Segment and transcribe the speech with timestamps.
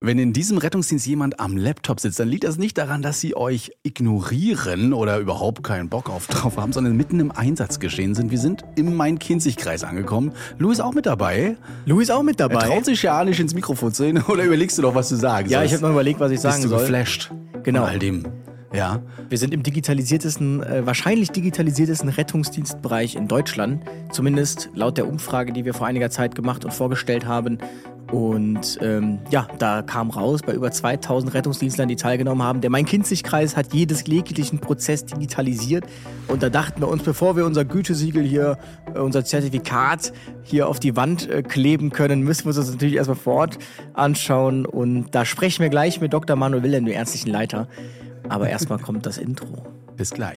[0.00, 3.34] Wenn in diesem Rettungsdienst jemand am Laptop sitzt, dann liegt das nicht daran, dass sie
[3.36, 8.30] euch ignorieren oder überhaupt keinen Bock auf drauf haben, sondern mitten im Einsatz geschehen sind.
[8.30, 10.34] Wir sind im Main-Kinzig-Kreis angekommen.
[10.56, 11.56] Louis auch mit dabei.
[11.84, 12.62] Louis auch mit dabei.
[12.62, 14.22] Er traut sich ja nicht ins Mikrofon zu reden.
[14.28, 16.62] Oder überlegst du noch, was du sagen Ja, ich habe noch überlegt, was ich sagen
[16.62, 16.80] Bist du soll.
[16.82, 17.32] geflasht?
[17.64, 17.80] Genau.
[17.80, 18.24] Von all dem.
[18.72, 19.02] Ja.
[19.28, 23.82] Wir sind im digitalisiertesten, äh, wahrscheinlich digitalisiertesten Rettungsdienstbereich in Deutschland.
[24.12, 27.58] Zumindest laut der Umfrage, die wir vor einiger Zeit gemacht und vorgestellt haben.
[28.10, 33.56] Und ähm, ja, da kam raus, bei über 2000 Rettungsdienstlern, die teilgenommen haben, der Main-Kinzig-Kreis
[33.56, 35.84] hat jedes jeglichen Prozess digitalisiert.
[36.26, 38.58] Und da dachten wir uns, bevor wir unser Gütesiegel hier,
[38.94, 42.96] äh, unser Zertifikat hier auf die Wand äh, kleben können, müssen wir uns das natürlich
[42.96, 43.58] erstmal vor Ort
[43.92, 44.64] anschauen.
[44.64, 46.34] Und da sprechen wir gleich mit Dr.
[46.34, 47.68] Manuel Wilhelm, dem ärztlichen Leiter.
[48.28, 49.66] Aber erstmal kommt das Intro.
[49.96, 50.36] Bis gleich.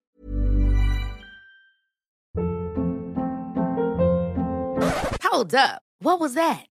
[5.32, 5.80] Hold up.
[6.00, 6.71] What was that?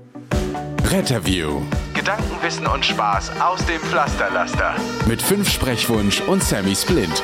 [0.91, 1.61] Retterview.
[1.93, 4.73] Gedanken, Wissen und Spaß aus dem Pflasterlaster.
[5.07, 7.23] Mit fünf Sprechwunsch und Sammy Splint.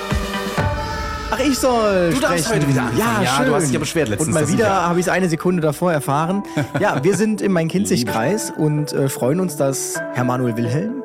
[1.30, 2.12] Ach, ich soll.
[2.14, 2.62] Du darfst sprechen.
[2.62, 2.98] heute wieder anfangen.
[3.00, 3.46] Ja, Ja, schön.
[3.48, 5.62] du hast dich ja beschwert letztens, Und mal wieder ja- habe ich es eine Sekunde
[5.62, 6.44] davor erfahren.
[6.80, 11.04] Ja, wir sind im Main-Kinzig-Kreis und äh, freuen uns, dass Herr Manuel Wilhelm,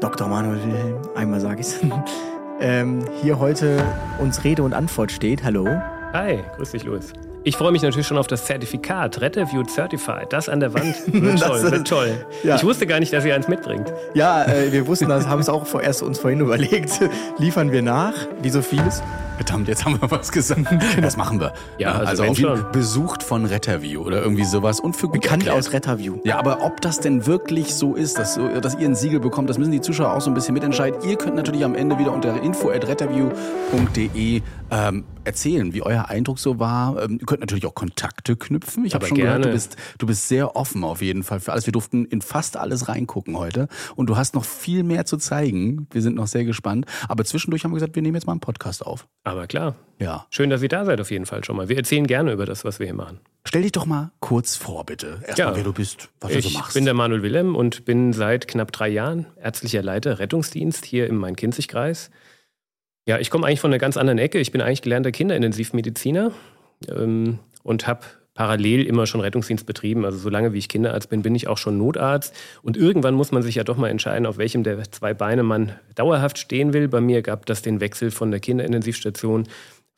[0.00, 0.28] Dr.
[0.28, 1.76] Manuel Wilhelm, einmal sage ich es,
[2.60, 3.82] ähm, hier heute
[4.18, 5.42] uns Rede und Antwort steht.
[5.42, 5.66] Hallo.
[6.12, 7.12] Hi, grüß dich, Louis.
[7.48, 10.30] Ich freue mich natürlich schon auf das Zertifikat, Retterview Certified.
[10.34, 12.26] Das an der Wand wird Das toll, ist- wird toll.
[12.44, 12.56] ja.
[12.56, 13.90] Ich wusste gar nicht, dass ihr eins mitbringt.
[14.12, 17.00] Ja, äh, wir wussten das, haben es auch vorerst uns vorhin überlegt.
[17.38, 19.02] Liefern wir nach, wie so vieles.
[19.38, 20.66] Verdammt, jetzt haben wir was gesagt.
[21.00, 21.52] Das machen wir.
[21.78, 22.72] Ja, also also schon.
[22.72, 25.56] besucht von Retterview oder irgendwie sowas und für Bekannt erklärt.
[25.56, 26.18] aus Retterview.
[26.24, 29.58] Ja, aber ob das denn wirklich so ist, dass, dass ihr ein Siegel bekommt, das
[29.58, 31.08] müssen die Zuschauer auch so ein bisschen mitentscheiden.
[31.08, 37.02] Ihr könnt natürlich am Ende wieder unter info.retterview.de ähm, erzählen, wie euer Eindruck so war.
[37.02, 38.84] Ähm, ihr könnt natürlich auch Kontakte knüpfen.
[38.84, 39.54] Ich habe schon gehört, du gerne.
[39.54, 41.66] bist, du bist sehr offen auf jeden Fall für alles.
[41.66, 45.86] Wir durften in fast alles reingucken heute und du hast noch viel mehr zu zeigen.
[45.90, 46.86] Wir sind noch sehr gespannt.
[47.08, 49.06] Aber zwischendurch haben wir gesagt, wir nehmen jetzt mal einen Podcast auf.
[49.30, 50.26] Aber klar, Ja.
[50.30, 51.68] schön, dass ihr da seid auf jeden Fall schon mal.
[51.68, 53.20] Wir erzählen gerne über das, was wir hier machen.
[53.44, 55.20] Stell dich doch mal kurz vor, bitte.
[55.26, 55.56] Erstmal, Ja.
[55.56, 56.74] wer du bist, was du Ich so machst.
[56.74, 61.16] bin der Manuel Wilhelm und bin seit knapp drei Jahren ärztlicher Leiter Rettungsdienst hier im
[61.16, 62.10] Main-Kinzig-Kreis.
[63.06, 64.38] Ja, ich komme eigentlich von einer ganz anderen Ecke.
[64.38, 66.30] Ich bin eigentlich gelernter Kinderintensivmediziner
[66.88, 68.00] ähm, und habe
[68.38, 70.04] parallel immer schon Rettungsdienst betrieben.
[70.04, 72.32] Also solange wie ich Kinderarzt bin, bin ich auch schon Notarzt.
[72.62, 75.72] Und irgendwann muss man sich ja doch mal entscheiden, auf welchem der zwei Beine man
[75.96, 76.86] dauerhaft stehen will.
[76.86, 79.48] Bei mir gab das den Wechsel von der Kinderintensivstation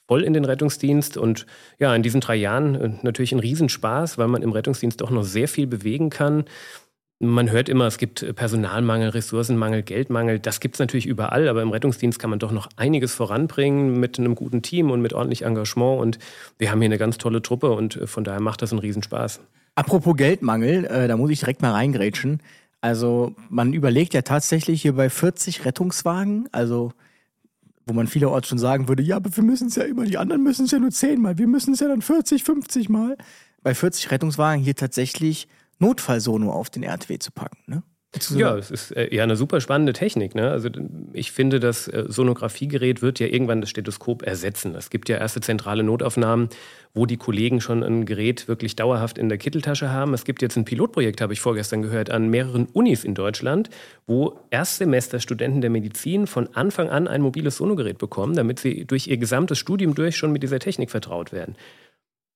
[0.08, 1.44] voll in den Rettungsdienst und
[1.78, 5.22] ja, in diesen drei Jahren äh, natürlich ein Riesenspaß, weil man im Rettungsdienst doch noch
[5.22, 6.46] sehr viel bewegen kann.
[7.22, 10.38] Man hört immer, es gibt äh, Personalmangel, Ressourcenmangel, Geldmangel.
[10.38, 14.18] Das gibt es natürlich überall, aber im Rettungsdienst kann man doch noch einiges voranbringen mit
[14.18, 16.00] einem guten Team und mit ordentlich Engagement.
[16.00, 16.18] Und
[16.56, 19.40] wir haben hier eine ganz tolle Truppe und äh, von daher macht das einen Riesenspaß.
[19.74, 22.42] Apropos Geldmangel, äh, da muss ich direkt mal reingrätschen.
[22.80, 26.94] Also man überlegt ja tatsächlich hier bei 40 Rettungswagen, also
[27.84, 30.42] wo man vielerorts schon sagen würde, ja, aber wir müssen es ja immer, die anderen
[30.42, 33.18] müssen es ja nur 10 Mal, wir müssen es ja dann 40, 50 Mal.
[33.62, 35.48] Bei 40 Rettungswagen hier tatsächlich
[35.80, 37.58] Notfallsono auf den RTW zu packen.
[37.66, 37.82] Ne?
[38.30, 40.34] Ja, es ist äh, ja eine super spannende Technik.
[40.34, 40.50] Ne?
[40.50, 40.68] Also
[41.12, 44.74] ich finde, das äh, Sonographiegerät wird ja irgendwann das Stethoskop ersetzen.
[44.74, 46.48] Es gibt ja erste zentrale Notaufnahmen,
[46.92, 50.12] wo die Kollegen schon ein Gerät wirklich dauerhaft in der Kitteltasche haben.
[50.12, 53.70] Es gibt jetzt ein Pilotprojekt, habe ich vorgestern gehört, an mehreren Unis in Deutschland,
[54.08, 59.18] wo Erstsemesterstudenten der Medizin von Anfang an ein mobiles Sonogerät bekommen, damit sie durch ihr
[59.18, 61.54] gesamtes Studium durch schon mit dieser Technik vertraut werden.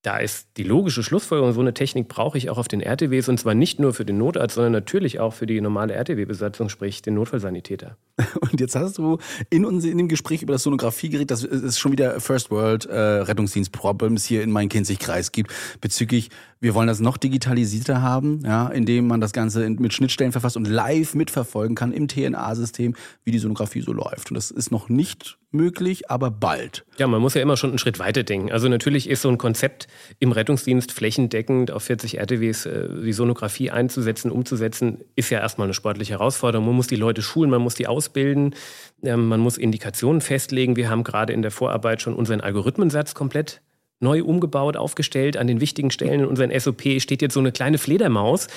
[0.05, 3.41] Da ist die logische Schlussfolgerung, so eine Technik brauche ich auch auf den RTWs und
[3.41, 7.15] zwar nicht nur für den Notarzt, sondern natürlich auch für die normale RTW-Besatzung, sprich den
[7.15, 7.97] Notfallsanitäter.
[8.41, 9.17] Und jetzt hast du
[9.49, 12.95] in, uns, in dem Gespräch über das Sonographiegerät, das ist schon wieder First World äh,
[12.95, 15.51] Rettungsdienst-Problems hier in Main-Kinzig-Kreis gibt,
[15.81, 16.29] bezüglich,
[16.61, 20.67] wir wollen das noch digitalisierter haben, ja, indem man das Ganze mit Schnittstellen verfasst und
[20.67, 24.31] live mitverfolgen kann im TNA-System, wie die Sonographie so läuft.
[24.31, 26.85] Und das ist noch nicht möglich, aber bald.
[26.99, 28.53] Ja, man muss ja immer schon einen Schritt weiter denken.
[28.53, 29.87] Also natürlich ist so ein Konzept
[30.19, 35.75] im Rettungsdienst flächendeckend auf 40 RTWs äh, die Sonographie einzusetzen, umzusetzen, ist ja erstmal eine
[35.75, 36.67] sportliche Herausforderung.
[36.67, 38.55] Man muss die Leute schulen, man muss die ausbilden,
[39.03, 40.77] ähm, man muss Indikationen festlegen.
[40.77, 43.63] Wir haben gerade in der Vorarbeit schon unseren Algorithmensatz komplett
[44.01, 45.37] neu umgebaut, aufgestellt.
[45.37, 48.49] An den wichtigen Stellen in unseren SOP steht jetzt so eine kleine Fledermaus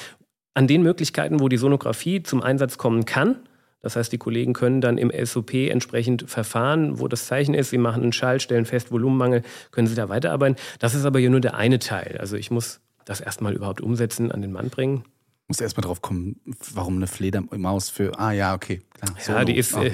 [0.53, 3.37] an den Möglichkeiten, wo die Sonographie zum Einsatz kommen kann.
[3.81, 7.69] Das heißt, die Kollegen können dann im SOP entsprechend verfahren, wo das Zeichen ist.
[7.69, 10.57] Sie machen einen Schall, stellen fest, Volumenmangel, können sie da weiterarbeiten.
[10.79, 12.17] Das ist aber hier nur der eine Teil.
[12.19, 15.03] Also ich muss das erstmal überhaupt umsetzen, an den Mann bringen.
[15.47, 16.41] Muss erstmal drauf kommen,
[16.73, 18.19] warum eine Fledermaus für.
[18.19, 18.81] Ah ja, okay.
[18.99, 19.73] Klar, ja, die ist.
[19.75, 19.83] Oh.
[19.83, 19.91] Äh,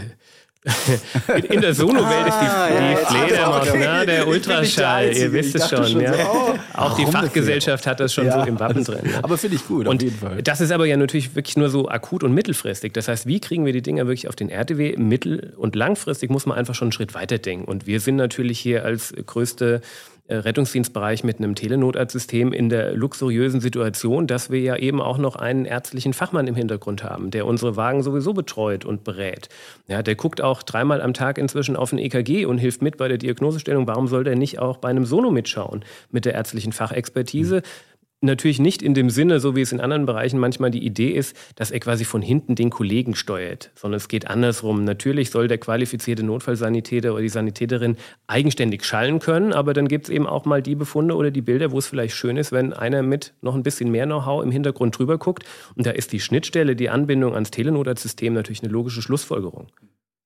[1.50, 3.80] in der Sono-Welt ist die, ah, die ja, Fledermaus, okay.
[3.80, 4.06] ne?
[4.06, 5.86] der Ultraschall, ihr wisst es schon.
[5.86, 6.14] schon ja.
[6.14, 9.00] so, oh, auch die Fachgesellschaft hat das schon ja, so im Wappen drin.
[9.04, 9.20] Ne?
[9.22, 10.42] Aber finde ich gut, und auf jeden Fall.
[10.42, 12.94] Das ist aber ja natürlich wirklich nur so akut und mittelfristig.
[12.94, 14.96] Das heißt, wie kriegen wir die Dinger wirklich auf den RTW?
[14.98, 17.66] Mittel- und langfristig muss man einfach schon einen Schritt weiter denken.
[17.66, 19.82] Und wir sind natürlich hier als größte
[20.30, 25.66] Rettungsdienstbereich mit einem Telenotarztsystem in der luxuriösen Situation, dass wir ja eben auch noch einen
[25.66, 29.50] ärztlichen Fachmann im Hintergrund haben, der unsere Wagen sowieso betreut und berät.
[29.88, 33.10] Ja, der guckt auch dreimal am Tag inzwischen auf ein EKG und hilft mit bei
[33.10, 33.86] der Diagnosestellung.
[33.86, 37.58] Warum soll der nicht auch bei einem Sono mitschauen mit der ärztlichen Fachexpertise?
[37.58, 37.93] Mhm
[38.24, 41.36] natürlich nicht in dem Sinne, so wie es in anderen Bereichen manchmal die Idee ist,
[41.56, 44.84] dass er quasi von hinten den Kollegen steuert, sondern es geht andersrum.
[44.84, 47.98] Natürlich soll der qualifizierte Notfallsanitäter oder die Sanitäterin
[48.28, 51.72] eigenständig schallen können, aber dann gibt es eben auch mal die Befunde oder die Bilder,
[51.72, 54.98] wo es vielleicht schön ist, wenn einer mit noch ein bisschen mehr Know-how im Hintergrund
[54.98, 55.44] drüber guckt.
[55.76, 59.68] Und da ist die Schnittstelle, die Anbindung ans Telenotarztsystem natürlich eine logische Schlussfolgerung.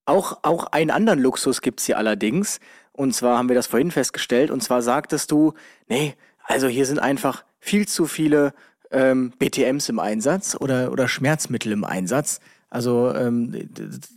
[0.05, 2.59] Auch, auch einen anderen Luxus gibt es hier allerdings.
[2.93, 4.51] Und zwar haben wir das vorhin festgestellt.
[4.51, 5.53] Und zwar sagtest du,
[5.89, 6.15] nee,
[6.47, 8.53] also hier sind einfach viel zu viele
[8.89, 12.39] ähm, BTMs im Einsatz oder, oder Schmerzmittel im Einsatz.
[12.69, 13.69] Also ähm,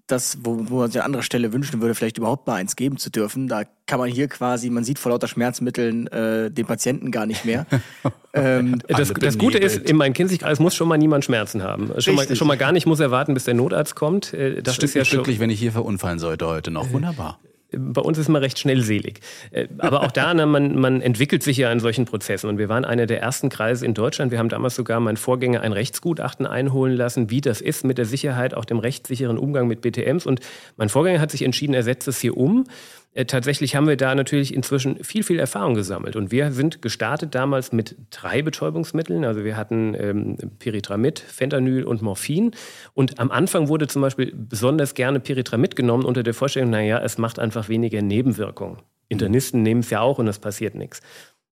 [0.08, 2.96] das, wo, wo man sich an anderer Stelle wünschen würde, vielleicht überhaupt mal eins geben
[2.96, 3.46] zu dürfen.
[3.46, 7.44] Da kann man hier quasi, man sieht vor lauter Schmerzmitteln äh, den Patienten gar nicht
[7.44, 7.66] mehr.
[8.32, 11.92] ähm, das, das Gute ist, in meinem Kinzigkreis muss schon mal niemand Schmerzen haben.
[11.98, 14.34] Schon mal, schon mal, gar nicht muss er warten, bis der Notarzt kommt.
[14.34, 16.92] Äh, das Stimmt ist ja glücklich, wenn ich hier verunfallen sollte heute noch.
[16.92, 17.38] Wunderbar
[17.76, 19.20] bei uns ist man recht schnellselig.
[19.50, 22.48] Äh, aber auch da, ne, man, man entwickelt sich ja in solchen Prozessen.
[22.48, 24.30] Und wir waren einer der ersten Kreise in Deutschland.
[24.30, 28.06] Wir haben damals sogar meinen Vorgänger ein Rechtsgutachten einholen lassen, wie das ist mit der
[28.06, 30.26] Sicherheit, auch dem rechtssicheren Umgang mit BTMs.
[30.26, 30.40] Und
[30.76, 32.64] mein Vorgänger hat sich entschieden, er setzt es hier um
[33.12, 36.14] äh, tatsächlich haben wir da natürlich inzwischen viel, viel Erfahrung gesammelt.
[36.14, 39.24] Und wir sind gestartet damals mit drei Betäubungsmitteln.
[39.24, 42.52] Also wir hatten ähm, Pyritramid, Fentanyl und Morphin.
[42.94, 47.18] Und am Anfang wurde zum Beispiel besonders gerne Pyritramid genommen unter der Vorstellung, naja, es
[47.18, 48.78] macht einfach weniger Nebenwirkungen.
[49.08, 51.00] Internisten nehmen es ja auch und es passiert nichts.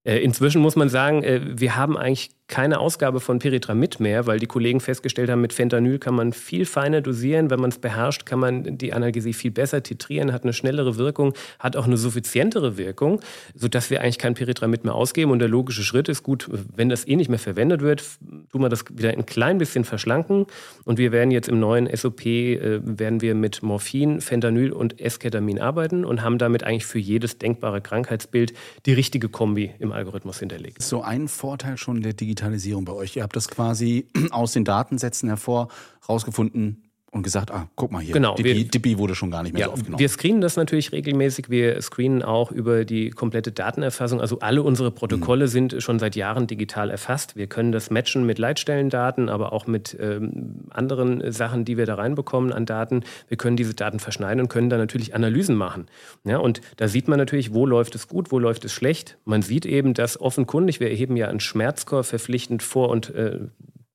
[0.05, 4.39] Äh, inzwischen muss man sagen, äh, wir haben eigentlich keine Ausgabe von Pyritramid mehr, weil
[4.39, 7.51] die Kollegen festgestellt haben, mit Fentanyl kann man viel feiner dosieren.
[7.51, 11.33] Wenn man es beherrscht, kann man die Analgesie viel besser titrieren, hat eine schnellere Wirkung,
[11.59, 13.21] hat auch eine suffizientere Wirkung,
[13.53, 15.31] sodass wir eigentlich kein Pyritramid mehr ausgeben.
[15.31, 18.03] Und der logische Schritt ist gut, wenn das eh nicht mehr verwendet wird,
[18.51, 20.47] tun wir das wieder ein klein bisschen verschlanken.
[20.85, 25.59] Und wir werden jetzt im neuen SOP, äh, werden wir mit Morphin, Fentanyl und Esketamin
[25.59, 28.53] arbeiten und haben damit eigentlich für jedes denkbare Krankheitsbild
[28.87, 30.81] die richtige Kombi im Algorithmus hinterlegt.
[30.81, 33.17] So ein Vorteil schon der Digitalisierung Digitalisierung bei euch?
[33.17, 35.67] Ihr habt das quasi aus den Datensätzen hervor
[36.07, 39.65] rausgefunden, und gesagt, ah, guck mal hier, genau, Dippy, wurde schon gar nicht mehr ja,
[39.67, 39.99] so aufgenommen.
[39.99, 41.49] Wir screenen das natürlich regelmäßig.
[41.49, 44.21] Wir screenen auch über die komplette Datenerfassung.
[44.21, 45.49] Also alle unsere Protokolle mhm.
[45.49, 47.35] sind schon seit Jahren digital erfasst.
[47.35, 51.95] Wir können das matchen mit Leitstellendaten, aber auch mit ähm, anderen Sachen, die wir da
[51.95, 53.03] reinbekommen an Daten.
[53.27, 55.87] Wir können diese Daten verschneiden und können da natürlich Analysen machen.
[56.25, 59.17] Ja, und da sieht man natürlich, wo läuft es gut, wo läuft es schlecht.
[59.25, 63.39] Man sieht eben, dass offenkundig, wir erheben ja einen Schmerzscore verpflichtend vor und äh,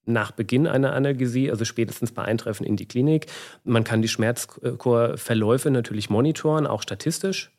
[0.06, 3.27] nach Beginn einer Analgesie, also spätestens bei Eintreffen in die Klinik.
[3.65, 7.51] Man kann die Schmerzchorverläufe natürlich monitoren, auch statistisch.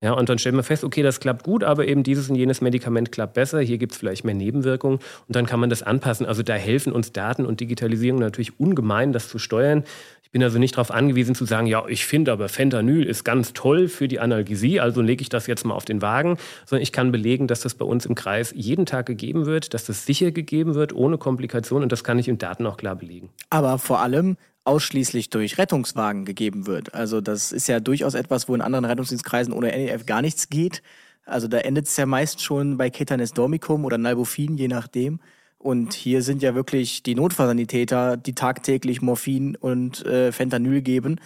[0.00, 2.60] Ja, und dann stellt man fest, okay, das klappt gut, aber eben dieses und jenes
[2.60, 6.24] Medikament klappt besser, hier gibt es vielleicht mehr Nebenwirkungen und dann kann man das anpassen.
[6.24, 9.82] Also da helfen uns Daten und Digitalisierung natürlich ungemein, das zu steuern.
[10.28, 13.54] Ich bin also nicht darauf angewiesen zu sagen, ja, ich finde aber Fentanyl ist ganz
[13.54, 16.92] toll für die Analgesie, also lege ich das jetzt mal auf den Wagen, sondern ich
[16.92, 20.30] kann belegen, dass das bei uns im Kreis jeden Tag gegeben wird, dass das sicher
[20.30, 23.30] gegeben wird, ohne Komplikationen und das kann ich in Daten auch klar belegen.
[23.48, 26.92] Aber vor allem ausschließlich durch Rettungswagen gegeben wird.
[26.92, 30.82] Also das ist ja durchaus etwas, wo in anderen Rettungsdienstkreisen ohne NEF gar nichts geht.
[31.24, 35.20] Also da endet es ja meist schon bei Ketanes Dormicum oder Nalbufin, je nachdem.
[35.58, 41.20] Und hier sind ja wirklich die Notfallsanitäter, die tagtäglich Morphin und äh, Fentanyl geben.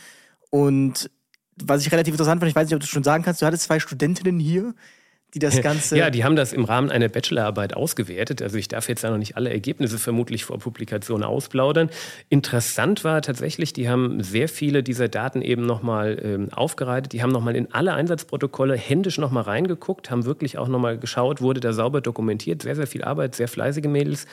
[0.51, 1.11] Und
[1.57, 3.65] was ich relativ interessant fand, ich weiß nicht, ob du schon sagen kannst, du hattest
[3.65, 4.75] zwei Studentinnen hier,
[5.35, 5.97] die das Ganze.
[5.97, 8.43] Ja, die haben das im Rahmen einer Bachelorarbeit ausgewertet.
[8.43, 11.91] Also ich darf jetzt ja noch nicht alle Ergebnisse vermutlich vor Publikation ausplaudern.
[12.29, 17.13] Interessant war tatsächlich, die haben sehr viele dieser Daten eben nochmal ähm, aufgereitet.
[17.13, 21.61] Die haben nochmal in alle Einsatzprotokolle händisch nochmal reingeguckt, haben wirklich auch nochmal geschaut, wurde
[21.61, 22.63] da sauber dokumentiert.
[22.63, 24.27] Sehr, sehr viel Arbeit, sehr fleißige Mädels.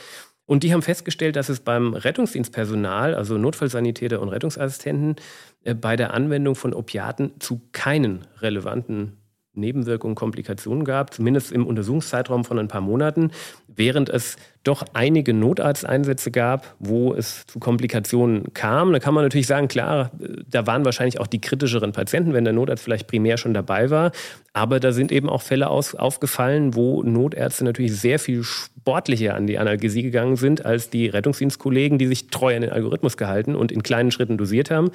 [0.46, 5.18] Und die haben festgestellt, dass es beim Rettungsdienstpersonal, also Notfallsanitäter und Rettungsassistenten,
[5.63, 9.20] äh, bei der Anwendung von Opiaten zu keinen relevanten
[9.53, 13.32] Nebenwirkungen, Komplikationen gab, zumindest im Untersuchungszeitraum von ein paar Monaten,
[13.68, 18.91] während es doch einige Notarzteinsätze gab, wo es zu Komplikationen kam.
[18.91, 20.12] Da kann man natürlich sagen, klar,
[20.50, 24.12] da waren wahrscheinlich auch die kritischeren Patienten, wenn der Notarzt vielleicht primär schon dabei war.
[24.53, 29.48] Aber da sind eben auch Fälle aus, aufgefallen, wo Notärzte natürlich sehr viel sportlicher an
[29.48, 33.72] die Analgesie gegangen sind als die Rettungsdienstkollegen, die sich treu an den Algorithmus gehalten und
[33.72, 34.91] in kleinen Schritten dosiert haben.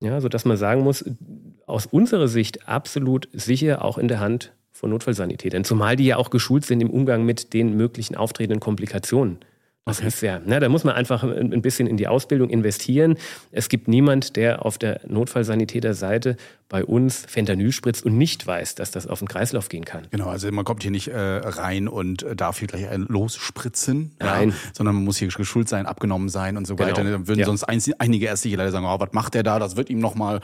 [0.00, 1.04] Ja, sodass man sagen muss,
[1.66, 5.64] aus unserer Sicht absolut sicher auch in der Hand von Notfallsanitätern.
[5.64, 9.38] Zumal die ja auch geschult sind im Umgang mit den möglichen auftretenden Komplikationen.
[9.84, 10.08] Das okay.
[10.08, 13.16] ist ja, na, da muss man einfach ein bisschen in die Ausbildung investieren.
[13.52, 16.36] Es gibt niemand, der auf der Notfallsanitäterseite
[16.68, 20.06] bei uns Fentanyl spritzt und nicht weiß, dass das auf den Kreislauf gehen kann.
[20.10, 24.12] Genau, also man kommt hier nicht äh, rein und äh, darf hier gleich ein losspritzen,
[24.18, 24.50] Nein.
[24.50, 26.90] Ja, sondern man muss hier geschult sein, abgenommen sein und so genau.
[26.90, 27.04] weiter.
[27.04, 27.46] Dann würden ja.
[27.46, 29.58] sonst einige Ärztliche leider sagen, oh, was macht der da?
[29.58, 30.40] Das wird ihm nochmal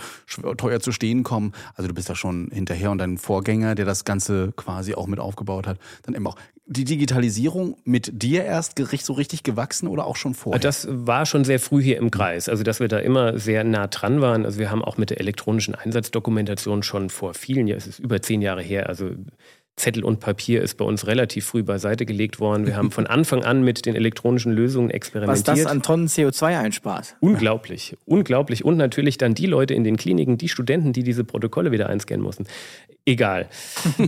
[0.57, 1.53] teuer zu stehen kommen.
[1.75, 5.21] Also du bist da schon hinterher und dein Vorgänger, der das Ganze quasi auch mit
[5.21, 10.17] aufgebaut hat, dann eben auch die Digitalisierung mit dir erst so richtig gewachsen oder auch
[10.17, 10.61] schon vorher?
[10.61, 12.49] Das war schon sehr früh hier im Kreis.
[12.49, 14.47] Also, dass wir da immer sehr nah dran waren.
[14.47, 15.75] Also, wir haben auch mit der elektronischen
[16.15, 19.11] Einsatzdokumentation schon vor vielen Jahren, es ist über zehn Jahre her, also
[19.77, 22.65] Zettel und Papier ist bei uns relativ früh beiseite gelegt worden.
[22.65, 25.49] Wir haben von Anfang an mit den elektronischen Lösungen experimentiert.
[25.49, 27.17] Was das an Tonnen CO2 einspart.
[27.19, 28.65] Unglaublich, unglaublich.
[28.65, 32.23] Und natürlich dann die Leute in den Kliniken, die Studenten, die diese Protokolle wieder einscannen
[32.23, 32.45] mussten.
[33.05, 33.49] Egal.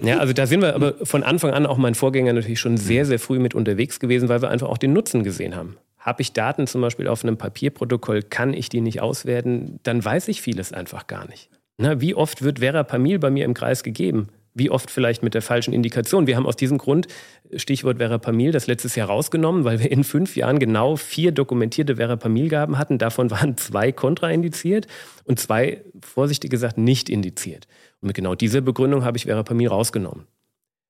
[0.05, 3.05] ja, also da sind wir aber von Anfang an auch mein Vorgänger natürlich schon sehr,
[3.05, 5.77] sehr früh mit unterwegs gewesen, weil wir einfach auch den Nutzen gesehen haben.
[5.99, 10.29] Habe ich Daten zum Beispiel auf einem Papierprotokoll, kann ich die nicht auswerten, dann weiß
[10.29, 11.51] ich vieles einfach gar nicht.
[11.79, 14.29] Na, wie oft wird Verapamil bei mir im Kreis gegeben?
[14.55, 16.27] Wie oft vielleicht mit der falschen Indikation?
[16.27, 17.09] Wir haben aus diesem Grund,
[17.55, 22.79] Stichwort Verapamil, das letztes Jahr rausgenommen, weil wir in fünf Jahren genau vier dokumentierte Verapamilgaben
[22.79, 22.97] hatten.
[22.97, 24.87] Davon waren zwei kontraindiziert
[25.25, 27.69] und zwei, vorsichtig gesagt, nicht indiziert.
[28.01, 30.27] Und mit genau dieser Begründung habe ich Verapamil rausgenommen.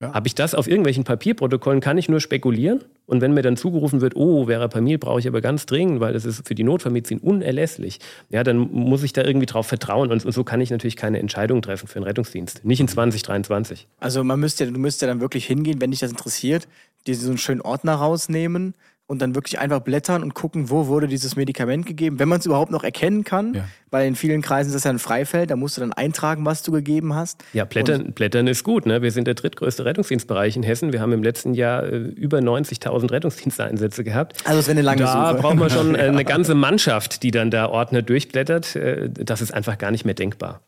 [0.00, 0.12] Ja.
[0.12, 2.84] Habe ich das auf irgendwelchen Papierprotokollen, kann ich nur spekulieren.
[3.06, 6.26] Und wenn mir dann zugerufen wird, oh, Verapamil brauche ich aber ganz dringend, weil das
[6.26, 10.10] ist für die Notfallmedizin unerlässlich, ja, dann muss ich da irgendwie drauf vertrauen.
[10.10, 12.64] Und, und so kann ich natürlich keine Entscheidung treffen für den Rettungsdienst.
[12.64, 13.86] Nicht in 2023.
[13.98, 16.68] Also man müsste, du müsstest ja dann wirklich hingehen, wenn dich das interessiert,
[17.06, 18.74] dir so einen schönen Ordner rausnehmen,
[19.06, 22.46] und dann wirklich einfach blättern und gucken, wo wurde dieses Medikament gegeben, wenn man es
[22.46, 23.64] überhaupt noch erkennen kann, ja.
[23.90, 26.62] weil in vielen Kreisen ist das ja ein Freifeld, da musst du dann eintragen, was
[26.62, 27.44] du gegeben hast.
[27.52, 28.84] Ja, Blättern, Blättern ist gut.
[28.84, 29.02] Ne?
[29.02, 30.92] Wir sind der drittgrößte Rettungsdienstbereich in Hessen.
[30.92, 34.44] Wir haben im letzten Jahr äh, über 90.000 Rettungsdiensteinsätze gehabt.
[34.44, 35.36] Also es wäre eine lange da Suche.
[35.36, 38.74] Da braucht man schon äh, eine ganze Mannschaft, die dann da Ordner durchblättert.
[38.74, 40.62] Äh, das ist einfach gar nicht mehr denkbar.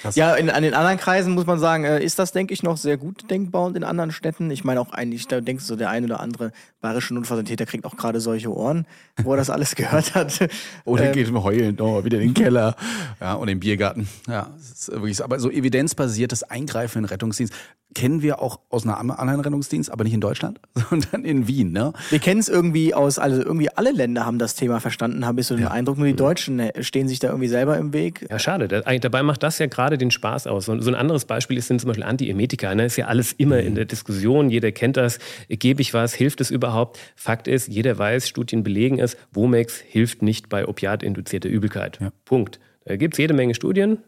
[0.00, 0.16] Krass.
[0.16, 2.76] Ja, in, an den anderen Kreisen muss man sagen, äh, ist das, denke ich, noch
[2.76, 4.50] sehr gut denkbar und in anderen Städten.
[4.50, 7.96] Ich meine auch eigentlich, da denkst du, der ein oder andere bayerische Notfallsanitäter kriegt auch
[7.96, 8.86] gerade solche Ohren,
[9.22, 10.48] wo er das alles gehört hat.
[10.84, 12.76] Oder ähm, geht heulend oh, wieder in den Keller
[13.20, 14.08] ja, und den Biergarten.
[14.28, 14.50] Ja,
[14.88, 17.52] wirklich, aber so evidenzbasiertes Eingreifen in Rettungsdienst
[17.94, 21.72] kennen wir auch aus einer anderen Rettungsdienst, aber nicht in Deutschland, sondern in Wien.
[21.72, 21.92] Ne?
[22.10, 25.46] Wir kennen es irgendwie aus, also irgendwie alle Länder haben das Thema verstanden, habe ich
[25.46, 25.70] so den ja.
[25.70, 25.98] Eindruck.
[25.98, 28.26] Nur die Deutschen äh, stehen sich da irgendwie selber im Weg.
[28.30, 28.68] Ja, schade.
[28.68, 30.66] Dabei macht das ja gerade den Spaß aus.
[30.66, 32.74] So ein anderes Beispiel ist sind zum Beispiel Antiemetika.
[32.74, 32.86] Ne?
[32.86, 33.68] Ist ja alles immer mhm.
[33.68, 34.50] in der Diskussion.
[34.50, 35.18] Jeder kennt das.
[35.48, 36.14] Gebe ich was?
[36.14, 36.98] Hilft es überhaupt?
[37.16, 41.98] Fakt ist, jeder weiß, Studien belegen es, Womex hilft nicht bei opiatinduzierter Übelkeit.
[42.00, 42.10] Ja.
[42.24, 42.60] Punkt.
[42.88, 43.98] Da gibt es jede Menge Studien.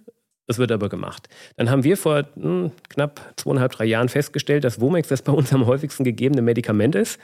[0.50, 1.28] Das wird aber gemacht.
[1.54, 5.52] Dann haben wir vor hm, knapp zweieinhalb, drei Jahren festgestellt, dass Womex das bei uns
[5.52, 7.20] am häufigsten gegebene Medikament ist.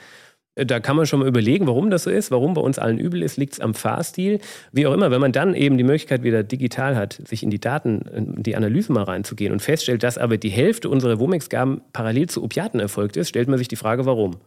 [0.55, 2.97] Äh, da kann man schon mal überlegen, warum das so ist, warum bei uns allen
[2.97, 4.39] übel ist, liegt es am Fahrstil.
[4.71, 7.59] Wie auch immer, wenn man dann eben die Möglichkeit wieder digital hat, sich in die
[7.59, 12.29] Daten, in die Analyse mal reinzugehen und feststellt, dass aber die Hälfte unserer Womex-Gaben parallel
[12.29, 14.37] zu Opiaten erfolgt ist, stellt man sich die Frage, warum.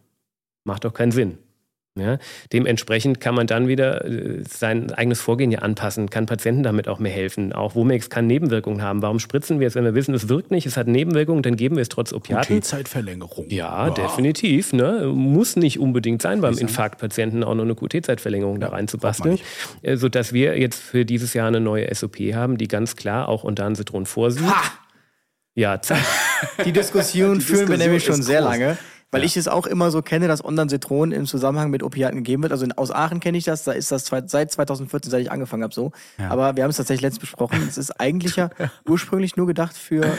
[0.64, 1.36] Macht doch keinen Sinn.
[1.98, 2.18] Ja,
[2.52, 7.00] dementsprechend kann man dann wieder äh, sein eigenes Vorgehen ja anpassen, kann Patienten damit auch
[7.00, 7.52] mehr helfen.
[7.52, 9.02] Auch Womex kann Nebenwirkungen haben.
[9.02, 11.74] Warum spritzen wir es, wenn wir wissen, es wirkt nicht, es hat Nebenwirkungen, dann geben
[11.74, 12.60] wir es trotz Opiaten.
[12.60, 13.46] QT-Zeitverlängerung.
[13.48, 14.72] Ja, ja, definitiv.
[14.72, 15.10] Ne?
[15.12, 19.40] Muss nicht unbedingt sein, beim Infarktpatienten auch noch eine QT-Zeitverlängerung ja, da reinzubasteln.
[19.82, 23.42] Äh, sodass wir jetzt für dieses Jahr eine neue SOP haben, die ganz klar auch
[23.42, 24.46] Ondansetron vorsieht.
[24.46, 24.62] Ha!
[25.56, 25.98] Ja, zack.
[26.64, 28.78] Die Diskussion die führen Diskussion wir nämlich schon sehr lange.
[29.10, 29.26] Weil ja.
[29.26, 32.52] ich es auch immer so kenne, dass Ondansetron im Zusammenhang mit Opiaten gegeben wird.
[32.52, 35.64] Also in, aus Aachen kenne ich das, da ist das seit 2014, seit ich angefangen
[35.64, 35.92] habe, so.
[36.18, 36.30] Ja.
[36.30, 37.66] Aber wir haben es tatsächlich letztens besprochen.
[37.68, 38.50] Es ist eigentlich ja
[38.88, 40.16] ursprünglich nur gedacht für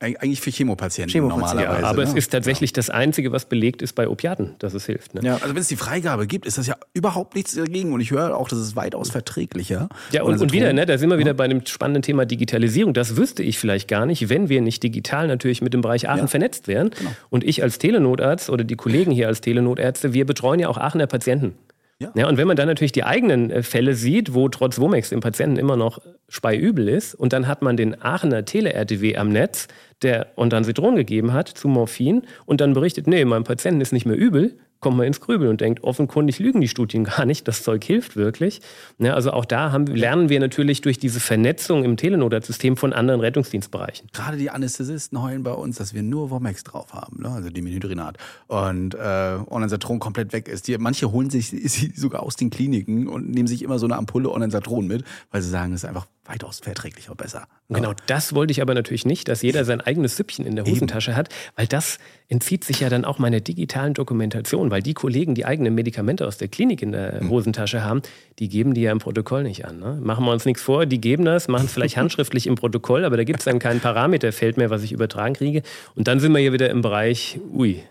[0.00, 1.82] eigentlich für Chemopatienten, Chemopatienten normalerweise.
[1.82, 2.10] Ja, aber ne?
[2.10, 2.74] es ist tatsächlich ja.
[2.74, 5.14] das Einzige, was belegt ist bei Opiaten, dass es hilft.
[5.14, 5.20] Ne?
[5.22, 7.92] Ja, also wenn es die Freigabe gibt, ist das ja überhaupt nichts dagegen.
[7.92, 9.88] Und ich höre auch, das ist weitaus verträglicher.
[10.12, 12.94] Ja, und, und wieder, ne, da sind wir wieder bei dem spannenden Thema Digitalisierung.
[12.94, 16.20] Das wüsste ich vielleicht gar nicht, wenn wir nicht digital natürlich mit dem Bereich Aachen
[16.20, 16.26] ja.
[16.26, 16.90] vernetzt wären.
[16.90, 17.10] Genau.
[17.30, 21.06] Und ich als Telenotarzt oder die Kollegen hier als Telenotärzte, wir betreuen ja auch Aachener
[21.06, 21.54] Patienten.
[22.00, 22.10] Ja.
[22.14, 22.28] ja.
[22.28, 25.58] und wenn man dann natürlich die eigenen äh, Fälle sieht, wo trotz Womex dem Patienten
[25.58, 29.68] immer noch speiübel ist, und dann hat man den Aachener Tele-RTW am Netz,
[30.02, 33.92] der und dann Citron gegeben hat zu Morphin und dann berichtet, nee, meinem Patienten ist
[33.92, 37.48] nicht mehr übel, kommt man ins Grübeln und denkt, offenkundig lügen die Studien gar nicht,
[37.48, 38.60] das Zeug hilft wirklich.
[38.98, 43.20] Ja, also auch da haben, lernen wir natürlich durch diese Vernetzung im Telenotarsystem von anderen
[43.20, 44.08] Rettungsdienstbereichen.
[44.12, 47.30] Gerade die Anästhesisten heulen bei uns, dass wir nur Womex drauf haben, ne?
[47.30, 48.18] also Dimenhydrinat.
[48.46, 50.68] Und äh, Onensatron komplett weg ist.
[50.68, 53.96] Die, manche holen sich sie sogar aus den Kliniken und nehmen sich immer so eine
[53.96, 57.46] Ampulle Onensatron mit, weil sie sagen, es ist einfach weitaus verträglicher besser.
[57.68, 61.10] Genau, das wollte ich aber natürlich nicht, dass jeder sein eigenes Süppchen in der Hosentasche
[61.10, 61.18] Eben.
[61.18, 61.98] hat, weil das
[62.34, 66.36] entzieht sich ja dann auch meiner digitalen Dokumentation, weil die Kollegen, die eigene Medikamente aus
[66.36, 67.30] der Klinik in der hm.
[67.30, 68.02] Hosentasche haben,
[68.40, 69.78] die geben die ja im Protokoll nicht an.
[69.78, 70.00] Ne?
[70.02, 73.16] Machen wir uns nichts vor, die geben das, machen es vielleicht handschriftlich im Protokoll, aber
[73.16, 75.62] da gibt es dann kein Parameterfeld mehr, was ich übertragen kriege.
[75.94, 77.84] Und dann sind wir hier wieder im Bereich, ui.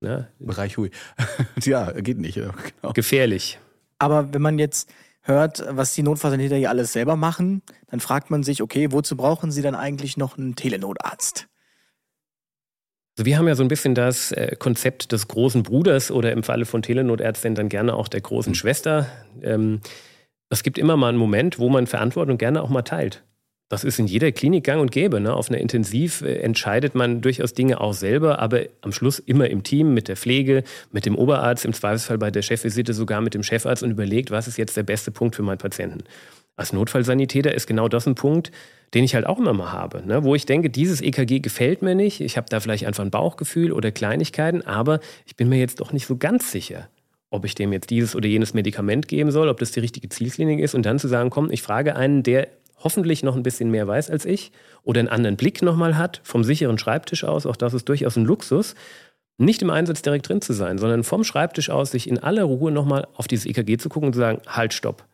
[0.00, 0.28] Ne?
[0.38, 0.90] Bereich hui.
[1.62, 2.36] ja, geht nicht.
[2.36, 2.92] Genau.
[2.94, 3.58] Gefährlich.
[3.98, 7.60] Aber wenn man jetzt hört, was die Notfallsanitäter hier alles selber machen,
[7.90, 11.48] dann fragt man sich, okay, wozu brauchen sie dann eigentlich noch einen Telenotarzt?
[13.16, 16.42] Also wir haben ja so ein bisschen das äh, Konzept des großen Bruders oder im
[16.42, 18.56] Falle von Telenotärzten dann gerne auch der großen mhm.
[18.56, 19.06] Schwester.
[19.42, 19.80] Ähm,
[20.50, 23.22] es gibt immer mal einen Moment, wo man Verantwortung gerne auch mal teilt.
[23.70, 25.20] Das ist in jeder Klinik gang und gäbe.
[25.20, 25.32] Ne?
[25.32, 29.62] Auf einer Intensiv äh, entscheidet man durchaus Dinge auch selber, aber am Schluss immer im
[29.62, 33.44] Team, mit der Pflege, mit dem Oberarzt, im Zweifelsfall bei der Chefvisite sogar mit dem
[33.44, 36.02] Chefarzt und überlegt, was ist jetzt der beste Punkt für meinen Patienten.
[36.56, 38.52] Als Notfallsanitäter ist genau das ein Punkt,
[38.94, 40.24] den ich halt auch immer mal habe, ne?
[40.24, 43.72] wo ich denke, dieses EKG gefällt mir nicht, ich habe da vielleicht einfach ein Bauchgefühl
[43.72, 46.88] oder Kleinigkeiten, aber ich bin mir jetzt doch nicht so ganz sicher
[47.34, 50.60] ob ich dem jetzt dieses oder jenes Medikament geben soll, ob das die richtige Zielklinik
[50.60, 52.46] ist und dann zu sagen, komm, ich frage einen, der
[52.78, 54.52] hoffentlich noch ein bisschen mehr weiß als ich
[54.84, 58.24] oder einen anderen Blick nochmal hat, vom sicheren Schreibtisch aus, auch das ist durchaus ein
[58.24, 58.76] Luxus,
[59.36, 62.70] nicht im Einsatz direkt drin zu sein, sondern vom Schreibtisch aus sich in aller Ruhe
[62.70, 65.04] nochmal auf dieses EKG zu gucken und zu sagen, halt, stopp.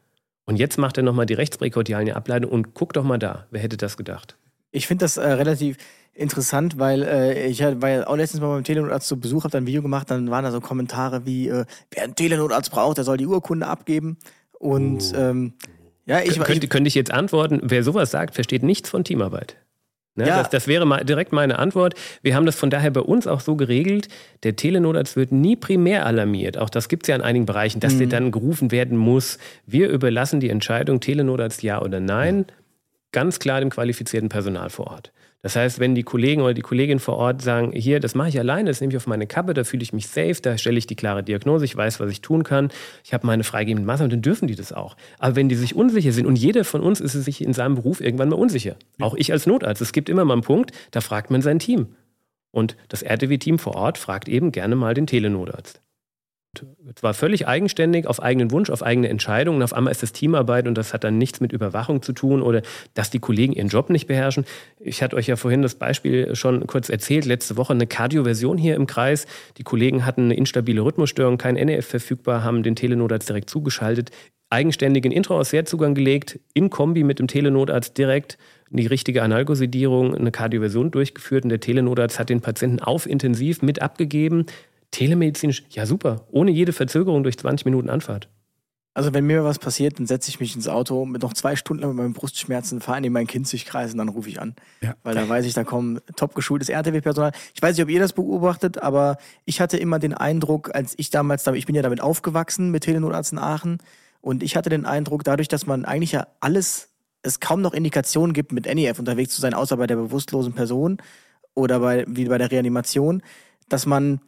[0.45, 3.47] Und jetzt macht er nochmal die rechtspräkordialen Ableitung und guck doch mal da.
[3.51, 4.37] Wer hätte das gedacht?
[4.73, 5.77] Ich finde das äh, relativ
[6.13, 9.67] interessant, weil äh, ich war ja auch letztens mal beim Telenotarzt zu Besuch, habe ein
[9.67, 13.17] Video gemacht, dann waren da so Kommentare wie, äh, wer einen Telenotarzt braucht, der soll
[13.17, 14.19] die Urkunde abgeben.
[14.53, 15.19] Und oh.
[15.19, 15.55] ähm,
[16.07, 19.57] ja, ich, könnte, könnte ich jetzt antworten, wer sowas sagt, versteht nichts von Teamarbeit.
[20.21, 20.39] Ne, ja.
[20.39, 21.95] das, das, wäre mal direkt meine Antwort.
[22.23, 24.09] Wir haben das von daher bei uns auch so geregelt,
[24.43, 26.59] der Telenotarzt wird nie primär alarmiert.
[26.59, 27.99] Auch das gibt es ja in einigen Bereichen, dass mhm.
[27.99, 29.39] der dann gerufen werden muss.
[29.67, 32.47] Wir überlassen die Entscheidung, Telenotarzt ja oder nein,
[33.13, 35.13] ganz klar dem qualifizierten Personal vor Ort.
[35.43, 38.39] Das heißt, wenn die Kollegen oder die Kollegin vor Ort sagen, hier, das mache ich
[38.39, 40.87] alleine, das nehme ich auf meine Kappe, da fühle ich mich safe, da stelle ich
[40.87, 42.71] die klare Diagnose, ich weiß, was ich tun kann,
[43.05, 44.97] ich habe meine freigebenden Maßnahmen, dann dürfen die das auch.
[45.19, 48.01] Aber wenn die sich unsicher sind, und jeder von uns ist sich in seinem Beruf
[48.01, 51.31] irgendwann mal unsicher, auch ich als Notarzt, es gibt immer mal einen Punkt, da fragt
[51.31, 51.89] man sein Team.
[52.51, 55.81] Und das RTW-Team vor Ort fragt eben gerne mal den Telenotarzt
[56.97, 59.57] zwar völlig eigenständig, auf eigenen Wunsch, auf eigene Entscheidung.
[59.57, 62.43] Und auf einmal ist das Teamarbeit und das hat dann nichts mit Überwachung zu tun
[62.43, 62.63] oder
[62.95, 64.45] dass die Kollegen ihren Job nicht beherrschen.
[64.81, 67.25] Ich hatte euch ja vorhin das Beispiel schon kurz erzählt.
[67.25, 69.27] Letzte Woche eine Kardioversion hier im Kreis.
[69.59, 74.11] Die Kollegen hatten eine instabile Rhythmusstörung, kein NEF verfügbar, haben den Telenotarzt direkt zugeschaltet,
[74.51, 78.37] eigenständigen Intra-Zugang gelegt, in Kombi mit dem Telenotarzt direkt
[78.71, 83.83] die richtige Analgosedierung, eine Kardioversion durchgeführt und der Telenotarzt hat den Patienten auf intensiv mit
[83.83, 84.47] abgegeben,
[84.91, 88.29] Telemedizinisch, ja super, ohne jede Verzögerung durch 20 Minuten Anfahrt.
[88.93, 91.83] Also wenn mir was passiert, dann setze ich mich ins Auto mit noch zwei Stunden
[91.83, 94.57] lang mit meinen Brustschmerzen, fahre in mein Kind sich kreisen, dann rufe ich an.
[94.81, 94.95] Ja.
[95.05, 97.31] Weil da weiß ich, da kommt top geschultes RTW-Personal.
[97.55, 101.11] Ich weiß nicht, ob ihr das beobachtet, aber ich hatte immer den Eindruck, als ich
[101.11, 103.79] damals, ich bin ja damit aufgewachsen mit Telenotarzt in Aachen
[104.21, 106.89] und ich hatte den Eindruck, dadurch, dass man eigentlich ja alles,
[107.23, 110.99] es kaum noch Indikationen gibt, mit NEF unterwegs zu sein, außer bei der bewusstlosen Person
[111.55, 113.23] oder bei, wie bei der Reanimation,
[113.69, 114.21] dass man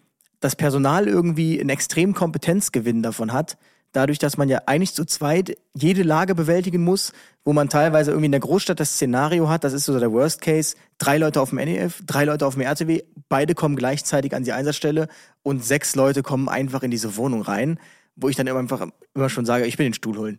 [0.42, 3.56] das Personal irgendwie einen extremen Kompetenzgewinn davon hat,
[3.92, 7.12] dadurch, dass man ja eigentlich zu zweit jede Lage bewältigen muss,
[7.44, 10.40] wo man teilweise irgendwie in der Großstadt das Szenario hat, das ist so der Worst
[10.40, 14.44] Case, drei Leute auf dem NEF, drei Leute auf dem RTW, beide kommen gleichzeitig an
[14.44, 15.08] die Einsatzstelle
[15.42, 17.78] und sechs Leute kommen einfach in diese Wohnung rein,
[18.16, 20.38] wo ich dann immer einfach immer schon sage, ich will den Stuhl holen.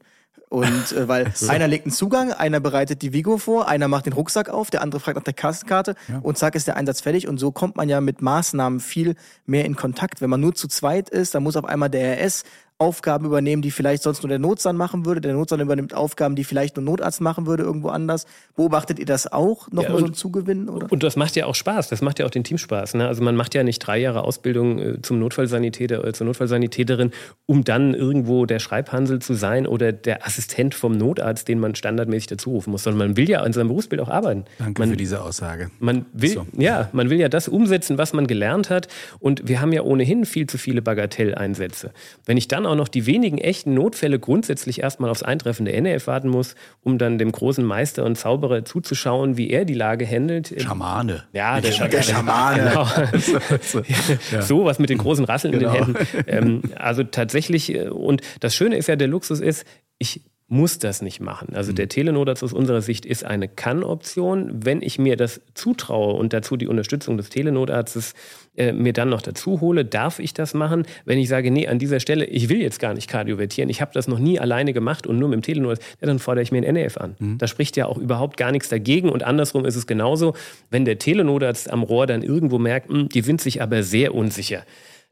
[0.54, 1.48] Und äh, weil so.
[1.48, 4.84] einer legt einen Zugang, einer bereitet die Vigo vor, einer macht den Rucksack auf, der
[4.84, 6.20] andere fragt nach der Kassenkarte ja.
[6.20, 7.28] und zack ist der Einsatz fertig.
[7.28, 9.16] Und so kommt man ja mit Maßnahmen viel
[9.48, 10.22] mehr in Kontakt.
[10.22, 12.44] Wenn man nur zu zweit ist, dann muss auf einmal der RS
[12.78, 15.22] Aufgaben übernehmen, die vielleicht sonst nur der Notsan machen würde.
[15.22, 18.26] Der Notsan übernimmt Aufgaben, die vielleicht nur Notarzt machen würde irgendwo anders.
[18.56, 20.70] Beobachtet ihr das auch noch ja, mal so ein Zugewinn?
[20.70, 20.92] Oder?
[20.92, 21.90] Und das macht ja auch Spaß.
[21.90, 22.96] Das macht ja auch den Team Spaß.
[22.96, 23.08] Ne?
[23.08, 27.12] Also man macht ja nicht drei Jahre Ausbildung äh, zum Notfallsanitäter oder zur Notfallsanitäterin,
[27.46, 32.28] um dann irgendwo der Schreibhansel zu sein oder der Assistent vom Notarzt, den man standardmäßig
[32.28, 34.46] dazu rufen muss, sondern man will ja an seinem Berufsbild auch arbeiten.
[34.60, 35.72] Danke man, für diese Aussage.
[35.80, 36.48] Man will, so.
[36.58, 38.88] ja, man will ja das umsetzen, was man gelernt hat.
[39.20, 41.92] Und wir haben ja ohnehin viel zu viele Bagatelleinsätze.
[42.26, 45.76] Wenn ich dann auch auch noch die wenigen echten Notfälle grundsätzlich erstmal aufs Eintreffen der
[45.76, 50.06] NF warten muss, um dann dem großen Meister und Zauberer zuzuschauen, wie er die Lage
[50.06, 50.54] handelt.
[50.58, 51.24] Schamane.
[51.34, 52.70] Ja, der, der, der Schamane.
[52.70, 52.88] Genau.
[54.32, 54.42] ja.
[54.42, 55.74] So was mit den großen Rasseln genau.
[55.76, 55.96] in den.
[55.96, 56.24] Händen.
[56.28, 59.66] Ähm, also tatsächlich, äh, und das Schöne ist ja, der Luxus ist,
[60.00, 61.56] ich muss das nicht machen.
[61.56, 61.76] Also mhm.
[61.76, 64.66] der Telenotarzt aus unserer Sicht ist eine Kann-Option.
[64.66, 68.14] Wenn ich mir das zutraue und dazu die Unterstützung des Telenotarztes
[68.56, 70.84] äh, mir dann noch dazu hole, darf ich das machen.
[71.06, 73.92] Wenn ich sage, nee, an dieser Stelle, ich will jetzt gar nicht kardiovertieren, ich habe
[73.94, 76.60] das noch nie alleine gemacht und nur mit dem Telenotarzt, ja, dann fordere ich mir
[76.60, 77.16] ein NF an.
[77.20, 77.38] Mhm.
[77.38, 80.34] Da spricht ja auch überhaupt gar nichts dagegen und andersrum ist es genauso,
[80.70, 84.14] wenn der Telenotarzt am Rohr dann irgendwo merkt, mh, hm, die sind sich aber sehr
[84.14, 84.64] unsicher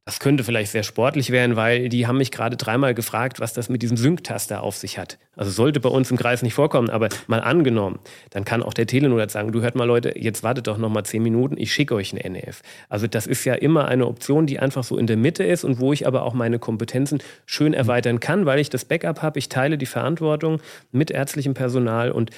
[0.06, 3.70] das könnte vielleicht sehr sportlich werden, weil die haben mich gerade dreimal gefragt, was das
[3.70, 5.20] mit diesem Sync-Taster auf sich hat.
[5.36, 8.00] Also sollte bei uns im Kreis nicht vorkommen, aber mal angenommen,
[8.32, 11.04] dann kann auch der Telenot sagen, du hört mal Leute, jetzt wartet doch noch mal
[11.04, 12.64] zehn Minuten, ich schicke euch ein NEF.
[12.90, 15.80] Also das ist ja immer eine Option, die einfach so in der Mitte ist und
[15.80, 19.50] wo ich aber auch meine Kompetenzen schön erweitern kann, weil ich das Backup habe, ich
[19.50, 20.62] teile die Verantwortung
[20.92, 22.32] mit ärztlichem Personal und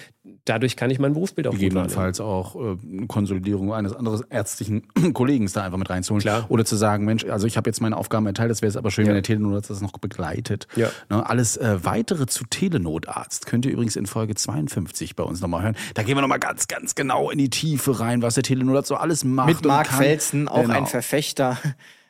[0.45, 5.49] dadurch kann ich mein Berufsbild auch Gegebenenfalls auch äh, eine Konsolidierung eines anderen ärztlichen Kollegen
[5.53, 6.21] da einfach mit reinzuholen.
[6.21, 6.45] Klar.
[6.49, 8.91] Oder zu sagen, Mensch, also ich habe jetzt meine Aufgaben erteilt, das wäre es aber
[8.91, 9.09] schön, ja.
[9.09, 10.67] wenn der Telenot das noch begleitet.
[10.75, 10.89] Ja.
[11.09, 15.63] Ne, alles äh, weitere zu Telenotarzt könnt ihr übrigens in Folge 52 bei uns nochmal
[15.63, 15.75] hören.
[15.93, 18.95] Da gehen wir nochmal ganz, ganz genau in die Tiefe rein, was der Telenotarzt so
[18.95, 19.47] alles macht.
[19.47, 20.73] Mit Marc Felsen, auch genau.
[20.73, 21.57] ein Verfechter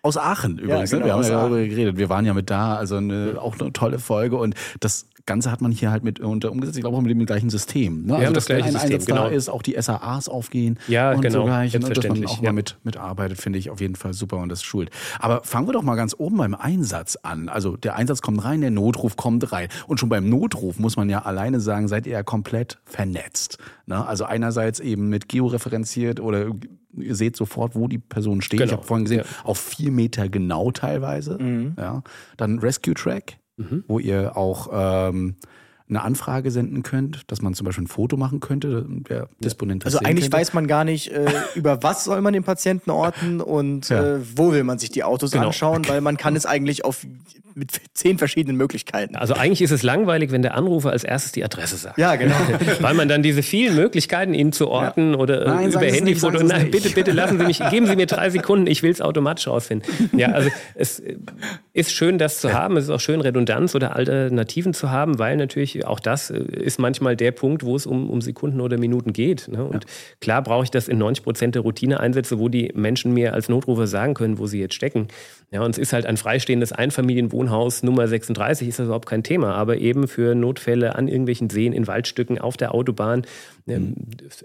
[0.03, 0.91] aus Aachen übrigens.
[0.91, 1.05] Ja, genau, ne?
[1.05, 1.97] Wir haben ja darüber geredet.
[1.97, 4.35] Wir waren ja mit da, also eine, auch eine tolle Folge.
[4.35, 7.25] Und das Ganze hat man hier halt mit unter umgesetzt, ich glaube auch mit dem
[7.25, 8.05] gleichen System.
[8.05, 8.15] Ne?
[8.15, 9.29] also, dass das gleiche ein System, Einsatz genau.
[9.29, 11.39] da ist, auch die SAAs aufgehen ja, und genau.
[11.39, 12.49] so gleich, und dass man auch ja.
[12.49, 14.89] mal mit, mitarbeitet, finde ich auf jeden Fall super und das schult.
[15.19, 17.47] Aber fangen wir doch mal ganz oben beim Einsatz an.
[17.47, 19.69] Also der Einsatz kommt rein, der Notruf kommt rein.
[19.87, 23.57] Und schon beim Notruf muss man ja alleine sagen, seid ihr ja komplett vernetzt.
[23.85, 24.05] Ne?
[24.05, 26.47] Also einerseits eben mit georeferenziert oder
[26.97, 28.59] ihr seht sofort, wo die Person steht.
[28.59, 28.71] Genau.
[28.71, 29.45] Ich habe vorhin gesehen, ja.
[29.45, 31.37] auf vier Meter genau teilweise.
[31.41, 31.75] Mhm.
[31.77, 32.03] Ja.
[32.37, 33.83] Dann Rescue Track mhm.
[33.87, 35.35] wo ihr auch ähm,
[35.95, 39.99] eine Anfrage senden könnt, dass man zum Beispiel ein Foto machen könnte, der Disponent Also
[39.99, 40.37] eigentlich könnte.
[40.37, 41.25] weiß man gar nicht, äh,
[41.55, 44.15] über was soll man den Patienten orten und ja.
[44.15, 45.47] äh, wo will man sich die Autos genau.
[45.47, 47.05] anschauen, weil man kann es eigentlich auf
[47.55, 49.15] mit zehn verschiedenen Möglichkeiten.
[49.15, 51.97] Also eigentlich ist es langweilig, wenn der Anrufer als erstes die Adresse sagt.
[51.97, 52.35] Ja, genau.
[52.79, 55.19] weil man dann diese vielen Möglichkeiten, ihn zu orten ja.
[55.19, 56.43] oder Nein, über Handyfoto.
[56.43, 59.47] Nein, bitte, bitte lassen Sie mich, geben Sie mir drei Sekunden, ich will es automatisch
[59.47, 60.09] rausfinden.
[60.17, 61.01] Ja, also es
[61.73, 62.77] ist schön, das zu haben.
[62.77, 66.79] Es ist auch schön, Redundanz oder Alternativen zu haben, weil natürlich auch das äh, ist
[66.79, 69.47] manchmal der Punkt, wo es um, um Sekunden oder Minuten geht.
[69.47, 69.63] Ne?
[69.63, 69.89] Und ja.
[70.21, 73.87] klar brauche ich das in 90 Prozent der Routineeinsätze, wo die Menschen mir als Notrufer
[73.87, 75.07] sagen können, wo sie jetzt stecken.
[75.51, 79.53] Ja, und es ist halt ein freistehendes Einfamilienwohnhaus Nummer 36, ist das überhaupt kein Thema.
[79.55, 83.23] Aber eben für Notfälle an irgendwelchen Seen, in Waldstücken, auf der Autobahn,
[83.65, 83.95] mhm.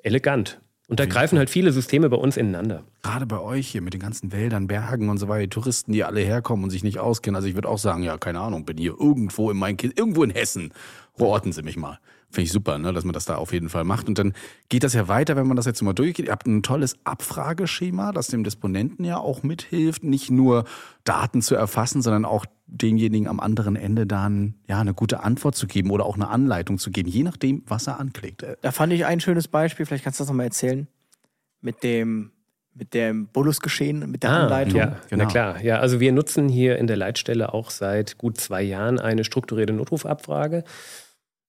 [0.03, 0.61] elegant.
[0.90, 2.83] Und da greifen halt viele Systeme bei uns ineinander.
[3.03, 6.20] Gerade bei euch hier mit den ganzen Wäldern, Bergen und so weiter, Touristen, die alle
[6.20, 7.37] herkommen und sich nicht auskennen.
[7.37, 10.24] Also ich würde auch sagen, ja, keine Ahnung, bin hier irgendwo in meinem Kind, irgendwo
[10.24, 10.72] in Hessen.
[11.18, 11.98] Verorten Sie mich mal.
[12.31, 14.07] Finde ich super, ne, dass man das da auf jeden Fall macht.
[14.07, 14.35] Und dann
[14.68, 16.26] geht das ja weiter, wenn man das jetzt mal durchgeht.
[16.26, 20.64] Ihr habt ein tolles Abfrageschema, das dem Disponenten ja auch mithilft, nicht nur
[21.04, 25.66] Daten zu erfassen, sondern auch demjenigen am anderen Ende dann ja eine gute Antwort zu
[25.66, 28.44] geben oder auch eine Anleitung zu geben, je nachdem, was er anklickt.
[28.61, 30.87] Da fand ich ein schönes Beispiel, vielleicht kannst du das nochmal erzählen,
[31.62, 32.33] mit dem
[32.74, 34.78] mit dem Bolusgeschehen, mit der ah, Anleitung.
[34.78, 35.24] Ja, genau.
[35.24, 35.61] na klar.
[35.64, 39.72] Ja, also wir nutzen hier in der Leitstelle auch seit gut zwei Jahren eine strukturierte
[39.72, 40.62] Notrufabfrage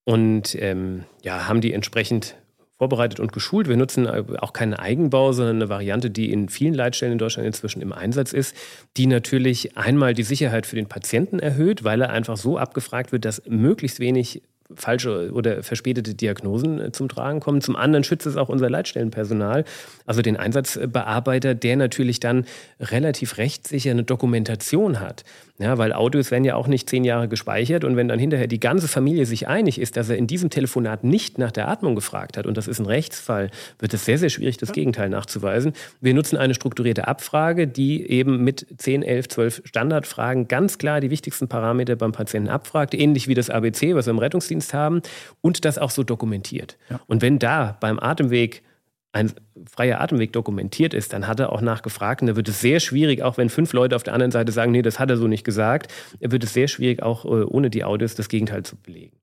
[0.10, 2.36] und ähm, ja, haben die entsprechend
[2.80, 3.68] vorbereitet und geschult.
[3.68, 7.80] Wir nutzen auch keinen Eigenbau, sondern eine Variante, die in vielen Leitstellen in Deutschland inzwischen
[7.80, 8.56] im Einsatz ist,
[8.98, 13.24] die natürlich einmal die Sicherheit für den Patienten erhöht, weil er einfach so abgefragt wird,
[13.24, 14.42] dass möglichst wenig
[14.76, 17.62] falsche oder verspätete Diagnosen äh, zum Tragen kommen.
[17.62, 19.66] Zum anderen schützt es auch unser Leitstellenpersonal,
[20.06, 22.46] also den Einsatzbearbeiter, der natürlich dann
[22.80, 25.24] relativ rechtssicher eine Dokumentation hat.
[25.62, 28.62] Ja, weil Audios werden ja auch nicht zehn Jahre gespeichert und wenn dann hinterher die
[28.62, 32.38] ganze Familie sich einig ist, dass er in diesem Telefonat nicht nach der Atmung gefragt
[32.38, 35.74] hat und das ist ein Rechtsfall, wird es sehr, sehr schwierig, das Gegenteil nachzuweisen.
[36.00, 41.10] Wir nutzen eine strukturierte Abfrage, die eben mit 10, 11, 12 Standardfragen ganz klar die
[41.10, 45.02] wichtigsten Parameter beim Patienten abfragt, ähnlich wie das ABC, was wir im Rettungsdienst haben
[45.42, 46.78] und das auch so dokumentiert.
[46.90, 47.00] Ja.
[47.08, 48.64] Und wenn da beim Atemweg
[49.12, 49.32] ein
[49.66, 52.22] freier Atemweg dokumentiert ist, dann hat er auch nachgefragt.
[52.22, 54.72] Und da wird es sehr schwierig, auch wenn fünf Leute auf der anderen Seite sagen,
[54.72, 57.84] nee, das hat er so nicht gesagt, wird es sehr schwierig, auch äh, ohne die
[57.84, 59.18] Audios das Gegenteil zu belegen.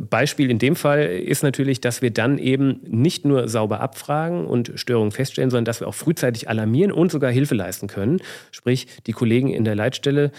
[0.00, 4.72] Beispiel in dem Fall ist natürlich, dass wir dann eben nicht nur sauber abfragen und
[4.76, 8.20] Störungen feststellen, sondern dass wir auch frühzeitig alarmieren und sogar Hilfe leisten können.
[8.52, 10.32] Sprich, die Kollegen in der Leitstelle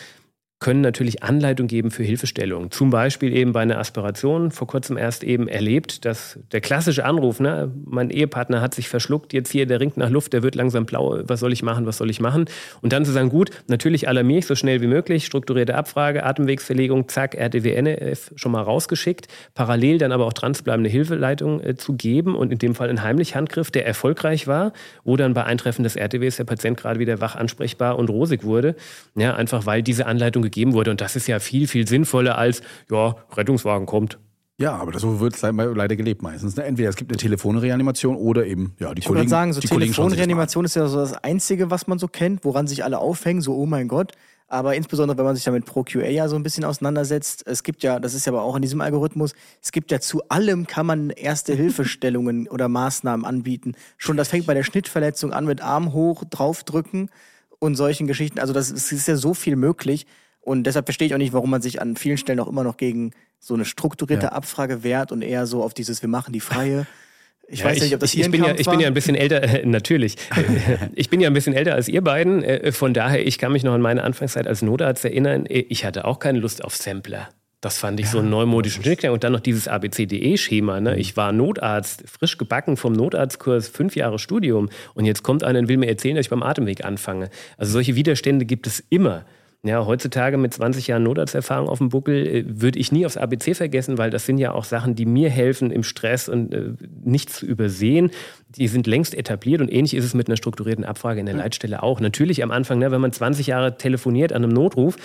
[0.64, 2.72] können natürlich Anleitung geben für Hilfestellungen.
[2.72, 7.42] Zum Beispiel eben bei einer Aspiration, vor kurzem erst eben erlebt, dass der klassische Anruf,
[7.42, 10.86] ne, mein Ehepartner hat sich verschluckt, jetzt hier, der ringt nach Luft, der wird langsam
[10.86, 12.46] blau, was soll ich machen, was soll ich machen?
[12.82, 17.10] Und dann zu sagen, gut, natürlich alarmiere ich so schnell wie möglich, strukturierte Abfrage, Atemwegsverlegung,
[17.10, 22.54] zack, RTW-NF schon mal rausgeschickt, parallel dann aber auch transbleibende Hilfeleitung äh, zu geben und
[22.54, 24.72] in dem Fall ein heimlich Handgriff, der erfolgreich war,
[25.04, 28.78] wo dann bei Eintreffen des RTWs der Patient gerade wieder wach ansprechbar und rosig wurde.
[29.16, 30.92] Ja, einfach weil diese Anleitung gegeben wurde.
[30.92, 34.20] Und das ist ja viel, viel sinnvoller als, ja, Rettungswagen kommt.
[34.60, 36.56] Ja, aber so wird es leider gelebt meistens.
[36.56, 36.64] Ne?
[36.64, 39.26] Entweder es gibt eine Telefonreanimation oder eben, ja, die ich Kollegen.
[39.26, 42.84] Ich sagen, so Telefonreanimation ist ja so das Einzige, was man so kennt, woran sich
[42.84, 44.14] alle aufhängen, so, oh mein Gott.
[44.48, 48.00] Aber insbesondere, wenn man sich damit ProQA ja so ein bisschen auseinandersetzt, es gibt ja,
[48.00, 51.10] das ist ja aber auch in diesem Algorithmus, es gibt ja zu allem kann man
[51.10, 53.74] erste Hilfestellungen oder Maßnahmen anbieten.
[53.98, 57.10] Schon das fängt bei der Schnittverletzung an mit Arm hoch, draufdrücken
[57.58, 58.38] und solchen Geschichten.
[58.40, 60.06] Also das, es ist ja so viel möglich.
[60.44, 62.78] Und deshalb verstehe ich auch nicht, warum man sich an vielen Stellen auch immer noch
[62.78, 64.32] gegen so eine strukturierte ja.
[64.34, 66.86] Abfrage wehrt und eher so auf dieses, wir machen die freie.
[67.46, 68.94] Ich ja, weiß ich, nicht, ob das ich, ich bin ja, Ich bin ja ein
[68.94, 70.16] bisschen älter, äh, natürlich.
[70.96, 72.42] ich bin ja ein bisschen älter als ihr beiden.
[72.42, 75.46] Äh, von daher, ich kann mich noch an meine Anfangszeit als Notarzt erinnern.
[75.46, 77.30] Äh, ich hatte auch keine Lust auf Sampler.
[77.60, 79.12] Das fand ich ja, so einen neumodischen Schnittgang.
[79.12, 80.80] Und dann noch dieses ABCDE-Schema.
[80.80, 80.94] Ne?
[80.94, 80.98] Mhm.
[80.98, 84.70] Ich war Notarzt, frisch gebacken vom Notarztkurs, fünf Jahre Studium.
[84.94, 87.30] Und jetzt kommt einer und will mir erzählen, dass ich beim Atemweg anfange.
[87.58, 89.26] Also solche Widerstände gibt es immer.
[89.66, 93.56] Ja, heutzutage mit 20 Jahren Notarzterfahrung auf dem Buckel äh, würde ich nie aufs ABC
[93.56, 97.30] vergessen, weil das sind ja auch Sachen, die mir helfen, im Stress und äh, nicht
[97.30, 98.12] zu übersehen.
[98.50, 101.82] Die sind längst etabliert und ähnlich ist es mit einer strukturierten Abfrage in der Leitstelle
[101.82, 102.02] auch.
[102.02, 104.98] Natürlich am Anfang, ne, wenn man 20 Jahre telefoniert an einem Notruf,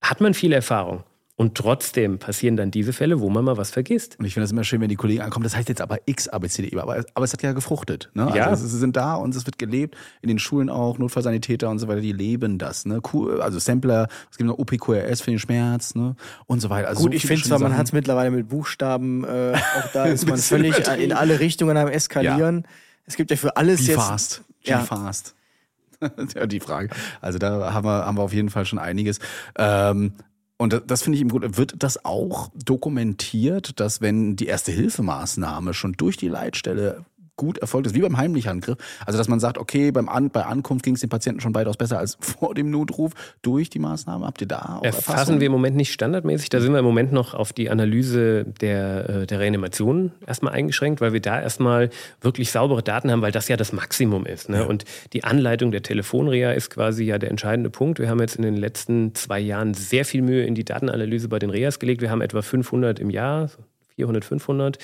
[0.00, 1.04] hat man viel Erfahrung.
[1.38, 4.18] Und trotzdem passieren dann diese Fälle, wo man mal was vergisst.
[4.18, 5.44] Und ich finde das immer schön, wenn die Kollegen ankommen.
[5.44, 8.10] Das heißt jetzt aber X ABCDE, aber, aber es hat ja gefruchtet.
[8.14, 8.32] Ne?
[8.34, 8.46] Ja.
[8.46, 9.96] Also sie sind da und es wird gelebt.
[10.22, 12.86] In den Schulen auch, Notfallsanitäter und so weiter, die leben das.
[12.86, 13.02] Ne?
[13.40, 16.16] Also Sampler, es gibt noch OPQRS für den Schmerz ne?
[16.46, 16.88] und so weiter.
[16.88, 20.04] Also Gut, so ich finde zwar, man hat es mittlerweile mit Buchstaben, äh, auch da
[20.06, 22.62] ist man völlig in alle Richtungen am Eskalieren.
[22.62, 22.70] Ja.
[23.04, 24.00] Es gibt ja für alles Be jetzt...
[24.00, 24.42] Fast.
[24.62, 24.80] Ja.
[24.80, 25.34] fast.
[26.34, 26.88] ja, die Frage.
[27.20, 29.18] Also da haben wir, haben wir auf jeden Fall schon einiges.
[29.58, 30.12] Ähm,
[30.58, 31.58] und das, finde ich eben gut.
[31.58, 37.04] Wird das auch dokumentiert, dass wenn die erste Hilfemaßnahme schon durch die Leitstelle
[37.36, 38.78] gut erfolgt ist, wie beim heimlichen Angriff.
[39.04, 41.76] Also dass man sagt, okay, beim An bei Ankunft ging es dem Patienten schon weitaus
[41.76, 44.26] besser als vor dem Notruf durch die Maßnahme.
[44.26, 46.48] Habt ihr da auch Erfassen wir im Moment nicht standardmäßig.
[46.48, 51.00] Da sind wir im Moment noch auf die Analyse der, äh, der Reanimation erstmal eingeschränkt,
[51.00, 54.48] weil wir da erstmal wirklich saubere Daten haben, weil das ja das Maximum ist.
[54.48, 54.58] Ne?
[54.58, 54.64] Ja.
[54.64, 57.98] Und die Anleitung der Telefonrea ist quasi ja der entscheidende Punkt.
[57.98, 61.38] Wir haben jetzt in den letzten zwei Jahren sehr viel Mühe in die Datenanalyse bei
[61.38, 62.00] den Reas gelegt.
[62.00, 63.50] Wir haben etwa 500 im Jahr,
[63.96, 64.78] 400, 500.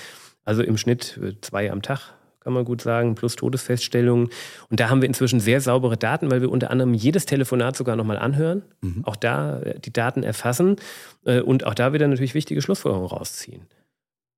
[0.44, 4.28] Also im Schnitt äh, zwei am Tag kann man gut sagen, plus Todesfeststellungen.
[4.68, 7.96] Und da haben wir inzwischen sehr saubere Daten, weil wir unter anderem jedes Telefonat sogar
[7.96, 9.04] nochmal anhören, mhm.
[9.04, 10.76] auch da äh, die Daten erfassen
[11.24, 13.62] äh, und auch da wieder natürlich wichtige Schlussfolgerungen rausziehen.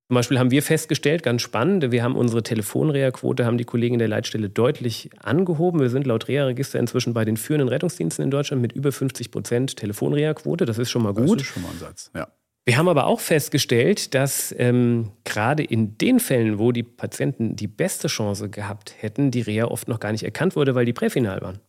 [0.07, 4.07] Zum Beispiel haben wir festgestellt, ganz spannend, wir haben unsere Telefonreha-Quote, haben die Kollegen der
[4.07, 5.79] Leitstelle deutlich angehoben.
[5.79, 9.77] Wir sind laut Reha-Register inzwischen bei den führenden Rettungsdiensten in Deutschland mit über 50 Prozent
[9.77, 10.65] Telefonreha-Quote.
[10.65, 11.39] Das ist schon mal gut.
[11.39, 12.27] Das ist schon mal ein Satz, ja.
[12.65, 17.67] Wir haben aber auch festgestellt, dass ähm, gerade in den Fällen, wo die Patienten die
[17.67, 21.41] beste Chance gehabt hätten, die Reha oft noch gar nicht erkannt wurde, weil die präfinal
[21.41, 21.59] waren.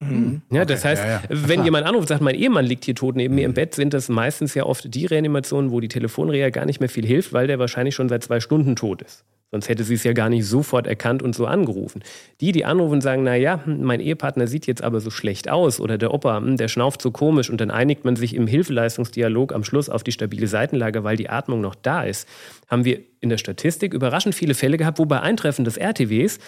[0.00, 0.42] Mhm.
[0.50, 1.22] Ja, das heißt, ja, ja.
[1.28, 3.36] wenn jemand anruft und sagt, mein Ehemann liegt hier tot neben mhm.
[3.36, 3.54] mir im mhm.
[3.54, 7.06] Bett, sind das meistens ja oft die Reanimationen, wo die Telefonreha gar nicht mehr viel
[7.06, 9.24] hilft, weil der wahrscheinlich schon seit zwei Stunden tot ist.
[9.50, 12.02] Sonst hätte sie es ja gar nicht sofort erkannt und so angerufen.
[12.40, 15.50] Die, die anrufen und sagen, na ja, hm, mein Ehepartner sieht jetzt aber so schlecht
[15.50, 18.46] aus oder der Opa, hm, der schnauft so komisch und dann einigt man sich im
[18.46, 22.28] Hilfeleistungsdialog am Schluss auf die stabile Seitenlage, weil die Atmung noch da ist,
[22.68, 26.38] haben wir in der Statistik überraschend viele Fälle gehabt, wo bei Eintreffen des RTWs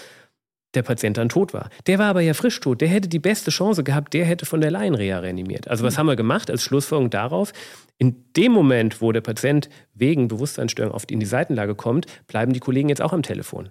[0.75, 1.69] der Patient dann tot war.
[1.87, 2.81] Der war aber ja frisch tot.
[2.81, 5.69] Der hätte die beste Chance gehabt, der hätte von der Laienreha reanimiert.
[5.69, 5.99] Also was mhm.
[5.99, 7.53] haben wir gemacht als Schlussfolgerung darauf?
[7.99, 12.61] In dem Moment, wo der Patient wegen Bewusstseinsstörung oft in die Seitenlage kommt, bleiben die
[12.61, 13.71] Kollegen jetzt auch am Telefon.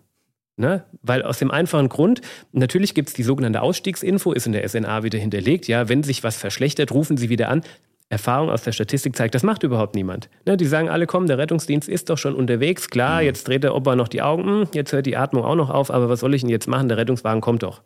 [0.58, 0.84] Ne?
[1.02, 5.04] Weil aus dem einfachen Grund, natürlich gibt es die sogenannte Ausstiegsinfo, ist in der SNA
[5.04, 5.68] wieder hinterlegt.
[5.68, 7.64] Ja, wenn sich was verschlechtert, rufen Sie wieder an.
[8.12, 10.30] Erfahrung aus der Statistik zeigt, das macht überhaupt niemand.
[10.46, 12.90] Ne, die sagen alle, komm, der Rettungsdienst ist doch schon unterwegs.
[12.90, 13.26] Klar, mhm.
[13.26, 15.90] jetzt dreht der Opa noch die Augen, hm, jetzt hört die Atmung auch noch auf,
[15.90, 16.90] aber was soll ich denn jetzt machen?
[16.90, 17.82] Der Rettungswagen kommt doch.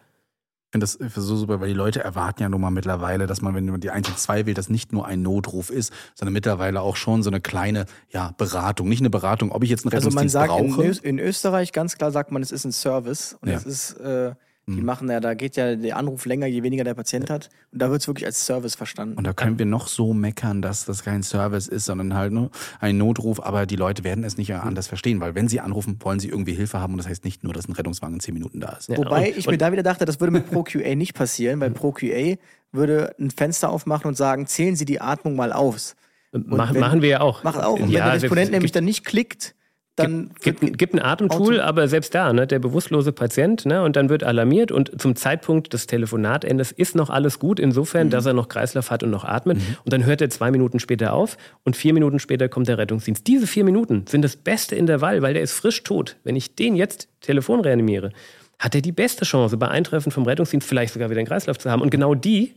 [0.67, 3.53] Ich finde das so super, weil die Leute erwarten ja nun mal mittlerweile, dass man,
[3.55, 7.23] wenn man die 112 wählt, das nicht nur ein Notruf ist, sondern mittlerweile auch schon
[7.23, 8.89] so eine kleine ja, Beratung.
[8.89, 10.83] Nicht eine Beratung, ob ich jetzt einen Rettungsdienst also man sagt, brauche.
[11.07, 13.55] In, in, Österreich ganz klar sagt man, es ist ein Service und ja.
[13.55, 14.33] es ist äh,
[14.67, 14.85] die mhm.
[14.85, 17.49] machen ja, da geht ja der Anruf länger, je weniger der Patient hat.
[17.71, 19.15] Und da wird es wirklich als Service verstanden.
[19.15, 22.49] Und da können wir noch so meckern, dass das kein Service ist, sondern halt nur
[22.79, 23.39] ein Notruf.
[23.43, 26.53] Aber die Leute werden es nicht anders verstehen, weil wenn sie anrufen, wollen sie irgendwie
[26.53, 26.93] Hilfe haben.
[26.93, 28.89] Und das heißt nicht nur, dass ein Rettungswagen in zehn Minuten da ist.
[28.89, 31.69] Ja, Wobei und, ich mir da wieder dachte, das würde mit ProQA nicht passieren, weil
[31.69, 32.37] ProQA
[32.71, 35.95] würde ein Fenster aufmachen und sagen, zählen Sie die Atmung mal aus.
[36.31, 37.43] Mach, wenn, machen wir ja auch.
[37.43, 37.79] Macht auch.
[37.79, 39.54] Und ja, wenn der Disponent nämlich dann nicht klickt,
[39.95, 43.95] dann gibt, gibt, gibt ein Atemtool, aber selbst da, ne, der bewusstlose Patient, ne, und
[43.95, 48.11] dann wird alarmiert und zum Zeitpunkt des Telefonatelendes ist noch alles gut, insofern, mhm.
[48.11, 49.57] dass er noch Kreislauf hat und noch atmet.
[49.57, 49.77] Mhm.
[49.85, 53.25] Und dann hört er zwei Minuten später auf und vier Minuten später kommt der Rettungsdienst.
[53.25, 56.17] Diese vier Minuten sind das beste Intervall, weil der ist frisch tot.
[56.23, 58.11] Wenn ich den jetzt Telefon reanimiere,
[58.59, 61.71] hat er die beste Chance, bei Eintreffen vom Rettungsdienst vielleicht sogar wieder einen Kreislauf zu
[61.71, 61.81] haben.
[61.81, 62.53] Und genau die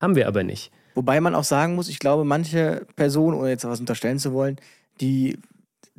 [0.00, 0.70] haben wir aber nicht.
[0.94, 4.56] Wobei man auch sagen muss, ich glaube, manche Personen, ohne jetzt was unterstellen zu wollen,
[5.00, 5.38] die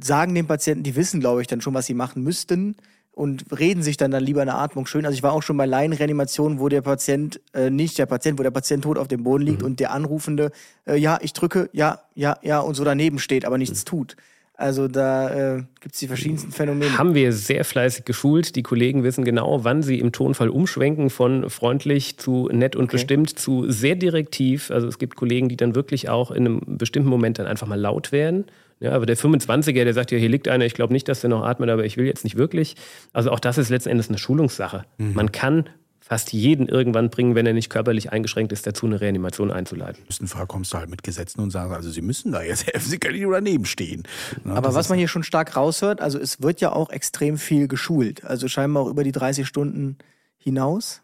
[0.01, 2.75] sagen dem Patienten, die wissen, glaube ich, dann schon, was sie machen müssten
[3.11, 5.05] und reden sich dann, dann lieber eine Atmung schön.
[5.05, 8.43] Also ich war auch schon bei Laienreanimationen, wo der Patient, äh, nicht der Patient, wo
[8.43, 9.67] der Patient tot auf dem Boden liegt mhm.
[9.67, 10.51] und der Anrufende,
[10.87, 13.89] äh, ja, ich drücke, ja, ja, ja, und so daneben steht, aber nichts mhm.
[13.89, 14.15] tut.
[14.59, 16.97] Also da äh, gibt es die verschiedensten Phänomene.
[16.97, 18.57] Haben wir sehr fleißig geschult.
[18.57, 22.97] Die Kollegen wissen genau, wann sie im Tonfall umschwenken von freundlich zu nett und okay.
[22.97, 24.69] bestimmt zu sehr direktiv.
[24.69, 27.79] Also es gibt Kollegen, die dann wirklich auch in einem bestimmten Moment dann einfach mal
[27.79, 28.45] laut werden.
[28.79, 31.29] Ja, aber der 25er, der sagt ja, hier liegt einer, ich glaube nicht, dass der
[31.29, 32.75] noch atmet, aber ich will jetzt nicht wirklich.
[33.11, 34.85] Also auch das ist letzten Endes eine Schulungssache.
[34.97, 35.13] Mhm.
[35.13, 35.69] Man kann
[36.09, 40.01] fast jeden irgendwann bringen, wenn er nicht körperlich eingeschränkt ist, dazu eine Reanimation einzuleiten.
[40.19, 42.89] Im Fall kommst du halt mit Gesetzen und sagst, also sie müssen da jetzt helfen,
[42.89, 44.03] sie können nicht daneben stehen.
[44.43, 47.67] Ja, Aber was man hier schon stark raushört, also es wird ja auch extrem viel
[47.67, 48.23] geschult.
[48.23, 49.97] Also scheinbar auch über die 30 Stunden
[50.37, 51.03] hinaus.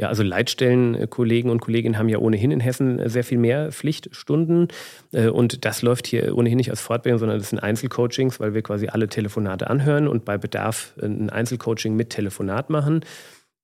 [0.00, 4.68] Ja, also Leitstellenkollegen und Kolleginnen haben ja ohnehin in Hessen sehr viel mehr Pflichtstunden.
[5.12, 8.62] Äh, und das läuft hier ohnehin nicht als Fortbildung, sondern das sind Einzelcoachings, weil wir
[8.62, 13.04] quasi alle Telefonate anhören und bei Bedarf ein Einzelcoaching mit Telefonat machen.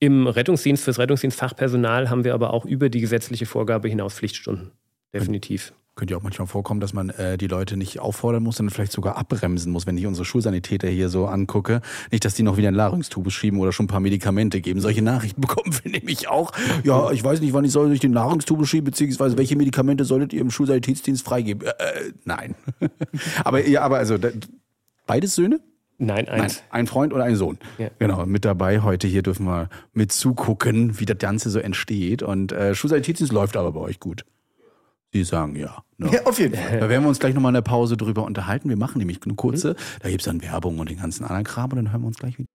[0.00, 4.72] Im Rettungsdienst, fürs Rettungsdienstfachpersonal haben wir aber auch über die gesetzliche Vorgabe hinaus Pflichtstunden.
[5.14, 5.72] Definitiv.
[5.96, 8.90] Könnte ja auch manchmal vorkommen, dass man äh, die Leute nicht auffordern muss, sondern vielleicht
[8.90, 11.82] sogar abbremsen muss, wenn ich unsere Schulsanitäter hier so angucke.
[12.10, 14.80] Nicht, dass die noch wieder ein Larynxtubus schieben oder schon ein paar Medikamente geben.
[14.80, 16.50] Solche Nachrichten bekommen wir nämlich auch.
[16.82, 20.32] Ja, ich weiß nicht, wann ich soll durch den Larynxtubus schieben, beziehungsweise welche Medikamente solltet
[20.32, 21.66] ihr im Schulsanitätsdienst freigeben?
[21.66, 22.56] Äh, äh nein.
[23.44, 24.16] aber ja, aber also
[25.06, 25.60] beides Söhne?
[25.98, 26.56] Nein, eins.
[26.56, 27.58] Nein, ein Freund und ein Sohn.
[27.78, 27.88] Ja.
[28.00, 28.80] Genau, mit dabei.
[28.80, 32.24] Heute hier dürfen wir mit zugucken, wie das Ganze so entsteht.
[32.24, 34.24] Und äh, Schulsanitätsdienst läuft aber bei euch gut.
[35.14, 35.84] Sie sagen ja.
[35.96, 36.10] Ne?
[36.12, 36.80] Ja, auf jeden Fall.
[36.80, 38.68] Da werden wir uns gleich nochmal in der Pause drüber unterhalten.
[38.68, 39.74] Wir machen nämlich eine kurze.
[39.74, 39.76] Mhm.
[40.02, 42.18] Da gibt es dann Werbung und den ganzen anderen Kram und dann hören wir uns
[42.18, 42.48] gleich wieder.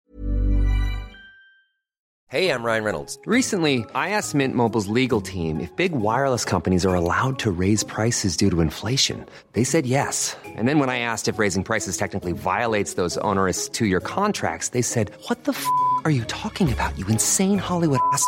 [2.27, 3.17] Hey, I'm Ryan Reynolds.
[3.25, 7.81] Recently, I asked Mint Mobile's legal team if big wireless companies are allowed to raise
[7.81, 9.25] prices due to inflation.
[9.53, 10.35] They said yes.
[10.57, 14.83] And then when I asked if raising prices technically violates those onerous two-year contracts, they
[14.83, 15.65] said, what the f***
[16.03, 18.27] are you talking about, you insane Hollywood ass?"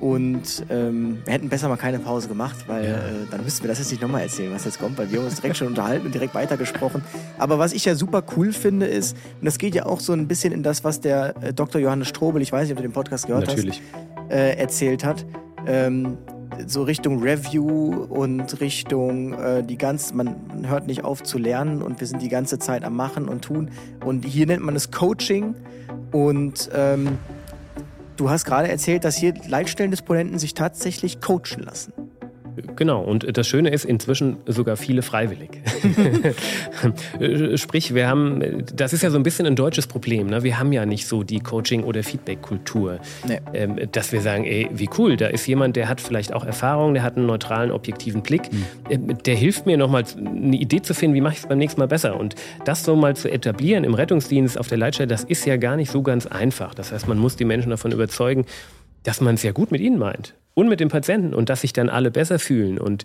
[0.00, 2.90] Und ähm, wir hätten besser mal keine Pause gemacht, weil ja.
[2.90, 5.26] äh, dann müssten wir das jetzt nicht nochmal erzählen, was jetzt kommt, weil wir haben
[5.26, 7.02] uns direkt schon unterhalten und direkt weitergesprochen.
[7.36, 10.28] Aber was ich ja super cool finde, ist, und das geht ja auch so ein
[10.28, 11.80] bisschen in das, was der äh, Dr.
[11.80, 13.82] Johannes Strobel, ich weiß nicht, ob du den Podcast gehört Natürlich.
[13.92, 15.26] hast, äh, erzählt hat.
[15.66, 16.16] Ähm,
[16.66, 22.00] so Richtung Review und Richtung äh, die ganze, man hört nicht auf zu lernen und
[22.00, 23.70] wir sind die ganze Zeit am Machen und tun.
[24.04, 25.54] Und hier nennt man es Coaching
[26.12, 27.18] und ähm,
[28.18, 31.92] Du hast gerade erzählt, dass hier Leitstellendisponenten sich tatsächlich coachen lassen.
[32.76, 35.50] Genau, und das Schöne ist inzwischen sogar viele freiwillig.
[37.58, 40.28] Sprich, wir haben, das ist ja so ein bisschen ein deutsches Problem.
[40.28, 40.42] Ne?
[40.42, 43.40] Wir haben ja nicht so die Coaching- oder Feedback-Kultur, nee.
[43.54, 46.94] ähm, dass wir sagen, ey, wie cool, da ist jemand, der hat vielleicht auch Erfahrung,
[46.94, 48.64] der hat einen neutralen, objektiven Blick, mhm.
[48.90, 51.80] ähm, der hilft mir nochmal eine Idee zu finden, wie mache ich es beim nächsten
[51.80, 52.18] Mal besser.
[52.18, 55.76] Und das so mal zu etablieren im Rettungsdienst auf der Leitstelle, das ist ja gar
[55.76, 56.74] nicht so ganz einfach.
[56.74, 58.46] Das heißt, man muss die Menschen davon überzeugen,
[59.02, 61.72] dass man es ja gut mit ihnen meint und mit dem Patienten und dass sich
[61.72, 62.80] dann alle besser fühlen.
[62.80, 63.04] Und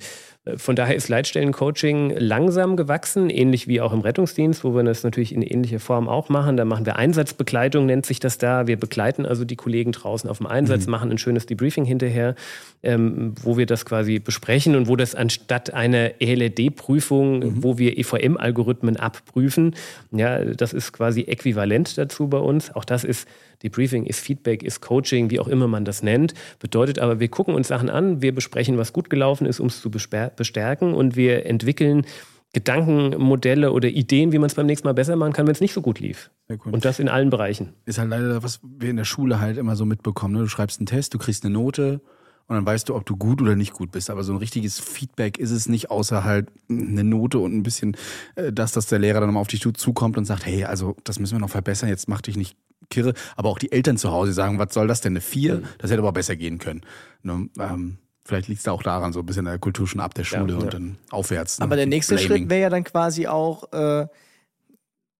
[0.57, 5.33] von daher ist Leitstellencoaching langsam gewachsen, ähnlich wie auch im Rettungsdienst, wo wir das natürlich
[5.33, 6.57] in ähnlicher Form auch machen.
[6.57, 8.67] Da machen wir Einsatzbegleitung, nennt sich das da.
[8.67, 10.91] Wir begleiten also die Kollegen draußen auf dem Einsatz, mhm.
[10.91, 12.35] machen ein schönes Debriefing hinterher,
[12.81, 17.63] ähm, wo wir das quasi besprechen und wo das anstatt einer ELD-Prüfung, mhm.
[17.63, 19.75] wo wir EVM-Algorithmen abprüfen,
[20.11, 22.75] ja, das ist quasi äquivalent dazu bei uns.
[22.75, 23.29] Auch das ist
[23.63, 26.33] Debriefing ist Feedback, ist Coaching, wie auch immer man das nennt.
[26.59, 29.81] Bedeutet aber, wir gucken uns Sachen an, wir besprechen, was gut gelaufen ist, um es
[29.81, 29.89] zu
[30.35, 32.05] bestärken und wir entwickeln
[32.53, 35.73] Gedankenmodelle oder Ideen, wie man es beim nächsten Mal besser machen kann, wenn es nicht
[35.73, 36.29] so gut lief.
[36.49, 36.71] Cool.
[36.71, 37.73] Und das in allen Bereichen.
[37.85, 40.35] Ist halt leider, was wir in der Schule halt immer so mitbekommen.
[40.35, 40.41] Ne?
[40.41, 42.01] Du schreibst einen Test, du kriegst eine Note
[42.47, 44.11] und dann weißt du, ob du gut oder nicht gut bist.
[44.11, 47.97] Aber so ein richtiges Feedback ist es nicht, außer halt eine Note und ein bisschen
[48.35, 51.19] äh, das, dass der Lehrer dann mal auf dich zukommt und sagt, hey, also das
[51.19, 52.55] müssen wir noch verbessern, jetzt mach dich nicht
[52.89, 53.13] kirre.
[53.35, 55.63] Aber auch die Eltern zu Hause sagen, was soll das denn, eine 4?
[55.79, 56.81] Das hätte aber besser gehen können.
[57.23, 57.49] Ne?
[57.59, 60.13] Ähm, vielleicht liegt es da auch daran, so ein bisschen in der Kultur schon ab
[60.13, 61.59] der Schule Ja, und dann aufwärts.
[61.59, 61.65] ne?
[61.65, 62.27] Aber der nächste Blaming.
[62.37, 64.07] Schritt wäre ja dann quasi auch äh,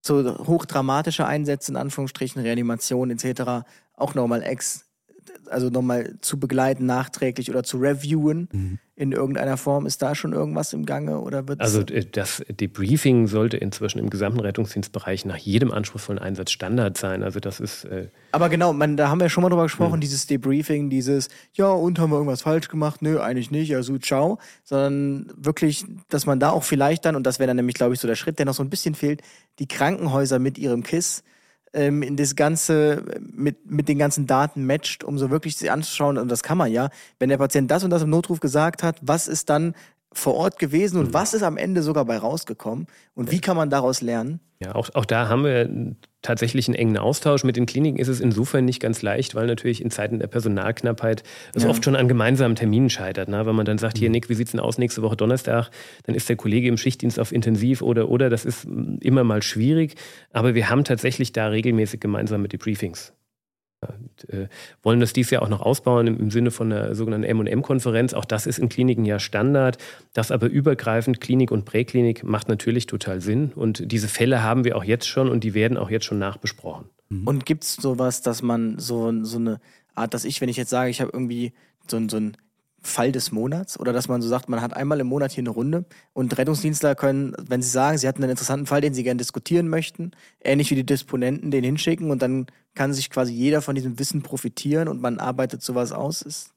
[0.01, 3.66] so hochdramatische Einsätze, in Anführungsstrichen, Reanimation etc.
[3.95, 4.86] auch nochmal ex,
[5.49, 8.80] also nochmal zu begleiten, nachträglich oder zu reviewen Mhm.
[8.96, 9.86] In irgendeiner Form.
[9.88, 14.10] Ist da schon irgendwas im Gange oder wird Also äh, das Debriefing sollte inzwischen im
[14.10, 17.24] gesamten Rettungsdienstbereich nach jedem anspruchsvollen Einsatz Standard sein.
[17.24, 20.28] Also das ist äh, Aber genau, man, da haben wir schon mal drüber gesprochen, dieses
[20.28, 23.02] Debriefing, dieses, ja, und haben wir irgendwas falsch gemacht?
[23.02, 24.38] Nö, eigentlich nicht, also ciao.
[24.64, 28.00] Sondern wirklich, dass man da auch vielleicht dann, und das wäre dann nämlich, glaube ich,
[28.00, 29.22] so der Schritt, der noch so ein bisschen fehlt,
[29.58, 31.24] die Krankenhäuser mit ihrem KISS
[31.74, 36.18] ähm, in das Ganze mit, mit den ganzen Daten matcht, um so wirklich sich anzuschauen,
[36.18, 38.98] und das kann man ja, wenn der Patient das und das im Notruf gesagt hat,
[39.02, 39.74] was ist dann
[40.12, 41.06] vor Ort gewesen Mhm.
[41.08, 44.40] und was ist am Ende sogar bei rausgekommen und wie kann man daraus lernen?
[44.60, 45.68] Ja, auch, auch da haben wir
[46.24, 47.44] tatsächlich einen engen Austausch.
[47.44, 51.22] Mit den Kliniken ist es insofern nicht ganz leicht, weil natürlich in Zeiten der Personalknappheit
[51.54, 51.70] es Ja.
[51.70, 53.30] oft schon an gemeinsamen Terminen scheitert.
[53.30, 53.46] Ne?
[53.46, 55.70] Wenn man dann sagt, hier Nick, wie sieht's denn aus nächste Woche Donnerstag?
[56.06, 58.32] Dann ist der Kollege im Schichtdienst auf Intensiv oder oder.
[58.32, 59.96] Das ist mm, immer mal schwierig.
[60.32, 63.14] Aber wir haben tatsächlich da regelmäßig gemeinsame Debriefings.
[63.90, 64.48] Und, äh,
[64.82, 68.14] wollen das dies Jahr auch noch ausbauen im, im Sinne von einer sogenannten M&M-Konferenz.
[68.14, 69.78] Auch das ist in Kliniken ja Standard.
[70.14, 73.52] Das aber übergreifend, Klinik und Präklinik, macht natürlich total Sinn.
[73.56, 76.86] Und diese Fälle haben wir auch jetzt schon und die werden auch jetzt schon nachbesprochen.
[77.26, 79.60] Und gibt es sowas, dass man so, so eine
[79.94, 81.54] Art, dass ich, wenn ich jetzt sage, ich habe irgendwie
[81.88, 82.36] so, ein- so einen
[82.84, 85.50] Fall des Monats oder dass man so sagt, man hat einmal im Monat hier eine
[85.50, 89.18] Runde und Rettungsdienstler können, wenn sie sagen, sie hatten einen interessanten Fall, den sie gerne
[89.18, 90.12] diskutieren möchten,
[90.44, 94.22] ähnlich wie die Disponenten den hinschicken und dann kann sich quasi jeder von diesem Wissen
[94.22, 96.22] profitieren und man arbeitet sowas aus.
[96.22, 96.54] Ist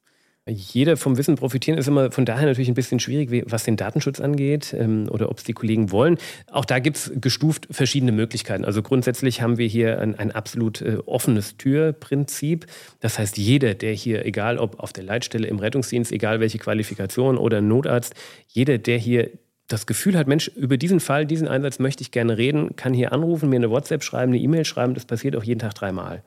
[0.49, 3.77] Jeder vom Wissen profitieren ist immer von daher natürlich ein bisschen schwierig, wie- was den
[3.77, 6.19] Datenschutz angeht ähm, oder ob es die Kollegen wollen.
[6.53, 8.65] Auch da gibt es gestuft verschiedene Möglichkeiten.
[8.65, 12.67] Also grundsätzlich haben wir hier ein, ein absolut äh, offenes Türprinzip.
[13.01, 17.39] Das heißt, jeder, der hier, egal ob auf der Leitstelle im Rettungsdienst, egal welche Qualifikation
[17.39, 18.15] oder Notarzt,
[18.47, 19.31] jeder, der hier
[19.67, 23.11] das Gefühl hat, Mensch, über diesen Fall, diesen Einsatz möchte ich gerne reden, kann hier
[23.13, 24.95] anrufen, mir eine WhatsApp schreiben, eine E-Mail schreiben.
[24.95, 26.23] Das passiert auch jeden Tag dreimal.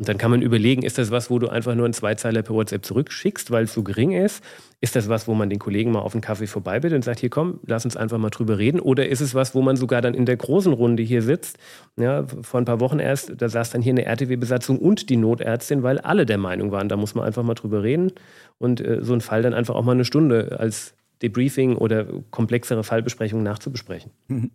[0.00, 2.54] Und dann kann man überlegen, ist das was, wo du einfach nur einen Zweizeiler per
[2.54, 4.42] WhatsApp zurückschickst, weil es so gering ist?
[4.80, 7.28] Ist das was, wo man den Kollegen mal auf einen Kaffee vorbeibittet und sagt, hier
[7.28, 8.80] komm, lass uns einfach mal drüber reden?
[8.80, 11.58] Oder ist es was, wo man sogar dann in der großen Runde hier sitzt?
[11.98, 15.82] Ja, vor ein paar Wochen erst, da saß dann hier eine RTW-Besatzung und die Notärztin,
[15.82, 18.12] weil alle der Meinung waren, da muss man einfach mal drüber reden
[18.56, 22.84] und äh, so einen Fall dann einfach auch mal eine Stunde als Debriefing oder komplexere
[22.84, 24.12] Fallbesprechung nachzubesprechen.
[24.26, 24.50] finde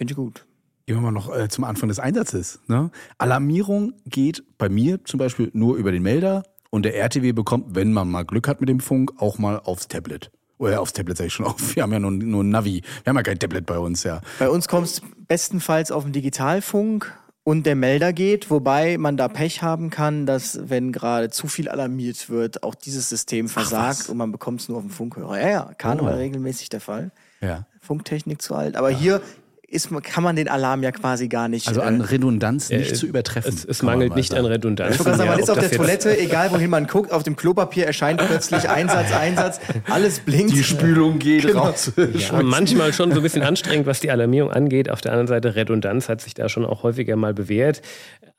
[0.00, 0.46] ich gut.
[0.90, 2.58] Gehen wir mal noch äh, zum Anfang des Einsatzes.
[2.66, 2.90] Ne?
[3.16, 7.92] Alarmierung geht bei mir zum Beispiel nur über den Melder und der RTW bekommt, wenn
[7.92, 10.32] man mal Glück hat mit dem Funk, auch mal aufs Tablet.
[10.58, 11.76] Oder aufs Tablet sage ich schon auf.
[11.76, 12.82] Wir haben ja nur, nur ein Navi.
[13.04, 14.20] Wir haben ja kein Tablet bei uns, ja.
[14.40, 19.28] Bei uns kommt es bestenfalls auf den Digitalfunk und der Melder geht, wobei man da
[19.28, 24.16] Pech haben kann, dass wenn gerade zu viel alarmiert wird, auch dieses System versagt und
[24.16, 25.40] man bekommt es nur auf dem Funkhörer.
[25.40, 26.18] Ja, ja, Karneval Oh.
[26.18, 27.12] regelmäßig der Fall.
[27.40, 27.64] ja.
[27.82, 28.76] Funktechnik zu alt.
[28.76, 29.22] Aber hier
[29.70, 31.68] ist, kann man den Alarm ja quasi gar nicht.
[31.68, 33.54] Also an äh, Redundanz nicht Äh, zu übertreffen.
[33.54, 34.44] Es, es mangelt nicht sagen.
[34.44, 34.96] an Redundanz.
[34.96, 37.86] ich sagen, man Ja, ist auf der Toilette, egal wohin man guckt, auf dem Klopapier
[37.86, 40.52] erscheint plötzlich Einsatz, Einsatz, alles blinkt.
[40.54, 41.66] Die Spülung geht Genau.
[41.66, 41.92] raus.
[42.14, 44.90] Ja, manchmal schon so ein bisschen anstrengend, was die Alarmierung angeht.
[44.90, 47.80] Auf der anderen Seite, Redundanz hat sich da schon auch häufiger mal bewährt.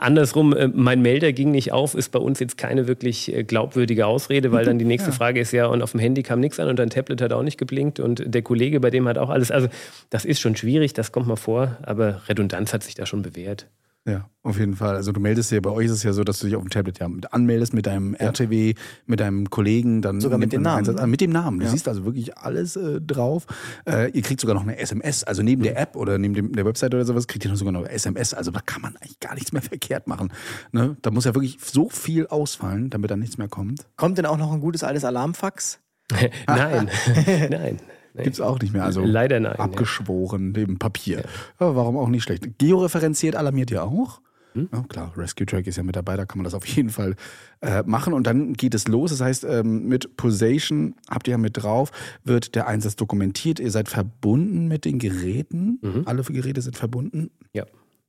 [0.01, 4.07] Andersrum, äh, mein Melder ging nicht auf, ist bei uns jetzt keine wirklich äh, glaubwürdige
[4.07, 6.67] Ausrede, weil dann die nächste Frage ist ja, und auf dem Handy kam nichts an
[6.67, 9.51] und dein Tablet hat auch nicht geblinkt und der Kollege, bei dem hat auch alles.
[9.51, 9.67] Also,
[10.09, 13.67] das ist schon schwierig, das kommt mal vor, aber Redundanz hat sich da schon bewährt.
[14.07, 14.95] Ja, auf jeden Fall.
[14.95, 16.71] Also du meldest ja, bei euch ist es ja so, dass du dich auf dem
[16.71, 18.73] Tablet ja mit anmeldest mit deinem RTW,
[19.05, 21.59] mit deinem Kollegen, dann Sogar mit dem Namen, Einsatz- ah, mit dem Namen.
[21.59, 21.71] Du Ja.
[21.71, 23.45] siehst also wirklich alles äh, drauf.
[23.87, 26.65] Äh, ihr kriegt sogar noch eine SMS, also neben der App oder neben dem, der
[26.65, 28.33] Website oder sowas, kriegt ihr noch sogar noch SMS.
[28.33, 30.33] Also da kann man eigentlich gar nichts mehr verkehrt machen.
[30.71, 30.97] Ne?
[31.03, 33.85] Da muss ja wirklich so viel ausfallen, damit dann nichts mehr kommt.
[33.97, 35.79] Kommt denn auch noch ein gutes altes Alarmfax?
[36.47, 36.89] nein,
[37.51, 37.77] nein.
[38.13, 38.23] Nein.
[38.23, 38.83] Gibt's auch nicht mehr.
[38.83, 39.59] Also Leider nein, ja.
[39.63, 41.23] Abgeschworen neben Papier.
[41.59, 42.57] Ja, warum auch nicht schlecht.
[42.57, 44.21] Georeferenziert alarmiert ihr auch?
[44.53, 44.67] Hm?
[44.73, 47.15] Ja, klar, Rescue Track ist ja mit dabei, da kann man das auf jeden Fall
[47.61, 48.11] äh, machen.
[48.13, 49.11] Und dann geht es los.
[49.11, 51.91] Das heißt, ähm, mit Pulsation habt ihr ja mit drauf,
[52.25, 53.61] wird der Einsatz dokumentiert.
[53.61, 56.03] Ihr seid verbunden mit den Geräten.
[56.05, 57.65] Alle Geräte sind verbunden Ja.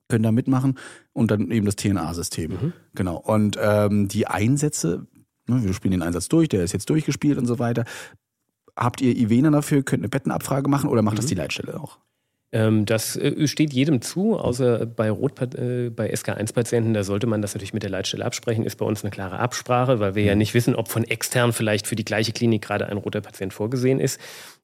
[0.09, 0.79] können da mitmachen
[1.13, 2.73] und dann eben das TNA-System.
[2.97, 3.19] Genau.
[3.19, 5.07] Und ähm, die Einsätze,
[5.47, 7.85] ne, wir spielen den Einsatz durch, der ist jetzt durchgespielt und so weiter.
[8.77, 11.99] Habt ihr Ivena dafür, könnt eine Bettenabfrage machen oder macht das die Leitstelle auch?
[12.55, 17.41] Ähm, das äh, steht jedem zu, außer bei, Rot, äh, bei SK1-Patienten, da sollte man
[17.41, 20.35] das natürlich mit der Leitstelle absprechen, ist bei uns eine klare Absprache, weil wir ja
[20.35, 20.39] mhm.
[20.39, 24.01] nicht wissen, ob von extern vielleicht für die gleiche Klinik gerade ein roter Patient vorgesehen
[24.01, 24.21] ist.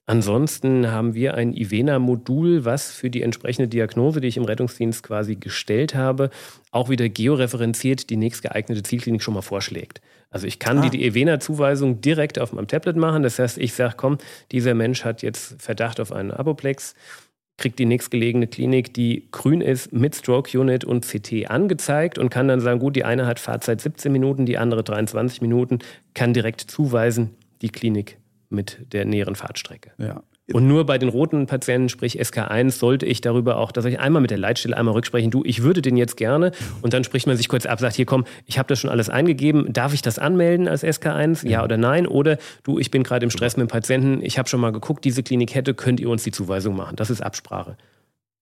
[0.08, 5.36] Ansonsten haben wir ein Ivena-Modul, was für die entsprechende Diagnose, die ich im Rettungsdienst quasi
[5.36, 6.30] gestellt habe,
[6.70, 10.00] auch wieder georeferenziert die nächstgeeignete Zielklinik schon mal vorschlägt.
[10.30, 10.88] Also ich kann ah.
[10.88, 13.22] die, Evena-Zuweisung direkt auf meinem Tablet machen.
[13.22, 14.16] Das heißt, ich sage, komm,
[14.50, 16.94] dieser Mensch hat jetzt Verdacht auf einen Apoplex
[17.58, 22.46] kriegt die nächstgelegene Klinik, die grün ist, mit Stroke Unit und CT angezeigt und kann
[22.46, 25.80] dann sagen, gut, die eine hat Fahrzeit 17 Minuten, die andere 23 Minuten,
[26.14, 28.16] kann direkt zuweisen, die Klinik
[28.50, 29.92] mit der näheren Fahrtstrecke.
[29.98, 30.22] Ja.
[30.52, 34.22] Und nur bei den roten Patienten, sprich SK1, sollte ich darüber auch, dass ich einmal
[34.22, 36.52] mit der Leitstelle einmal rücksprechen, du, ich würde den jetzt gerne.
[36.80, 39.10] Und dann spricht man sich kurz ab, sagt, hier komm, ich habe das schon alles
[39.10, 41.44] eingegeben, darf ich das anmelden als SK1?
[41.44, 42.06] Ja, ja oder nein?
[42.06, 45.04] Oder du, ich bin gerade im Stress mit dem Patienten, ich habe schon mal geguckt,
[45.04, 46.96] diese Klinik hätte, könnt ihr uns die Zuweisung machen?
[46.96, 47.76] Das ist Absprache.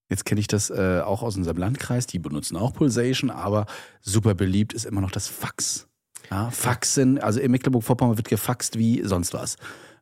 [0.09, 3.67] Jetzt kenne ich das äh, auch aus unserem Landkreis, die benutzen auch Pulsation, aber
[4.01, 5.89] super beliebt ist immer noch das Fax.
[6.31, 9.57] Ja, Faxen, also in Mecklenburg-Vorpommern wird gefaxt wie sonst was.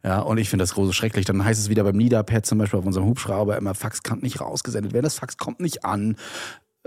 [0.05, 1.25] Ja, und ich finde das große schrecklich.
[1.25, 4.41] Dann heißt es wieder beim Niederpad zum Beispiel auf unserem Hubschrauber immer, Fax kann nicht
[4.41, 5.05] rausgesendet werden.
[5.05, 6.17] Das Fax kommt nicht an.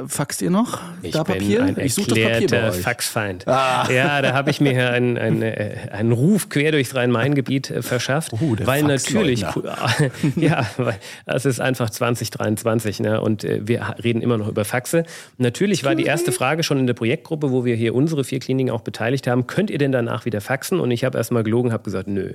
[0.05, 1.63] Faxt ihr noch ich da Papier?
[1.63, 2.81] Ein ich suche das Papier bei euch.
[2.81, 3.47] Faxfeind.
[3.47, 3.89] Ah.
[3.91, 7.81] Ja, da habe ich mir hier einen, einen, äh, einen Ruf quer durchs Rhein-Main-Gebiet äh,
[7.81, 8.31] verschafft.
[8.33, 9.41] Oh, weil natürlich,
[10.35, 13.21] ja, weil es ist einfach 2023 ne?
[13.21, 15.03] und äh, wir reden immer noch über Faxe.
[15.39, 18.69] Natürlich war die erste Frage schon in der Projektgruppe, wo wir hier unsere vier Kliniken
[18.69, 20.79] auch beteiligt haben, könnt ihr denn danach wieder faxen?
[20.79, 22.33] Und ich habe erstmal gelogen, habe gesagt, nö.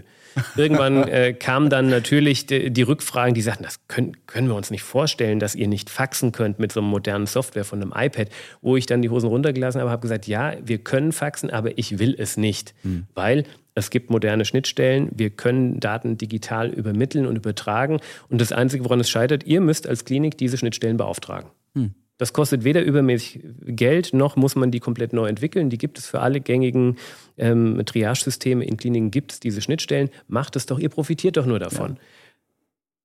[0.56, 4.72] Irgendwann äh, kamen dann natürlich die, die, Rückfragen, die sagten, das können, können wir uns
[4.72, 8.28] nicht vorstellen, dass ihr nicht faxen könnt mit so einem modernen Software von einem iPad,
[8.60, 11.98] wo ich dann die Hosen runtergelassen habe, habe gesagt, ja, wir können faxen, aber ich
[11.98, 13.04] will es nicht, hm.
[13.14, 13.44] weil
[13.74, 19.00] es gibt moderne Schnittstellen, wir können Daten digital übermitteln und übertragen und das Einzige, woran
[19.00, 21.50] es scheitert, ihr müsst als Klinik diese Schnittstellen beauftragen.
[21.74, 21.94] Hm.
[22.18, 25.70] Das kostet weder übermäßig Geld, noch muss man die komplett neu entwickeln.
[25.70, 26.98] Die gibt es für alle gängigen
[27.36, 30.08] ähm, Triage-Systeme in Kliniken, gibt es diese Schnittstellen.
[30.28, 31.94] Macht es doch, ihr profitiert doch nur davon.
[31.94, 32.00] Ja.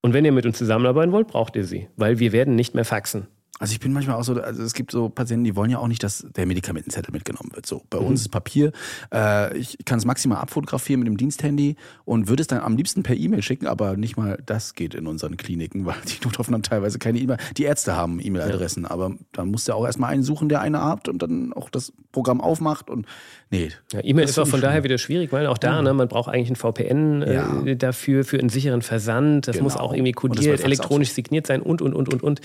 [0.02, 2.86] Und wenn ihr mit uns zusammenarbeiten wollt, braucht ihr sie, weil wir werden nicht mehr
[2.86, 3.28] faxen.
[3.60, 5.88] Also ich bin manchmal auch so, also es gibt so Patienten, die wollen ja auch
[5.88, 7.66] nicht, dass der Medikamentenzettel mitgenommen wird.
[7.66, 8.08] So, bei mhm.
[8.08, 8.72] uns ist Papier.
[9.12, 13.04] Äh, ich kann es maximal abfotografieren mit dem Diensthandy und würde es dann am liebsten
[13.04, 17.00] per E-Mail schicken, aber nicht mal das geht in unseren Kliniken, weil die Notaufnahmen teilweise
[17.00, 17.38] keine E-Mail.
[17.58, 18.92] Die Ärzte haben E-Mail-Adressen, ja.
[18.92, 21.94] aber dann muss der auch erstmal einen suchen, der eine hat und dann auch das
[22.12, 23.08] Programm aufmacht und
[23.50, 23.72] nee.
[23.92, 25.84] Ja, E-Mail ist auch von daher wieder schwierig, weil auch da, mhm.
[25.84, 27.76] ne, man braucht eigentlich ein VPN äh, ja.
[27.76, 29.48] dafür, für einen sicheren Versand.
[29.48, 29.64] Das genau.
[29.64, 32.42] muss auch irgendwie kodiert, elektronisch signiert sein und, und, und, und, und.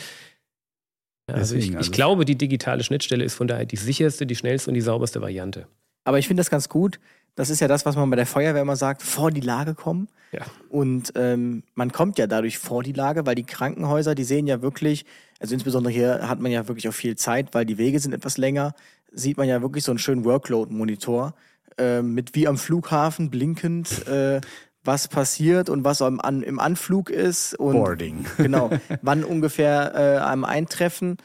[1.32, 4.70] Also ich, ich also glaube, die digitale Schnittstelle ist von daher die sicherste, die schnellste
[4.70, 5.66] und die sauberste Variante.
[6.04, 6.98] Aber ich finde das ganz gut.
[7.34, 10.08] Das ist ja das, was man bei der Feuerwehr immer sagt, vor die Lage kommen.
[10.32, 10.42] Ja.
[10.68, 14.60] Und ähm, man kommt ja dadurch vor die Lage, weil die Krankenhäuser, die sehen ja
[14.60, 15.04] wirklich,
[15.40, 18.36] also insbesondere hier hat man ja wirklich auch viel Zeit, weil die Wege sind etwas
[18.36, 18.74] länger,
[19.12, 21.34] sieht man ja wirklich so einen schönen Workload-Monitor
[21.78, 24.40] äh, mit wie am Flughafen blinkend äh,
[24.84, 28.26] was passiert und was am, an, im Anflug ist und Boarding.
[28.36, 28.70] genau,
[29.02, 31.18] wann ungefähr äh, am Eintreffen.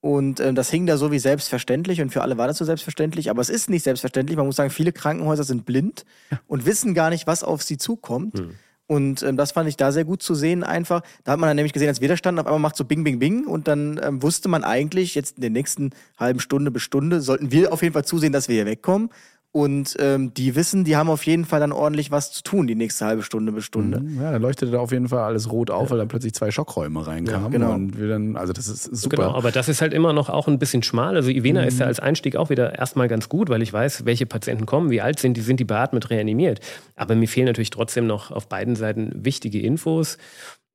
[0.00, 3.30] Und äh, das hing da so wie selbstverständlich und für alle war das so selbstverständlich,
[3.30, 4.36] aber es ist nicht selbstverständlich.
[4.36, 6.04] Man muss sagen, viele Krankenhäuser sind blind
[6.46, 8.38] und wissen gar nicht, was auf sie zukommt.
[8.38, 8.50] Hm.
[8.86, 11.02] Und ähm, das fand ich da sehr gut zu sehen einfach.
[11.24, 13.02] Da hat man dann nämlich gesehen, als wir da standen, auf einmal macht so Bing,
[13.02, 16.82] Bing, Bing und dann ähm, wusste man eigentlich, jetzt in der nächsten halben Stunde bis
[16.82, 19.08] Stunde sollten wir auf jeden Fall zusehen, dass wir hier wegkommen.
[19.56, 22.74] Und ähm, die wissen, die haben auf jeden Fall dann ordentlich was zu tun, die
[22.74, 24.00] nächste halbe Stunde bis Stunde.
[24.00, 24.20] Mhm.
[24.20, 25.90] Ja, dann leuchtete da auf jeden Fall alles rot auf, ja.
[25.90, 27.44] weil dann plötzlich zwei Schockräume reinkamen.
[27.44, 27.72] Ja, genau.
[27.72, 29.14] Und wir dann, also das ist super.
[29.16, 31.14] Genau, aber das ist halt immer noch auch ein bisschen schmal.
[31.14, 31.68] Also Ivena mhm.
[31.68, 34.90] ist ja als Einstieg auch wieder erstmal ganz gut, weil ich weiß, welche Patienten kommen,
[34.90, 36.58] wie alt sind die, sind die beatmet, reanimiert.
[36.96, 40.18] Aber mir fehlen natürlich trotzdem noch auf beiden Seiten wichtige Infos.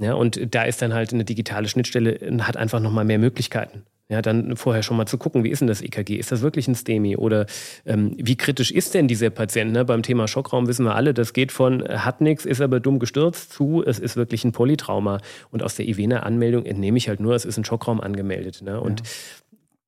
[0.02, 3.84] Ja, und da ist dann halt eine digitale Schnittstelle, hat einfach nochmal mehr Möglichkeiten.
[4.12, 6.16] Ja, dann vorher schon mal zu gucken, wie ist denn das EKG?
[6.16, 7.16] Ist das wirklich ein STEMI?
[7.16, 7.46] Oder
[7.86, 9.72] ähm, wie kritisch ist denn dieser Patient?
[9.72, 9.86] Ne?
[9.86, 12.98] Beim Thema Schockraum wissen wir alle, das geht von äh, hat nichts, ist aber dumm
[12.98, 15.20] gestürzt zu, es ist wirklich ein Polytrauma.
[15.52, 18.64] Und aus der IVENA-Anmeldung entnehme ich halt nur, es ist ein Schockraum angemeldet.
[18.64, 18.82] Ne?
[18.82, 19.06] Und ja.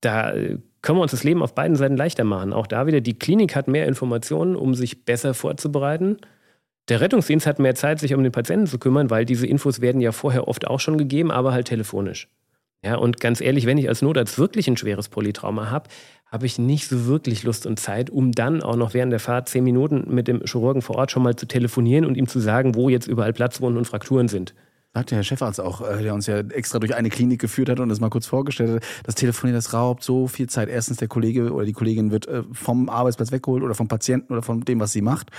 [0.02, 2.52] da äh, können wir uns das Leben auf beiden Seiten leichter machen.
[2.52, 6.18] Auch da wieder, die Klinik hat mehr Informationen, um sich besser vorzubereiten.
[6.88, 10.00] Der Rettungsdienst hat mehr Zeit, sich um den Patienten zu kümmern, weil diese Infos werden
[10.00, 12.28] ja vorher oft auch schon gegeben, aber halt telefonisch.
[12.84, 15.88] Ja, und ganz ehrlich, wenn ich als Notarzt wirklich ein schweres Polytrauma habe,
[16.26, 19.48] habe ich nicht so wirklich Lust und Zeit, um dann auch noch während der Fahrt
[19.48, 22.74] zehn Minuten mit dem Chirurgen vor Ort schon mal zu telefonieren und ihm zu sagen,
[22.74, 24.54] wo jetzt überall Platzwunden und Frakturen sind.
[24.94, 27.80] Sagt der Herr Chefarzt auch, äh, der uns ja extra durch eine Klinik geführt hat
[27.80, 28.82] und das mal kurz vorgestellt hat.
[29.04, 30.68] Das Telefonieren, das raubt so viel Zeit.
[30.68, 34.42] Erstens, der Kollege oder die Kollegin wird äh, vom Arbeitsplatz weggeholt oder vom Patienten oder
[34.42, 35.30] von dem, was sie macht.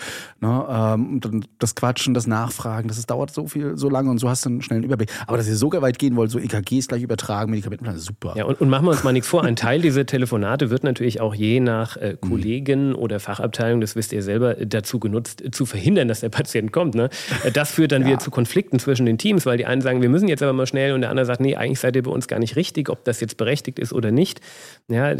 [0.41, 0.65] Ne?
[0.67, 4.27] Ähm, und dann das Quatschen, das Nachfragen, das, dauert so viel, so lange und so
[4.27, 5.11] hast du einen schnellen Überblick.
[5.27, 8.33] Aber dass ihr so weit gehen wollt, so EKGs gleich übertragen, Medikamentenplan, super.
[8.35, 9.43] Ja, und, und machen wir uns mal nichts vor.
[9.43, 12.27] Ein Teil dieser Telefonate wird natürlich auch je nach äh, mhm.
[12.27, 16.95] Kollegen oder Fachabteilung, das wisst ihr selber, dazu genutzt, zu verhindern, dass der Patient kommt.
[16.95, 17.09] Ne?
[17.53, 18.07] Das führt dann ja.
[18.07, 20.67] wieder zu Konflikten zwischen den Teams, weil die einen sagen, wir müssen jetzt aber mal
[20.67, 23.03] schnell und der andere sagt, nee, eigentlich seid ihr bei uns gar nicht richtig, ob
[23.03, 24.41] das jetzt berechtigt ist oder nicht.
[24.87, 25.15] Ja,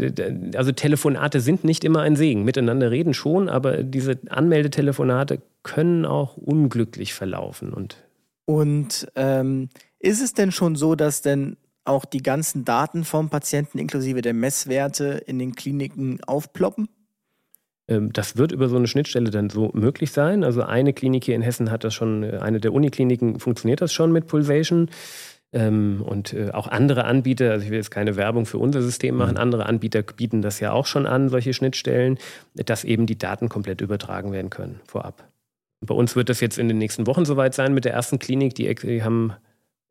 [0.56, 2.44] also Telefonate sind nicht immer ein Segen.
[2.44, 7.72] Miteinander reden schon, aber diese Anmeldetelefonate können auch unglücklich verlaufen.
[7.72, 7.96] Und,
[8.44, 9.68] und ähm,
[9.98, 14.34] ist es denn schon so, dass denn auch die ganzen Daten vom Patienten inklusive der
[14.34, 16.88] Messwerte in den Kliniken aufploppen?
[17.88, 20.44] Ähm, das wird über so eine Schnittstelle dann so möglich sein.
[20.44, 23.92] Also eine Klinik hier in Hessen hat das schon, äh, eine der Unikliniken funktioniert das
[23.92, 24.90] schon mit Pulsation.
[25.52, 29.16] Ähm, und äh, auch andere Anbieter, also ich will jetzt keine Werbung für unser System
[29.16, 29.40] machen, mhm.
[29.40, 32.18] andere Anbieter bieten das ja auch schon an, solche Schnittstellen,
[32.54, 35.28] dass eben die Daten komplett übertragen werden können vorab.
[35.80, 38.54] Bei uns wird das jetzt in den nächsten Wochen soweit sein mit der ersten Klinik.
[38.56, 39.34] Die, die haben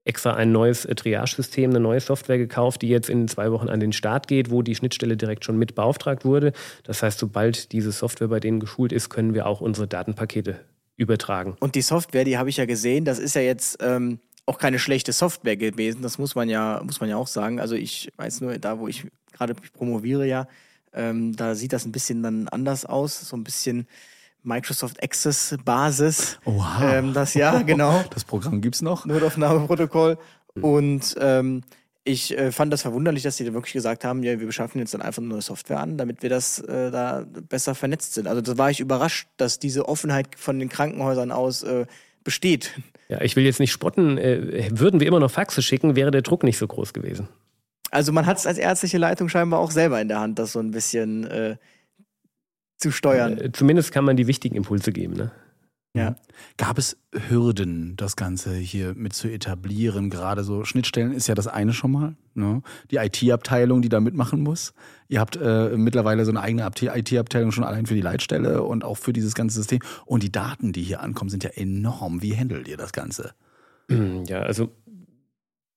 [0.06, 3.80] extra ein neues äh, Triage-System, eine neue Software gekauft, die jetzt in zwei Wochen an
[3.80, 6.54] den Start geht, wo die Schnittstelle direkt schon mit beauftragt wurde.
[6.84, 10.60] Das heißt, sobald diese Software bei denen geschult ist, können wir auch unsere Datenpakete
[10.98, 11.56] übertragen.
[11.60, 14.80] Und die Software, die habe ich ja gesehen, das ist ja jetzt ähm, auch keine
[14.80, 16.02] schlechte Software gewesen.
[16.02, 17.60] Das muss man ja, muss man ja auch sagen.
[17.60, 20.48] Also ich weiß nur, da wo ich gerade promoviere ja,
[20.94, 23.88] ähm, da sieht das ein bisschen dann anders aus, so ein bisschen
[24.44, 26.40] Microsoft Access Basis.
[26.46, 26.66] Wow.
[26.82, 28.04] Ähm, das ja, genau.
[28.14, 29.06] Das Programm gibt's noch.
[29.06, 30.18] Notaufnahmeprotokoll.
[30.56, 30.64] Mhm.
[30.64, 31.62] Und ähm,
[32.04, 34.94] ich äh, fand das verwunderlich, dass sie da wirklich gesagt haben, ja, wir beschaffen jetzt
[34.94, 38.28] dann einfach eine neue Software an, damit wir das äh, da besser vernetzt sind.
[38.28, 41.86] Also da war ich überrascht, dass diese Offenheit von den Krankenhäusern aus äh,
[42.24, 42.72] besteht.
[43.08, 44.18] Ja, ich will jetzt nicht spotten.
[44.18, 47.30] Äh, würden wir immer noch Faxe schicken, wäre der Druck nicht so groß gewesen.
[47.92, 50.60] Also man hat es als ärztliche Leitung scheinbar auch selber in der Hand, das so
[50.60, 51.58] ein bisschen äh,
[52.84, 53.40] zu steuern.
[53.40, 55.14] Äh, zumindest kann man die wichtigen Impulse geben.
[55.14, 55.32] Ne?
[55.96, 56.16] Ja.
[56.58, 56.98] Gab es
[57.30, 60.10] Hürden, das Ganze hier mit zu etablieren?
[60.10, 62.16] Gerade so Schnittstellen ist ja das eine schon mal.
[62.34, 62.62] Ne?
[62.90, 64.74] Die IT-Abteilung, die da mitmachen muss.
[65.08, 68.98] Ihr habt äh, mittlerweile so eine eigene IT-Abteilung schon allein für die Leitstelle und auch
[68.98, 69.80] für dieses ganze System.
[70.06, 72.22] Und die Daten, die hier ankommen, sind ja enorm.
[72.22, 73.34] Wie handelt ihr das Ganze?
[74.28, 74.72] Ja, also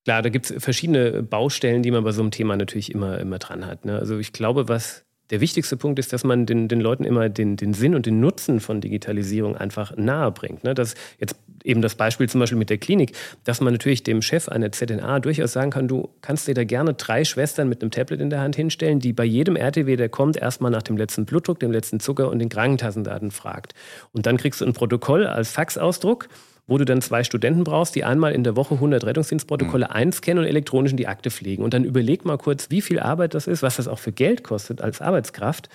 [0.05, 3.37] klar, da gibt es verschiedene Baustellen, die man bei so einem Thema natürlich immer, immer
[3.37, 3.83] dran hat.
[3.83, 3.99] Ne?
[3.99, 7.57] Also ich glaube, was der wichtigste Punkt ist, dass man den, den Leuten immer den,
[7.57, 10.63] den Sinn und den Nutzen von Digitalisierung einfach nahe bringt.
[10.63, 10.73] Ne?
[10.73, 13.11] Das jetzt eben das Beispiel zum Beispiel mit der Klinik,
[13.43, 16.93] dass man natürlich dem Chef einer ZNA durchaus sagen kann, du kannst dir da gerne
[16.93, 20.37] drei Schwestern mit einem Tablet in der Hand hinstellen, die bei jedem RTW, der kommt,
[20.37, 23.73] erstmal nach dem letzten Blutdruck, dem letzten Zucker und den Krankentassendaten fragt.
[24.13, 26.29] Und dann kriegst du ein Protokoll als Faxausdruck
[26.67, 29.91] wo du dann zwei Studenten brauchst, die einmal in der Woche 100 Rettungsdienstprotokolle mhm.
[29.91, 31.63] einscannen und elektronisch in die Akte pflegen.
[31.63, 34.43] Und dann überleg mal kurz, wie viel Arbeit das ist, was das auch für Geld
[34.43, 35.69] kostet als Arbeitskraft.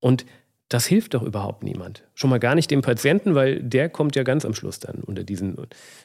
[0.00, 0.24] Und
[0.68, 2.04] das hilft doch überhaupt niemand.
[2.14, 5.24] Schon mal gar nicht dem Patienten, weil der kommt ja ganz am Schluss dann unter
[5.24, 5.56] diesen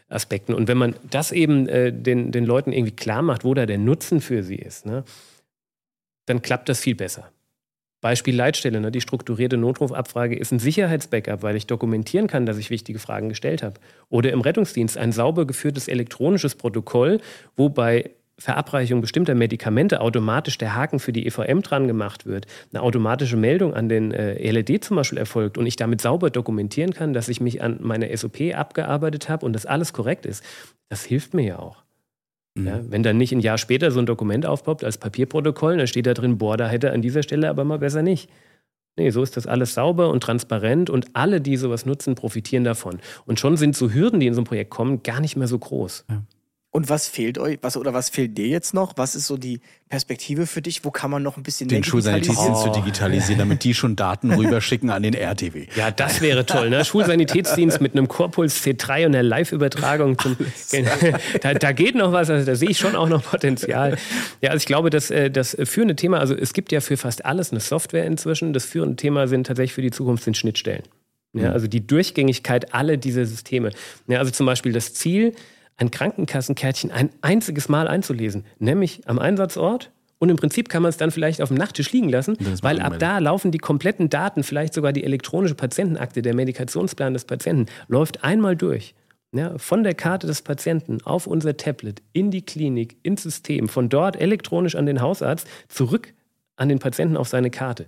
[0.07, 0.53] Aspekten.
[0.53, 3.77] Und wenn man das eben äh, den, den Leuten irgendwie klar macht, wo da der
[3.77, 5.03] Nutzen für sie ist, ne,
[6.25, 7.29] dann klappt das viel besser.
[8.03, 8.91] Beispiel Leitstelle, ne?
[8.91, 13.63] die strukturierte Notrufabfrage ist ein Sicherheitsbackup, weil ich dokumentieren kann, dass ich wichtige Fragen gestellt
[13.63, 13.79] habe.
[14.09, 17.21] Oder im Rettungsdienst ein sauber geführtes elektronisches Protokoll,
[17.55, 22.83] wo bei Verabreichung bestimmter Medikamente automatisch der Haken für die EVM dran gemacht wird, eine
[22.83, 27.13] automatische Meldung an den äh, LED zum Beispiel erfolgt und ich damit sauber dokumentieren kann,
[27.13, 30.43] dass ich mich an meiner SOP abgearbeitet habe und das alles korrekt ist,
[30.89, 31.82] das hilft mir ja auch.
[32.55, 32.67] Mhm.
[32.67, 36.05] Ja, wenn dann nicht ein Jahr später so ein Dokument aufpoppt als Papierprotokoll, dann steht
[36.05, 38.29] da drin, boah, da hätte an dieser Stelle aber mal besser nicht.
[38.95, 42.99] Nee, so ist das alles sauber und transparent und alle, die sowas nutzen, profitieren davon.
[43.25, 45.57] Und schon sind so Hürden, die in so ein Projekt kommen, gar nicht mehr so
[45.57, 46.05] groß.
[46.09, 46.21] Ja.
[46.75, 48.93] Und was fehlt euch, was oder was fehlt dir jetzt noch?
[48.95, 50.83] Was ist so die Perspektive für dich?
[50.83, 52.63] Wo kann man noch ein bisschen Den Schulsanitätsdienst oh.
[52.63, 55.67] zu digitalisieren, damit die schon Daten rüberschicken an den RTW.
[55.75, 56.83] Ja, das wäre toll, ne?
[56.83, 60.35] Schulsanitätsdienst mit einem Corpuls C3 und einer Live-Übertragung zum.
[61.41, 63.99] da, da, geht noch was, also da sehe ich schon auch noch Potenzial.
[64.41, 67.23] Ja, also ich glaube, dass äh, das führende Thema, also es gibt ja für fast
[67.23, 68.51] alles eine Software inzwischen.
[68.51, 70.81] Das führende Thema sind tatsächlich für die Zukunft sind Schnittstellen.
[71.33, 71.53] Ja, mhm.
[71.53, 73.69] also die Durchgängigkeit aller dieser Systeme.
[74.07, 75.33] Ja, also zum Beispiel das Ziel,
[75.77, 79.91] ein Krankenkassenkärtchen ein einziges Mal einzulesen, nämlich am Einsatzort.
[80.19, 82.97] Und im Prinzip kann man es dann vielleicht auf dem Nachttisch liegen lassen, weil ab
[82.97, 88.23] da laufen die kompletten Daten, vielleicht sogar die elektronische Patientenakte, der Medikationsplan des Patienten, läuft
[88.23, 88.95] einmal durch.
[89.35, 93.89] Ja, von der Karte des Patienten auf unser Tablet, in die Klinik, ins System, von
[93.89, 96.13] dort elektronisch an den Hausarzt, zurück
[96.55, 97.87] an den Patienten auf seine Karte.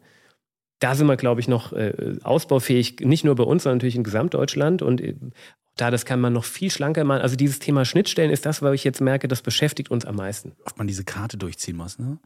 [0.80, 4.04] Da sind wir, glaube ich, noch äh, ausbaufähig, nicht nur bei uns, sondern natürlich in
[4.04, 4.82] Gesamtdeutschland.
[4.82, 5.16] Und äh,
[5.78, 7.22] Da, das kann man noch viel schlanker machen.
[7.22, 10.54] Also dieses Thema Schnittstellen ist das, was ich jetzt merke, das beschäftigt uns am meisten.
[10.66, 12.18] Oft man diese Karte durchziehen muss, ne?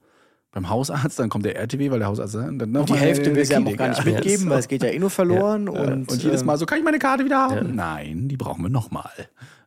[0.52, 3.36] Beim Hausarzt, dann kommt der RTW, weil der Hausarzt dann noch Und die mal Hälfte
[3.36, 4.14] will sie ja auch gar nicht ja.
[4.14, 5.68] mitgeben, weil es geht ja eh nur verloren.
[5.68, 5.72] Ja.
[5.74, 7.76] Und, Und, jedes ähm, Mal so, kann ich meine Karte wieder haben?
[7.76, 9.12] Nein, die brauchen wir nochmal.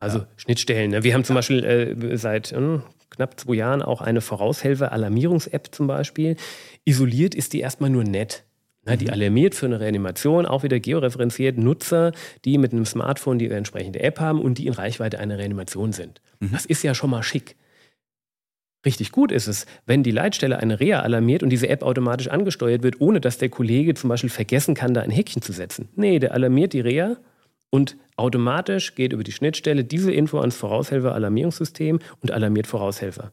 [0.01, 0.91] Also Schnittstellen.
[0.91, 1.05] Ne?
[1.05, 6.37] Wir haben zum Beispiel äh, seit hm, knapp zwei Jahren auch eine Voraushelfer-Alarmierungs-App zum Beispiel.
[6.85, 8.45] Isoliert ist die erstmal nur nett.
[8.85, 12.12] Na, die alarmiert für eine Reanimation, auch wieder georeferenziert Nutzer,
[12.45, 16.20] die mit einem Smartphone die entsprechende App haben und die in Reichweite einer Reanimation sind.
[16.41, 17.55] Das ist ja schon mal schick.
[18.85, 22.83] Richtig gut ist es, wenn die Leitstelle eine Reha alarmiert und diese App automatisch angesteuert
[22.83, 25.89] wird, ohne dass der Kollege zum Beispiel vergessen kann, da ein Häkchen zu setzen.
[25.95, 27.18] Nee, der alarmiert die Reha
[27.70, 33.30] und automatisch geht über die Schnittstelle diese Info ans Voraushelfer-Alarmierungssystem und alarmiert Voraushelfer.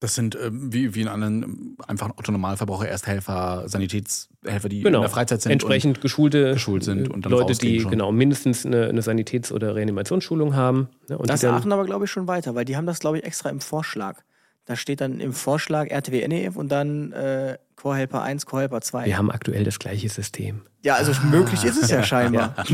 [0.00, 5.08] Das sind ähm, wie, wie in anderen ähm, einfach Autonormalverbraucher, Ersthelfer, Sanitätshelfer, die in der
[5.08, 5.50] Freizeit sind.
[5.50, 7.90] Entsprechend geschulte geschult sind und dann Leute, die schon.
[7.90, 10.88] genau mindestens eine, eine Sanitäts- oder Reanimationsschulung haben.
[11.08, 13.00] Ne, und Da die ist Aachen aber, glaube ich, schon weiter, weil die haben das,
[13.00, 14.22] glaube ich, extra im Vorschlag.
[14.66, 18.80] Da steht dann im Vorschlag RTW NEF und dann äh, Core Helper 1, Core Helper
[18.80, 19.06] 2.
[19.06, 20.60] wir haben aktuell das gleiche System.
[20.84, 22.54] Ja, also möglich ist es ja scheinbar.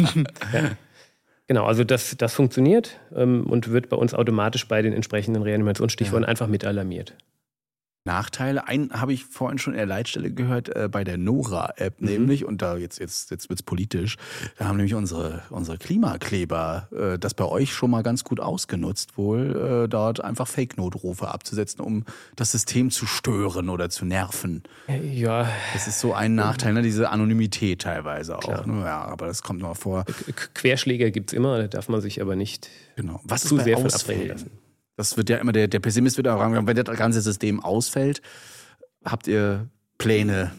[1.47, 6.25] Genau, also das, das funktioniert ähm, und wird bei uns automatisch bei den entsprechenden Reanimationsstichworten
[6.25, 7.15] einfach mit alarmiert.
[8.15, 8.69] Nachteile.
[8.69, 12.07] Einen habe ich vorhin schon in der Leitstelle gehört, äh, bei der Nora-App Mhm.
[12.09, 14.17] nämlich, und da jetzt, jetzt, jetzt wird's politisch,
[14.59, 19.17] da haben nämlich unsere, unsere Klimakleber äh, das bei euch schon mal ganz gut ausgenutzt,
[19.17, 22.05] wohl äh, dort einfach Fake-Notrufe abzusetzen, um
[22.37, 24.63] das System zu stören oder zu nerven.
[25.11, 26.83] Ja, Das ist so ein Nachteil, ne?
[26.83, 28.67] diese Anonymität teilweise auch.
[28.67, 28.81] Ne?
[28.85, 30.05] Ja, aber das kommt noch vor.
[30.05, 30.13] K-
[30.53, 33.21] Querschläger gibt es immer, da darf man sich aber nicht Genau.
[33.25, 34.51] Was zu sehr von abbringen lassen.
[34.97, 38.23] Das wird ja immer, der, der Pessimist wird auch sagen, wenn das ganze System ausfällt,
[39.05, 39.69] habt ihr
[39.99, 40.53] Pläne?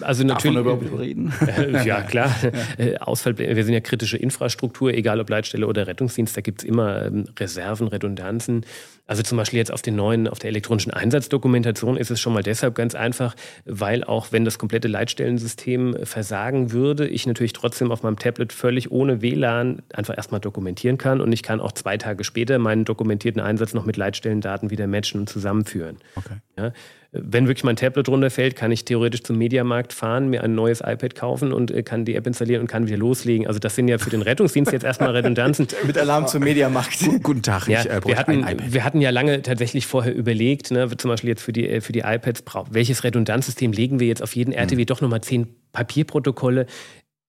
[0.00, 0.58] Also Darf man natürlich.
[0.58, 1.32] überhaupt reden?
[1.46, 2.34] Äh, ja, klar.
[2.78, 6.68] Äh, Ausfall, wir sind ja kritische Infrastruktur, egal ob Leitstelle oder Rettungsdienst, da gibt es
[6.68, 8.64] immer ähm, Reserven, Redundanzen.
[9.06, 12.42] Also zum Beispiel jetzt auf den neuen, auf der elektronischen Einsatzdokumentation ist es schon mal
[12.42, 18.02] deshalb ganz einfach, weil auch wenn das komplette Leitstellensystem versagen würde, ich natürlich trotzdem auf
[18.02, 22.24] meinem Tablet völlig ohne WLAN einfach erstmal dokumentieren kann und ich kann auch zwei Tage
[22.24, 25.98] später meinen dokumentierten Einsatz noch mit Leitstellendaten wieder matchen und zusammenführen.
[26.16, 26.34] Okay.
[26.58, 26.72] Ja,
[27.12, 31.14] wenn wirklich mein Tablet runterfällt, kann ich theoretisch zum Mediamarkt fahren, mir ein neues iPad
[31.14, 33.46] kaufen und äh, kann die App installieren und kann wieder loslegen.
[33.46, 35.68] Also das sind ja für den Rettungsdienst jetzt erstmal Redundanzen.
[35.86, 36.98] Mit Alarm zum Mediamarkt.
[37.22, 38.72] Guten Tag, Ja, ich äh, wir, hatten, ein iPad.
[38.74, 41.92] wir hatten ja lange tatsächlich vorher überlegt, ne, zum Beispiel jetzt für die, äh, für
[41.92, 46.66] die iPads, welches Redundanzsystem legen wir jetzt auf jeden RTW doch nochmal zehn Papierprotokolle.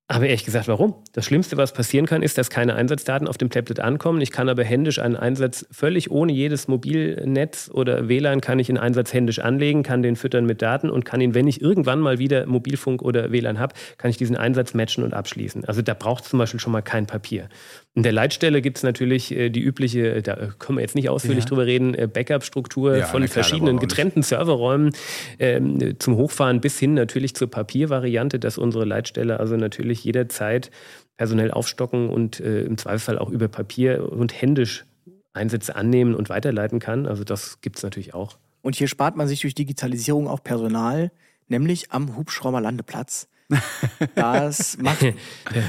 [0.10, 0.96] Aber ehrlich gesagt, warum?
[1.12, 4.22] Das Schlimmste, was passieren kann, ist, dass keine Einsatzdaten auf dem Tablet ankommen.
[4.22, 8.78] Ich kann aber händisch einen Einsatz völlig ohne jedes Mobilnetz oder WLAN kann ich einen
[8.78, 12.20] Einsatz händisch anlegen, kann den füttern mit Daten und kann ihn, wenn ich irgendwann mal
[12.20, 15.66] wieder Mobilfunk oder WLAN habe, kann ich diesen Einsatz matchen und abschließen.
[15.66, 17.50] Also da braucht es zum Beispiel schon mal kein Papier.
[17.98, 21.10] In der Leitstelle gibt es natürlich äh, die übliche, da äh, können wir jetzt nicht
[21.10, 21.50] ausführlich Ja.
[21.50, 24.92] drüber reden, äh, Backup-Struktur Ja, von verschiedenen getrennten Serverräumen
[25.40, 30.70] ähm, zum Hochfahren bis hin natürlich zur Papiervariante, dass unsere Leitstelle also natürlich jederzeit
[31.18, 34.86] personell aufstocken und äh, im Zweifelsfall auch über Papier und händisch
[35.34, 37.08] Einsätze annehmen und weiterleiten kann.
[37.08, 38.38] Also das gibt es natürlich auch.
[38.62, 41.10] Und hier spart man sich durch Digitalisierung auch Personal,
[41.48, 43.28] nämlich am Hubschrauberlandeplatz.
[44.16, 45.14] Das macht Der,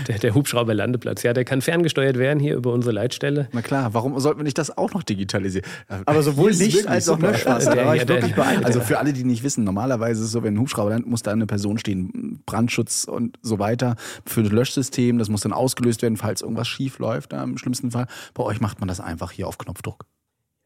[0.09, 3.49] der, der Hubschrauberlandeplatz, ja, der kann ferngesteuert werden hier über unsere Leitstelle.
[3.53, 5.64] Na klar, warum sollten wir nicht das auch noch digitalisieren?
[6.07, 7.18] Aber sowohl Licht als auch.
[7.18, 7.74] Löschwasser.
[7.74, 8.66] Der- Da war ja, ich der- wirklich beeindruckt.
[8.66, 11.22] Also für alle, die nicht wissen, normalerweise ist es so, wenn ein Hubschrauber landet, muss
[11.22, 15.18] da eine Person stehen, Brandschutz und so weiter für das Löschsystem.
[15.18, 17.33] Das muss dann ausgelöst werden, falls irgendwas schief läuft.
[17.33, 18.07] ja, Im schlimmsten Fall.
[18.35, 20.05] Bei euch macht man das einfach hier auf Knopfdruck.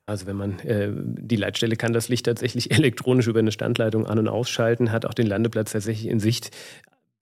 [0.07, 4.19] Also wenn man, äh, die Leitstelle kann das Licht tatsächlich elektronisch über eine Standleitung an-
[4.19, 6.51] und ausschalten, hat auch den Landeplatz tatsächlich in Sicht.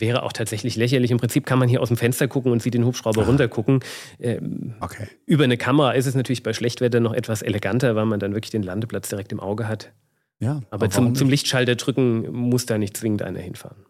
[0.01, 1.11] Wäre auch tatsächlich lächerlich.
[1.11, 3.80] Im Prinzip kann man hier aus dem Fenster gucken und sieht den Hubschrauber runtergucken.
[4.18, 5.07] Ähm, Okay.
[5.26, 8.51] über eine Kamera ist es natürlich bei Schlechtwetter noch etwas eleganter, weil man dann wirklich
[8.51, 9.92] den Landeplatz direkt im Auge hat.
[10.38, 11.28] Ja, Aber zum, zum?
[11.28, 13.84] Lichtschalter drücken muss da nicht zwingend einer hinfahren.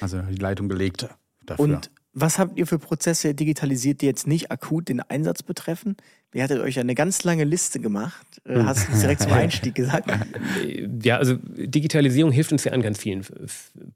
[0.00, 1.08] Also die Leitung gelegt
[1.46, 1.64] dafür.
[1.64, 5.96] Und was habt ihr für Prozesse digitalisiert, die jetzt nicht akut den Einsatz betreffen?
[6.34, 8.26] Ihr hattet euch eine ganz lange Liste gemacht.
[8.44, 10.10] Äh, Hast du direkt zum Einstieg gesagt?
[10.10, 13.22] Äh, Ja, also Digitalisierung hilft uns ja an ganz vielen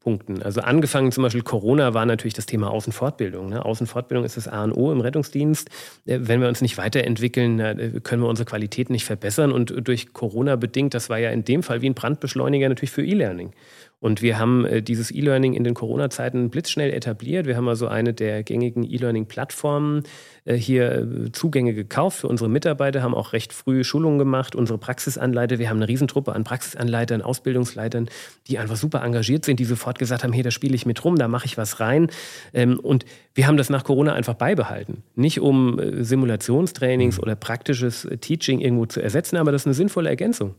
[0.01, 0.43] Punkten.
[0.43, 3.51] Also angefangen zum Beispiel Corona war natürlich das Thema Außenfortbildung.
[3.51, 3.65] Ne?
[3.65, 5.69] Außenfortbildung ist das A und O im Rettungsdienst.
[6.07, 9.53] Äh, Wenn wir uns nicht weiterentwickeln, können wir unsere Qualität nicht verbessern.
[9.53, 13.05] Und durch Corona bedingt, das war ja in dem Fall wie ein Brandbeschleuniger natürlich für
[13.05, 13.53] E-Learning.
[14.01, 17.47] Und wir haben äh, dieses E-Learning in den Corona-Zeiten blitzschnell etabliert.
[17.47, 20.05] Wir haben also eine der gängigen E-Learning-Plattformen
[20.47, 24.79] äh, hier äh, Zugänge gekauft für unsere Mitarbeiter, haben auch recht früh Schulungen gemacht, unsere
[24.79, 25.59] Praxisanleiter.
[25.59, 28.09] Wir haben eine Riesentruppe an Praxisanleitern, Ausbildungsleitern,
[28.49, 31.17] die einfach super engagiert sind, die sofort gesagt haben, hey, da spiele ich mit rum,
[31.17, 32.09] da mache ich was rein.
[32.55, 35.03] Ähm, und wir haben das nach Corona einfach beibehalten.
[35.15, 37.23] Nicht um äh, Simulationstrainings mhm.
[37.23, 40.55] oder praktisches Teaching irgendwo zu ersetzen, aber das ist eine sinnvolle Ergänzung.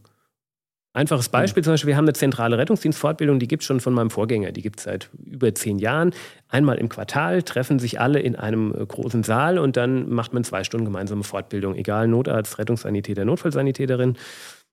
[0.93, 4.09] Einfaches Beispiel zum Beispiel, wir haben eine zentrale Rettungsdienstfortbildung, die gibt es schon von meinem
[4.09, 6.11] Vorgänger, die gibt es seit über zehn Jahren.
[6.49, 10.43] Einmal im Quartal treffen sich alle in einem äh, großen Saal und dann macht man
[10.43, 14.17] zwei Stunden gemeinsame Fortbildung, egal Notarzt, Rettungssanitäter, Notfallsanitäterin.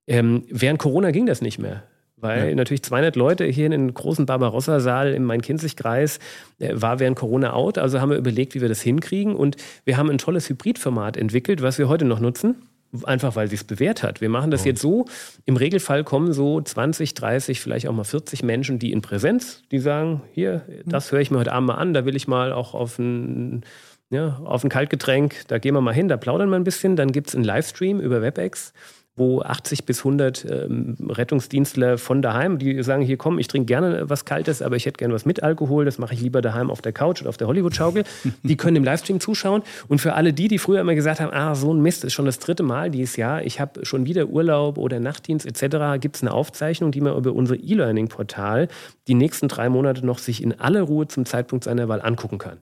[0.08, 1.84] Ähm, während Corona ging das nicht mehr.
[2.20, 2.54] Weil ja.
[2.56, 6.18] natürlich 200 Leute hier in den großen Barbarossa-Saal im Main-Kinzig-Kreis
[6.58, 7.78] äh, war während Corona out.
[7.78, 9.36] Also haben wir überlegt, wie wir das hinkriegen.
[9.36, 12.56] Und wir haben ein tolles Hybridformat entwickelt, was wir heute noch nutzen
[13.04, 14.20] einfach weil sie es bewährt hat.
[14.20, 15.06] Wir machen das jetzt so,
[15.44, 19.78] im Regelfall kommen so 20, 30, vielleicht auch mal 40 Menschen, die in Präsenz, die
[19.78, 22.74] sagen, hier, das höre ich mir heute Abend mal an, da will ich mal auch
[22.74, 23.64] auf ein,
[24.10, 27.12] ja, auf ein Kaltgetränk, da gehen wir mal hin, da plaudern wir ein bisschen, dann
[27.12, 28.72] gibt es einen Livestream über WebEx
[29.18, 34.08] wo 80 bis 100 ähm, Rettungsdienstler von daheim, die sagen, hier komm, ich trinke gerne
[34.08, 36.80] was Kaltes, aber ich hätte gerne was mit Alkohol, das mache ich lieber daheim auf
[36.80, 38.04] der Couch oder auf der Hollywood-Schaukel.
[38.42, 39.62] die können im Livestream zuschauen.
[39.88, 42.26] Und für alle die, die früher immer gesagt haben, ah, so ein Mist, ist schon
[42.26, 46.22] das dritte Mal dieses Jahr, ich habe schon wieder Urlaub oder Nachtdienst etc., gibt es
[46.22, 48.68] eine Aufzeichnung, die man über unser E-Learning-Portal
[49.06, 52.58] die nächsten drei Monate noch sich in aller Ruhe zum Zeitpunkt seiner Wahl angucken kann.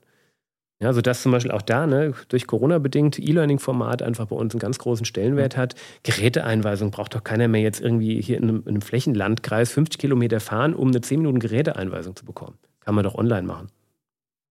[0.79, 4.53] Ja, also dass zum Beispiel auch da ne, durch Corona bedingt E-Learning-Format einfach bei uns
[4.53, 5.73] einen ganz großen Stellenwert hat.
[6.03, 10.39] Geräteeinweisung braucht doch keiner mehr jetzt irgendwie hier in einem, in einem Flächenlandkreis 50 Kilometer
[10.39, 12.59] fahren, um eine 10 Minuten Geräteeinweisung zu bekommen.
[12.81, 13.69] Kann man doch online machen.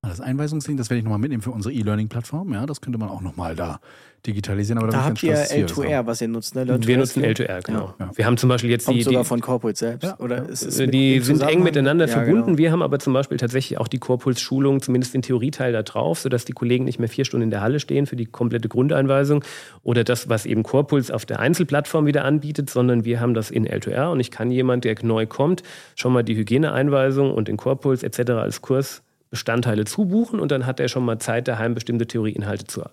[0.09, 2.53] Das Einweisungsding, das werde ich nochmal mitnehmen für unsere E-Learning-Plattform.
[2.53, 3.81] Ja, das könnte man auch nochmal da
[4.27, 4.79] digitalisieren.
[4.79, 6.65] Aber da, da habt ihr L2R, was ihr nutzt, ne?
[6.65, 7.95] Learn wir nutzen L2R, genau.
[7.99, 8.11] Ja.
[8.15, 9.03] Wir haben zum Beispiel jetzt Kommt die.
[9.03, 10.05] sogar von Corporate selbst.
[10.05, 10.19] Ja.
[10.19, 12.47] Oder ist es die sind eng miteinander ja, verbunden.
[12.47, 12.59] Genau.
[12.59, 16.45] Wir haben aber zum Beispiel tatsächlich auch die Corpuls-Schulung, zumindest den Theorieteil da drauf, sodass
[16.45, 19.45] die Kollegen nicht mehr vier Stunden in der Halle stehen für die komplette Grundeinweisung
[19.83, 23.67] oder das, was eben Corpuls auf der Einzelplattform wieder anbietet, sondern wir haben das in
[23.67, 25.63] L2R und ich kann jemand, der neu kommt,
[25.95, 28.31] schon mal die Hygieneeinweisung und den Corpuls etc.
[28.31, 32.85] als Kurs Bestandteile zubuchen und dann hat er schon mal Zeit, daheim bestimmte Theorieinhalte zu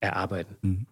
[0.00, 0.56] erarbeiten.
[0.62, 0.86] Mhm.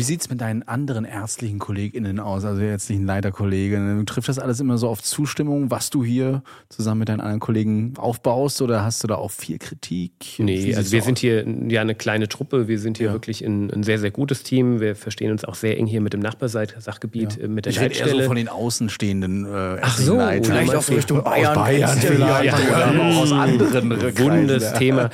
[0.00, 4.06] Wie sieht es mit deinen anderen ärztlichen KollegInnen aus, also ärztlichen Leiterkollegen?
[4.06, 7.92] Trifft das alles immer so auf Zustimmung, was du hier zusammen mit deinen anderen Kollegen
[7.98, 10.12] aufbaust oder hast du da auch viel Kritik?
[10.38, 13.12] Nee, also wir sind hier ja eine kleine Truppe, wir sind hier ja.
[13.12, 14.80] wirklich ein, ein, sehr, sehr gutes Team.
[14.80, 17.44] Wir verstehen uns auch sehr eng hier mit dem Nachbarsachgebiet, ja.
[17.44, 18.10] Äh, mit der ich Leitstelle.
[18.10, 20.44] Eher so von den Außenstehenden äh, Ach so, Leiter.
[20.46, 21.48] vielleicht auch Richtung Bayern.
[21.48, 25.10] Aus Bayern vielleicht, ja, ja, aber auch aus anderen Wundes Thema.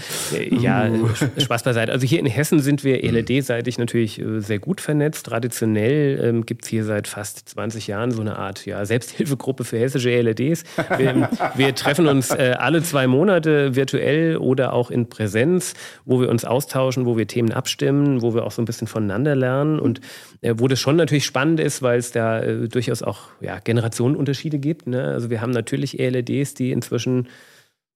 [0.49, 1.09] Ja, uh.
[1.39, 1.91] Spaß beiseite.
[1.91, 3.17] Also hier in Hessen sind wir mhm.
[3.17, 5.27] LED-seitig natürlich äh, sehr gut gut vernetzt.
[5.27, 9.79] Traditionell ähm, gibt es hier seit fast 20 Jahren so eine Art ja, Selbsthilfegruppe für
[9.79, 10.65] hessische LEDs.
[10.99, 15.73] Wir, wir treffen uns äh, alle zwei Monate virtuell oder auch in Präsenz,
[16.05, 19.35] wo wir uns austauschen, wo wir Themen abstimmen, wo wir auch so ein bisschen voneinander
[19.35, 20.01] lernen und
[20.43, 24.59] äh, wo das schon natürlich spannend ist, weil es da äh, durchaus auch ja, Generationenunterschiede
[24.59, 24.87] gibt.
[24.87, 25.03] Ne?
[25.03, 27.29] Also wir haben natürlich LEDs, die inzwischen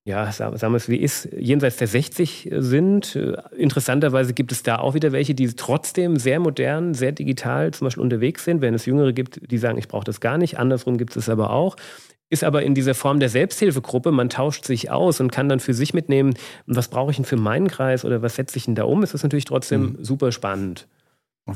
[0.04, 3.16] ja, sagen wir es wie ist, jenseits der 60 sind.
[3.56, 8.02] Interessanterweise gibt es da auch wieder welche, die trotzdem sehr modern, sehr digital zum Beispiel
[8.02, 10.58] unterwegs sind, während es Jüngere gibt, die sagen, ich brauche das gar nicht.
[10.58, 11.76] Andersrum gibt es aber auch.
[12.30, 15.74] Ist aber in dieser Form der Selbsthilfegruppe, man tauscht sich aus und kann dann für
[15.74, 16.34] sich mitnehmen,
[16.66, 19.14] was brauche ich denn für meinen Kreis oder was setze ich denn da um, ist
[19.14, 20.04] das natürlich trotzdem mhm.
[20.04, 20.86] super spannend.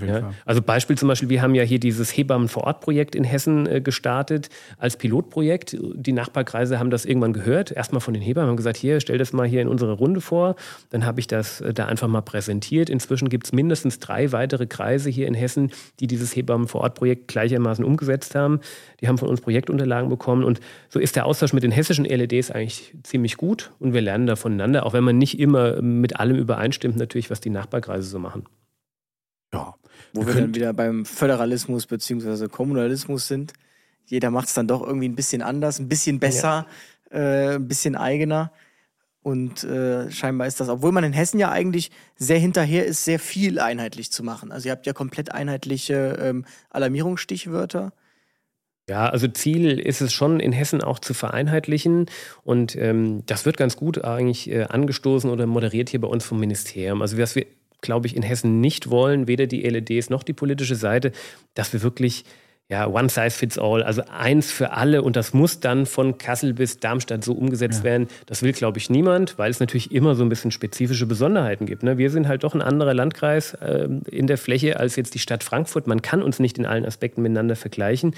[0.00, 0.32] Ja?
[0.44, 3.66] Also Beispiel zum Beispiel, wir haben ja hier dieses Hebammen vor Ort Projekt in Hessen
[3.66, 5.76] äh, gestartet als Pilotprojekt.
[5.94, 9.32] Die Nachbarkreise haben das irgendwann gehört, erstmal von den Hebammen, haben gesagt, hier, stell das
[9.32, 10.56] mal hier in unsere Runde vor.
[10.90, 12.90] Dann habe ich das äh, da einfach mal präsentiert.
[12.90, 15.70] Inzwischen gibt es mindestens drei weitere Kreise hier in Hessen,
[16.00, 18.60] die dieses Hebammen vor Ort Projekt gleichermaßen umgesetzt haben.
[19.00, 22.50] Die haben von uns Projektunterlagen bekommen und so ist der Austausch mit den hessischen LEDs
[22.50, 26.36] eigentlich ziemlich gut und wir lernen da voneinander, auch wenn man nicht immer mit allem
[26.36, 28.44] übereinstimmt, natürlich, was die Nachbarkreise so machen.
[30.14, 32.48] Wo wir, wir dann wieder beim Föderalismus bzw.
[32.48, 33.52] Kommunalismus sind.
[34.06, 36.66] Jeder macht es dann doch irgendwie ein bisschen anders, ein bisschen besser,
[37.12, 37.18] ja.
[37.18, 38.52] äh, ein bisschen eigener.
[39.22, 43.18] Und äh, scheinbar ist das, obwohl man in Hessen ja eigentlich sehr hinterher ist, sehr
[43.18, 44.52] viel einheitlich zu machen.
[44.52, 47.94] Also ihr habt ja komplett einheitliche ähm, Alarmierungsstichwörter.
[48.86, 52.04] Ja, also Ziel ist es schon, in Hessen auch zu vereinheitlichen.
[52.42, 56.38] Und ähm, das wird ganz gut eigentlich äh, angestoßen oder moderiert hier bei uns vom
[56.38, 57.00] Ministerium.
[57.00, 57.46] Also was wir
[57.84, 61.12] glaube ich, in Hessen nicht wollen, weder die LEDs noch die politische Seite,
[61.54, 62.24] dass wir wirklich
[62.68, 66.54] ja, one size fits all, also eins für alle und das muss dann von Kassel
[66.54, 67.84] bis Darmstadt so umgesetzt ja.
[67.84, 68.08] werden.
[68.24, 71.82] Das will, glaube ich, niemand, weil es natürlich immer so ein bisschen spezifische Besonderheiten gibt.
[71.82, 71.98] Ne?
[71.98, 75.44] Wir sind halt doch ein anderer Landkreis äh, in der Fläche als jetzt die Stadt
[75.44, 75.86] Frankfurt.
[75.86, 78.14] Man kann uns nicht in allen Aspekten miteinander vergleichen.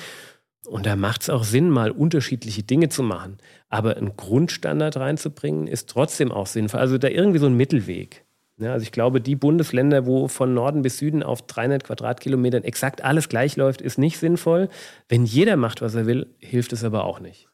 [0.66, 3.38] Und da macht es auch Sinn, mal unterschiedliche Dinge zu machen.
[3.68, 6.80] Aber einen Grundstandard reinzubringen, ist trotzdem auch sinnvoll.
[6.80, 8.25] Also da irgendwie so ein Mittelweg.
[8.58, 13.04] Ja, also ich glaube, die Bundesländer, wo von Norden bis Süden auf 300 Quadratkilometern exakt
[13.04, 14.70] alles gleich läuft, ist nicht sinnvoll.
[15.08, 17.48] Wenn jeder macht, was er will, hilft es aber auch nicht.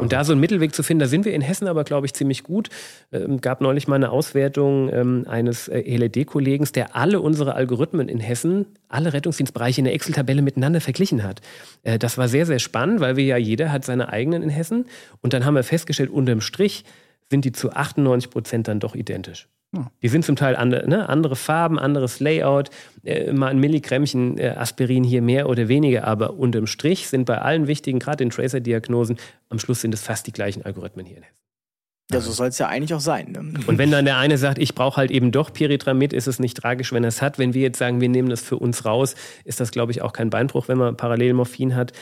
[0.00, 2.14] Und da so einen Mittelweg zu finden, da sind wir in Hessen aber, glaube ich,
[2.14, 2.68] ziemlich gut.
[3.10, 8.20] Ähm, gab neulich mal eine Auswertung ähm, eines äh, LED-Kollegen, der alle unsere Algorithmen in
[8.20, 11.40] Hessen, alle Rettungsdienstbereiche in der Excel-Tabelle miteinander verglichen hat.
[11.82, 14.86] Äh, das war sehr, sehr spannend, weil wir ja jeder hat seine eigenen in Hessen.
[15.22, 16.84] Und dann haben wir festgestellt, unterm Strich
[17.30, 19.48] sind die zu 98 Prozent dann doch identisch.
[20.02, 22.70] Die sind zum Teil andere, ne, andere Farben, anderes Layout,
[23.04, 27.38] äh, mal ein Milligrammchen äh, Aspirin hier mehr oder weniger, aber unterm Strich sind bei
[27.38, 29.18] allen wichtigen, gerade in Tracer-Diagnosen,
[29.50, 31.38] am Schluss sind es fast die gleichen Algorithmen hier in Hessen.
[32.10, 33.32] Ja, so soll es ja eigentlich auch sein.
[33.32, 33.60] Ne?
[33.66, 36.56] Und wenn dann der eine sagt, ich brauche halt eben doch Pyritramid, ist es nicht
[36.56, 37.38] tragisch, wenn er es hat.
[37.38, 39.14] Wenn wir jetzt sagen, wir nehmen das für uns raus,
[39.44, 41.92] ist das, glaube ich, auch kein Beinbruch, wenn man parallel Morphin hat.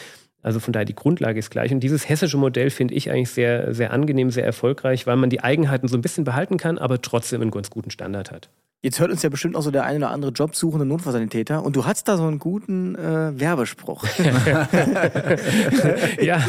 [0.47, 1.73] Also von daher, die Grundlage ist gleich.
[1.73, 5.43] Und dieses hessische Modell finde ich eigentlich sehr, sehr angenehm, sehr erfolgreich, weil man die
[5.43, 8.49] Eigenheiten so ein bisschen behalten kann, aber trotzdem einen ganz guten Standard hat.
[8.83, 11.87] Jetzt hört uns ja bestimmt auch so der eine oder andere jobsuchende Notfallsanitäter und du
[11.87, 14.05] hast da so einen guten äh, Werbespruch.
[16.21, 16.45] ja,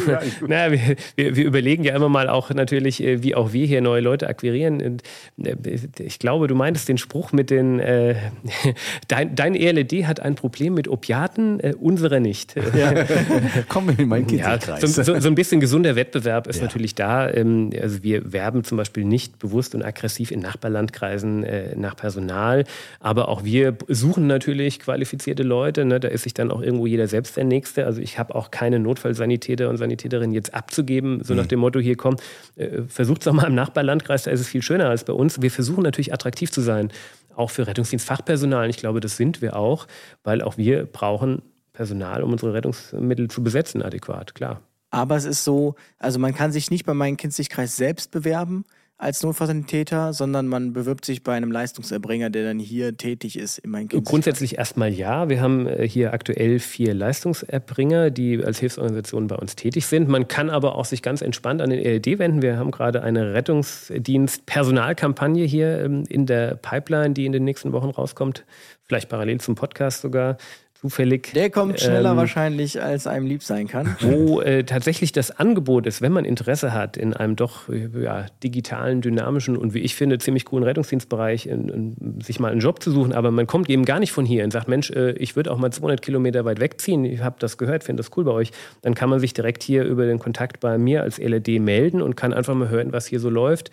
[0.46, 3.80] naja, wir, wir, wir, überlegen ja immer mal auch natürlich, äh, wie auch wir hier
[3.80, 4.82] neue Leute akquirieren.
[4.82, 5.02] Und
[5.42, 5.56] äh,
[5.98, 8.16] ich glaube, du meintest den Spruch mit den, äh,
[9.08, 12.56] dein, dein ELD hat ein Problem mit Opiaten, äh, unsere nicht.
[12.76, 13.06] Ja.
[13.68, 16.64] Komm in meinen ja, so, so, so, ein bisschen gesunder Wettbewerb ist ja.
[16.64, 17.30] natürlich da.
[17.30, 22.17] Ähm, also wir werben zum Beispiel nicht bewusst und aggressiv in Nachbarlandkreisen äh, nach Personal
[22.18, 22.64] Personal.
[23.00, 25.84] Aber auch wir suchen natürlich qualifizierte Leute.
[25.84, 26.00] Ne?
[26.00, 27.86] Da ist sich dann auch irgendwo jeder selbst der Nächste.
[27.86, 31.40] Also ich habe auch keine Notfallsanitäter und Sanitäterinnen jetzt abzugeben, so mhm.
[31.40, 32.16] nach dem Motto, hier komm,
[32.56, 35.40] äh, versucht es doch mal im Nachbarlandkreis, da ist es viel schöner als bei uns.
[35.40, 36.90] Wir versuchen natürlich attraktiv zu sein,
[37.36, 38.68] auch für Rettungsdienstfachpersonal.
[38.68, 39.86] Ich glaube, das sind wir auch,
[40.24, 41.42] weil auch wir brauchen
[41.72, 44.60] Personal, um unsere Rettungsmittel zu besetzen, adäquat, klar.
[44.90, 48.64] Aber es ist so, also man kann sich nicht bei meinem Kinzigkreis selbst bewerben
[48.98, 53.70] als Notfallsanitäter, sondern man bewirbt sich bei einem Leistungserbringer, der dann hier tätig ist in
[53.70, 55.28] meinem Grundsätzlich erstmal ja.
[55.28, 60.08] Wir haben äh, hier aktuell vier Leistungserbringer, die als Hilfsorganisation bei uns tätig sind.
[60.08, 62.42] Man kann aber auch sich ganz entspannt an den ELD wenden.
[62.42, 67.90] Wir haben gerade eine Rettungsdienst-Personalkampagne hier ähm, in der Pipeline, die in den nächsten Wochen
[67.90, 68.44] rauskommt.
[68.82, 70.38] Vielleicht parallel zum Podcast sogar
[70.80, 71.32] zufällig.
[71.34, 73.96] Der kommt schneller ähm, wahrscheinlich, als einem lieb sein kann.
[74.00, 79.00] Wo äh, tatsächlich das Angebot ist, wenn man Interesse hat, in einem doch ja, digitalen,
[79.00, 82.92] dynamischen und wie ich finde, ziemlich coolen Rettungsdienstbereich in, in, sich mal einen Job zu
[82.92, 85.50] suchen, aber man kommt eben gar nicht von hier und sagt, Mensch, äh, ich würde
[85.50, 88.52] auch mal 200 Kilometer weit wegziehen, ich habe das gehört, finde das cool bei euch,
[88.82, 92.16] dann kann man sich direkt hier über den Kontakt bei mir als LRD melden und
[92.16, 93.70] kann einfach mal hören, was hier so läuft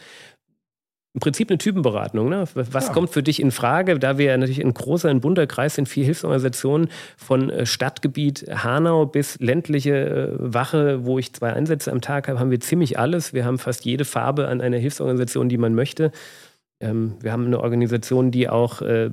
[1.15, 2.27] im Prinzip eine Typenberatung.
[2.27, 2.43] Ne?
[2.53, 2.93] Was ja.
[2.93, 3.97] kommt für dich in Frage?
[3.97, 9.05] Da wir natürlich ein großer, ein bunter Kreis sind, vier Hilfsorganisationen von äh, Stadtgebiet Hanau
[9.05, 13.33] bis ländliche äh, Wache, wo ich zwei Einsätze am Tag habe, haben wir ziemlich alles.
[13.33, 16.11] Wir haben fast jede Farbe an einer Hilfsorganisation, die man möchte.
[16.81, 19.09] Ähm, wir haben eine Organisation, die auch äh,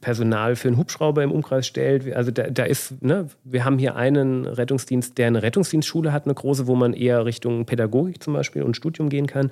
[0.00, 2.14] Personal für einen Hubschrauber im Umkreis stellt.
[2.14, 6.34] Also da, da ist, ne, wir haben hier einen Rettungsdienst, der eine Rettungsdienstschule hat, eine
[6.34, 9.50] große, wo man eher Richtung Pädagogik zum Beispiel und Studium gehen kann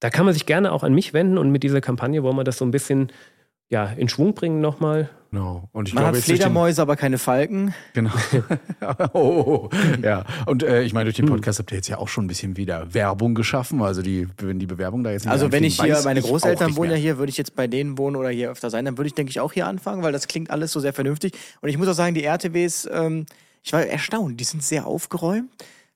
[0.00, 2.44] da kann man sich gerne auch an mich wenden und mit dieser Kampagne wollen wir
[2.44, 3.12] das so ein bisschen
[3.68, 5.08] ja, in Schwung bringen nochmal.
[5.30, 5.68] No.
[5.70, 7.72] Und ich man glaube, hat Fledermäuse, aber keine Falken.
[7.92, 8.10] Genau.
[8.80, 9.70] oh, oh, oh,
[10.02, 10.24] ja.
[10.46, 11.34] Und äh, ich meine, durch den hm.
[11.34, 13.80] Podcast habt ihr jetzt ja auch schon ein bisschen wieder Werbung geschaffen.
[13.80, 16.90] Also die, wenn die Bewerbung da jetzt nicht Also wenn ich hier, meine Großeltern wohnen
[16.90, 19.14] ja hier, würde ich jetzt bei denen wohnen oder hier öfter sein, dann würde ich,
[19.14, 21.34] denke ich, auch hier anfangen, weil das klingt alles so sehr vernünftig.
[21.60, 23.26] Und ich muss auch sagen, die RTWs, ähm,
[23.62, 25.48] ich war erstaunt, die sind sehr aufgeräumt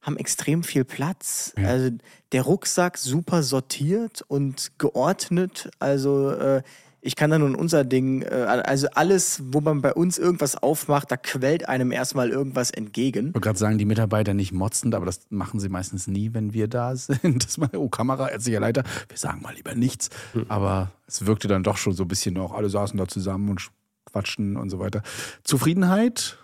[0.05, 1.53] haben extrem viel Platz.
[1.59, 1.69] Ja.
[1.69, 1.91] Also
[2.33, 5.71] der Rucksack super sortiert und geordnet.
[5.79, 6.63] Also äh,
[7.01, 11.11] ich kann da nun unser Ding, äh, also alles, wo man bei uns irgendwas aufmacht,
[11.11, 13.29] da quält einem erstmal irgendwas entgegen.
[13.29, 16.53] Ich wollte gerade sagen, die Mitarbeiter nicht motzend, aber das machen sie meistens nie, wenn
[16.53, 17.45] wir da sind.
[17.45, 20.11] Das mal, oh, Kamera, ärztlicher Leiter, wir sagen mal lieber nichts.
[20.33, 20.47] Hm.
[20.49, 23.71] Aber es wirkte dann doch schon so ein bisschen noch, alle saßen da zusammen und
[24.07, 25.03] quatschten und so weiter.
[25.45, 26.39] Zufriedenheit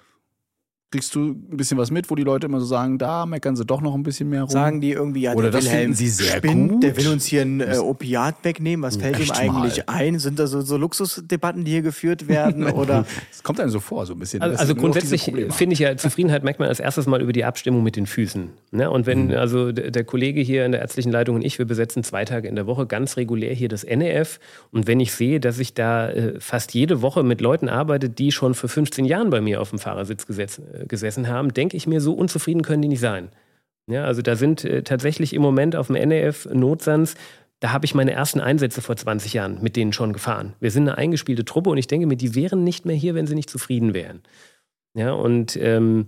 [0.93, 3.65] Kriegst du ein bisschen was mit, wo die Leute immer so sagen, da meckern sie
[3.65, 4.51] doch noch ein bisschen mehr rum?
[4.51, 6.83] Sagen die irgendwie, ja, Oder der Wilhelm sie sehr spinnt, gut.
[6.83, 8.83] der will uns hier ein äh, Opiat wegnehmen.
[8.83, 9.95] Was fällt ihm eigentlich mal.
[9.95, 10.19] ein?
[10.19, 12.65] Sind da so, so Luxusdebatten, die hier geführt werden?
[12.73, 13.07] Oder?
[13.31, 14.43] Es kommt einem so vor, so ein bisschen.
[14.43, 17.85] Also, also grundsätzlich finde ich ja, Zufriedenheit merkt man als erstes mal über die Abstimmung
[17.85, 18.51] mit den Füßen.
[18.73, 18.91] Ne?
[18.91, 19.35] Und wenn mhm.
[19.35, 22.57] also der Kollege hier in der ärztlichen Leitung und ich, wir besetzen zwei Tage in
[22.57, 24.41] der Woche ganz regulär hier das NEF.
[24.73, 28.33] Und wenn ich sehe, dass ich da äh, fast jede Woche mit Leuten arbeite, die
[28.33, 32.01] schon vor 15 Jahren bei mir auf dem Fahrersitz gesetzt, gesessen haben, denke ich mir,
[32.01, 33.31] so unzufrieden können die nicht sein.
[33.87, 37.15] Ja, also da sind äh, tatsächlich im Moment auf dem NEF Notsans,
[37.61, 40.55] da habe ich meine ersten Einsätze vor 20 Jahren mit denen schon gefahren.
[40.61, 43.27] Wir sind eine eingespielte Truppe und ich denke mir, die wären nicht mehr hier, wenn
[43.27, 44.23] sie nicht zufrieden wären.
[44.95, 46.07] Ja, und ähm,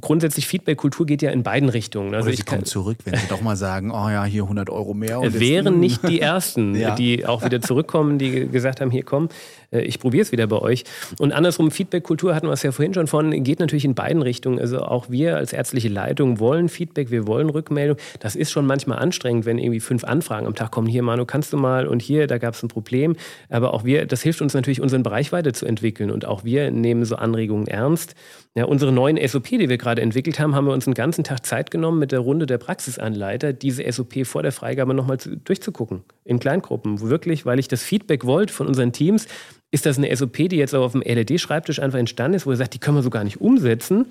[0.00, 2.14] grundsätzlich Feedback-Kultur geht ja in beiden Richtungen.
[2.14, 4.94] Also Oder sie kommen zurück, wenn sie doch mal sagen, oh ja, hier 100 Euro
[4.94, 5.20] mehr.
[5.20, 6.94] Und wären nicht die Ersten, ja.
[6.94, 9.30] die auch wieder zurückkommen, die gesagt haben, hier komm, äh,
[9.70, 10.84] ich probiere es wieder bei euch.
[11.18, 14.58] Und andersrum, Feedback-Kultur hatten wir es ja vorhin schon von, geht natürlich in beiden Richtungen.
[14.58, 17.96] Also auch wir als ärztliche Leitung wollen Feedback, wir wollen Rückmeldung.
[18.18, 20.88] Das ist schon manchmal anstrengend, wenn irgendwie fünf Anfragen am Tag kommen.
[20.88, 23.16] Hier, Manu, kannst du mal und hier, da gab es ein Problem.
[23.48, 26.10] Aber auch wir, das hilft uns natürlich, unseren Bereich weiterzuentwickeln.
[26.10, 28.14] Und auch wir nehmen so Anregungen ernst.
[28.56, 31.46] Ja, unsere neuen SOP, die wir gerade entwickelt haben, haben wir uns einen ganzen Tag
[31.46, 36.02] Zeit genommen, mit der Runde der Praxisanleiter diese SOP vor der Freigabe nochmal durchzugucken.
[36.24, 37.00] In Kleingruppen.
[37.00, 39.28] Wirklich, weil ich das Feedback wollte von unseren Teams,
[39.70, 42.74] ist das eine SOP, die jetzt auf dem LED-Schreibtisch einfach entstanden ist, wo er sagt,
[42.74, 44.06] die können wir so gar nicht umsetzen?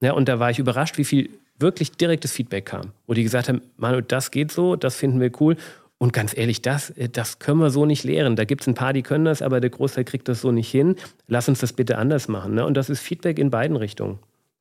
[0.00, 2.92] Ja, und da war ich überrascht, wie viel wirklich direktes Feedback kam.
[3.06, 5.56] Wo die gesagt haben, Manu, das geht so, das finden wir cool.
[5.98, 8.36] Und ganz ehrlich, das, äh, das können wir so nicht lehren.
[8.36, 10.70] Da gibt es ein paar, die können das, aber der Großteil kriegt das so nicht
[10.70, 10.96] hin.
[11.26, 12.54] Lass uns das bitte anders machen.
[12.54, 12.66] Ne?
[12.66, 14.18] Und das ist Feedback in beiden Richtungen.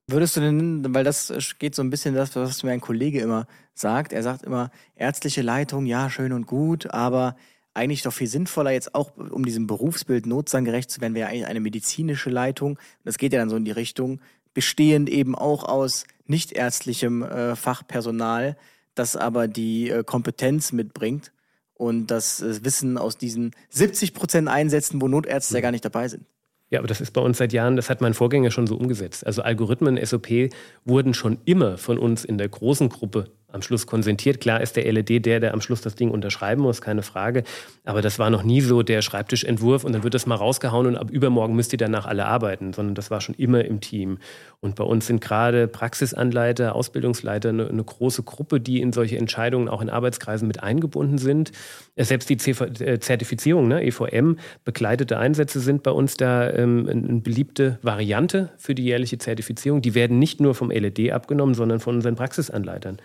[0.07, 3.47] Würdest du denn, weil das geht so ein bisschen das, was mir ein Kollege immer
[3.73, 4.13] sagt.
[4.13, 7.35] Er sagt immer, ärztliche Leitung, ja, schön und gut, aber
[7.75, 11.45] eigentlich doch viel sinnvoller, jetzt auch um diesem Berufsbild Notstand gerecht zu werden, wäre eigentlich
[11.45, 12.79] eine medizinische Leitung.
[13.03, 14.21] Das geht ja dann so in die Richtung,
[14.53, 18.57] bestehend eben auch aus nichtärztlichem äh, Fachpersonal,
[18.95, 21.31] das aber die äh, Kompetenz mitbringt
[21.73, 25.57] und das äh, Wissen aus diesen 70 Prozent Einsätzen, wo Notärzte mhm.
[25.57, 26.25] ja gar nicht dabei sind.
[26.71, 29.25] Ja, aber das ist bei uns seit Jahren, das hat mein Vorgänger schon so umgesetzt.
[29.25, 30.49] Also Algorithmen, SOP
[30.83, 33.25] wurden schon immer von uns in der großen Gruppe
[33.55, 34.39] am Schluss konsentiert.
[34.39, 37.43] Klar ist der LED der, der am Schluss das Ding unterschreiben muss, keine Frage.
[37.85, 40.97] Aber das war noch nie so der Schreibtischentwurf und dann wird das mal rausgehauen und
[40.97, 44.19] ab übermorgen müsst ihr danach alle arbeiten, sondern das war schon immer im Team.
[44.59, 49.69] Und bei uns sind gerade Praxisanleiter, Ausbildungsleiter eine, eine große Gruppe, die in solche Entscheidungen
[49.69, 51.51] auch in Arbeitskreisen mit eingebunden sind.
[51.95, 57.21] Selbst die CV äh, Zertifizierung, ne, EVM, begleitete Einsätze sind bei uns da ähm, eine
[57.21, 59.81] beliebte Variante für die jährliche Zertifizierung.
[59.81, 62.97] Die werden nicht nur vom LED abgenommen, sondern von unseren Praxisanleitern.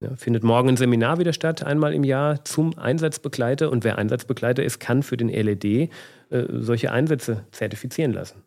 [0.00, 3.70] Ja, findet morgen ein Seminar wieder statt, einmal im Jahr zum Einsatzbegleiter.
[3.70, 5.88] Und wer Einsatzbegleiter ist, kann für den LED äh,
[6.50, 8.42] solche Einsätze zertifizieren lassen.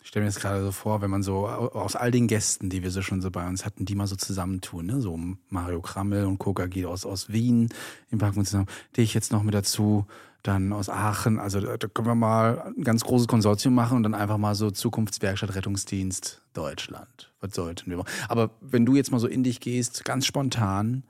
[0.00, 2.84] Ich stelle mir jetzt gerade so vor, wenn man so aus all den Gästen, die
[2.84, 5.00] wir so schon so bei uns hatten, die mal so zusammentun, ne?
[5.00, 7.68] so Mario Krammel und Coca geht aus, aus Wien
[8.10, 10.06] im Park zusammen, die ich jetzt noch mit dazu
[10.46, 11.38] dann aus Aachen.
[11.38, 14.70] Also da können wir mal ein ganz großes Konsortium machen und dann einfach mal so
[14.70, 17.32] Zukunftswerkstatt Rettungsdienst Deutschland.
[17.40, 18.10] Was sollten wir machen?
[18.28, 21.04] Aber wenn du jetzt mal so in dich gehst, ganz spontan,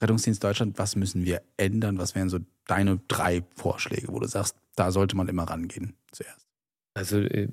[0.00, 1.98] Rettungsdienst Deutschland, was müssen wir ändern?
[1.98, 6.46] Was wären so deine drei Vorschläge, wo du sagst, da sollte man immer rangehen zuerst?
[6.94, 7.48] Also äh,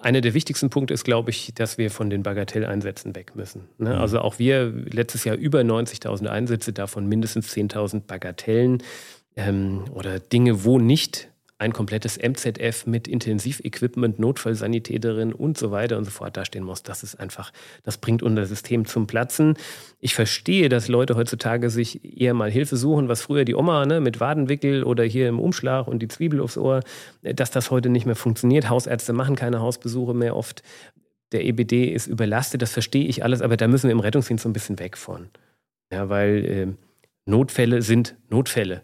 [0.00, 3.68] einer der wichtigsten Punkte ist, glaube ich, dass wir von den Bagatelleinsätzen weg müssen.
[3.76, 3.90] Ne?
[3.90, 4.00] Mhm.
[4.00, 8.82] Also auch wir letztes Jahr über 90.000 Einsätze, davon mindestens 10.000 Bagatellen
[9.38, 11.28] ähm, oder Dinge, wo nicht
[11.60, 16.84] ein komplettes MZF mit Intensivequipment, Notfallsanitäterin und so weiter und so fort dastehen muss.
[16.84, 19.54] Das ist einfach, das bringt unser System zum Platzen.
[19.98, 24.00] Ich verstehe, dass Leute heutzutage sich eher mal Hilfe suchen, was früher die Oma ne,
[24.00, 26.80] mit Wadenwickel oder hier im Umschlag und die Zwiebel aufs Ohr,
[27.22, 28.68] dass das heute nicht mehr funktioniert.
[28.68, 30.62] Hausärzte machen keine Hausbesuche mehr oft.
[31.32, 34.48] Der EBD ist überlastet, das verstehe ich alles, aber da müssen wir im Rettungsdienst so
[34.48, 35.28] ein bisschen weg von.
[35.92, 36.66] Ja, weil äh,
[37.26, 38.82] Notfälle sind Notfälle.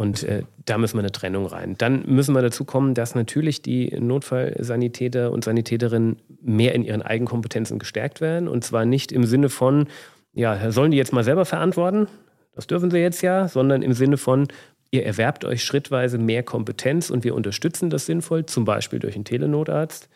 [0.00, 1.74] Und äh, da müssen wir eine Trennung rein.
[1.76, 7.78] Dann müssen wir dazu kommen, dass natürlich die Notfallsanitäter und Sanitäterinnen mehr in ihren Eigenkompetenzen
[7.78, 8.48] gestärkt werden.
[8.48, 9.88] Und zwar nicht im Sinne von,
[10.32, 12.08] ja, sollen die jetzt mal selber verantworten?
[12.54, 14.48] Das dürfen sie jetzt ja, sondern im Sinne von,
[14.90, 19.26] ihr erwerbt euch schrittweise mehr Kompetenz und wir unterstützen das sinnvoll, zum Beispiel durch einen
[19.26, 20.08] Telenotarzt.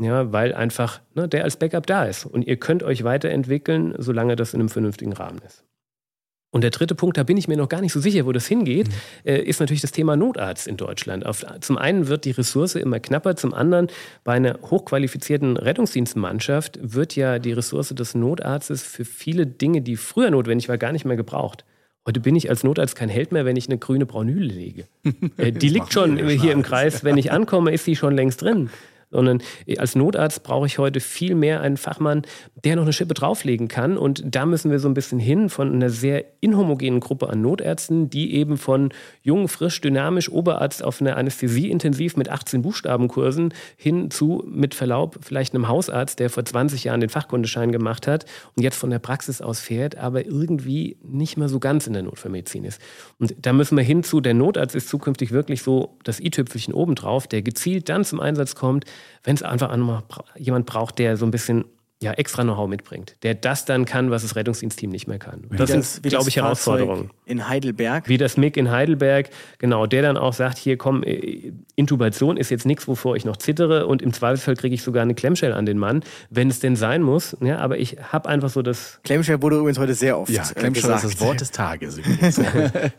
[0.00, 2.26] Ja, weil einfach ne, der als Backup da ist.
[2.26, 5.62] Und ihr könnt euch weiterentwickeln, solange das in einem vernünftigen Rahmen ist.
[6.50, 8.46] Und der dritte Punkt, da bin ich mir noch gar nicht so sicher, wo das
[8.46, 8.94] hingeht, mhm.
[9.24, 11.26] äh, ist natürlich das Thema Notarzt in Deutschland.
[11.26, 13.88] Auf, zum einen wird die Ressource immer knapper, zum anderen
[14.24, 20.30] bei einer hochqualifizierten Rettungsdienstmannschaft wird ja die Ressource des Notarztes für viele Dinge, die früher
[20.30, 21.64] notwendig war, gar nicht mehr gebraucht.
[22.06, 24.86] Heute bin ich als Notarzt kein Held mehr, wenn ich eine grüne Braunüle lege.
[25.36, 27.04] Äh, die liegt schon hier im Kreis.
[27.04, 28.70] Wenn ich ankomme, ist sie schon längst drin
[29.10, 29.42] sondern
[29.78, 32.22] als Notarzt brauche ich heute viel mehr einen Fachmann,
[32.64, 33.96] der noch eine Schippe drauflegen kann.
[33.96, 38.10] Und da müssen wir so ein bisschen hin von einer sehr inhomogenen Gruppe an Notärzten,
[38.10, 38.90] die eben von
[39.22, 45.18] jung, frisch, dynamisch Oberarzt auf eine Anästhesie intensiv mit 18 Buchstabenkursen hin zu, mit Verlaub,
[45.22, 48.98] vielleicht einem Hausarzt, der vor 20 Jahren den Fachkundeschein gemacht hat und jetzt von der
[48.98, 52.80] Praxis aus fährt, aber irgendwie nicht mehr so ganz in der Notfallmedizin ist.
[53.18, 57.26] Und da müssen wir hin zu, der Notarzt ist zukünftig wirklich so das i-Tüpfelchen obendrauf,
[57.26, 58.84] der gezielt dann zum Einsatz kommt,
[59.24, 59.70] wenn es einfach
[60.36, 61.64] jemand braucht, der so ein bisschen
[62.00, 65.44] ja, extra Know-how mitbringt, der das dann kann, was das Rettungsdienstteam nicht mehr kann.
[65.50, 67.10] Das, das- sind, glaube ich, Herausforderungen.
[67.24, 68.08] In Heidelberg.
[68.08, 72.50] Wie das MIG in Heidelberg, genau, der dann auch sagt, hier komm, äh, Intubation ist
[72.50, 75.66] jetzt nichts, wovor ich noch zittere und im Zweifelsfall kriege ich sogar eine Klemmschelle an
[75.66, 77.36] den Mann, wenn es denn sein muss.
[77.40, 80.54] Ja, aber ich habe einfach so das, Klemmschell wurde übrigens heute sehr oft Ja, äh,
[80.54, 82.36] Klemmschale ist das Wort des Tages übrigens.
[82.36, 82.44] ja,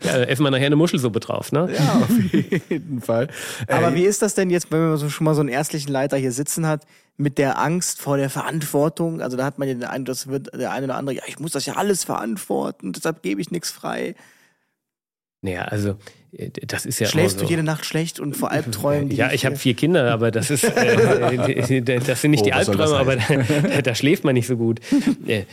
[0.02, 1.70] da essen wir nachher eine Muschelsuppe drauf, ne?
[1.74, 3.28] ja, auf jeden Fall.
[3.66, 5.90] Aber Ey, wie ist das denn jetzt, wenn man so schon mal so einen ärztlichen
[5.90, 6.82] Leiter hier sitzen hat,
[7.20, 9.20] mit der Angst vor der Verantwortung?
[9.20, 11.38] Also da hat man ja den Eindruck, das wird der eine oder andere, ja, ich
[11.38, 14.14] muss das ja alles verantworten, deshalb gebe ich nichts frei.
[15.42, 15.96] Naja, also
[16.32, 17.50] das ist ja Schläfst auch du so.
[17.50, 19.10] jede Nacht schlecht und vor Albträumen?
[19.10, 22.52] Ja, ich habe äh, vier Kinder, aber das ist äh, das sind nicht Oh, die
[22.52, 24.80] Albträume, aber da, da schläft man nicht so gut.
[25.26, 25.44] Äh,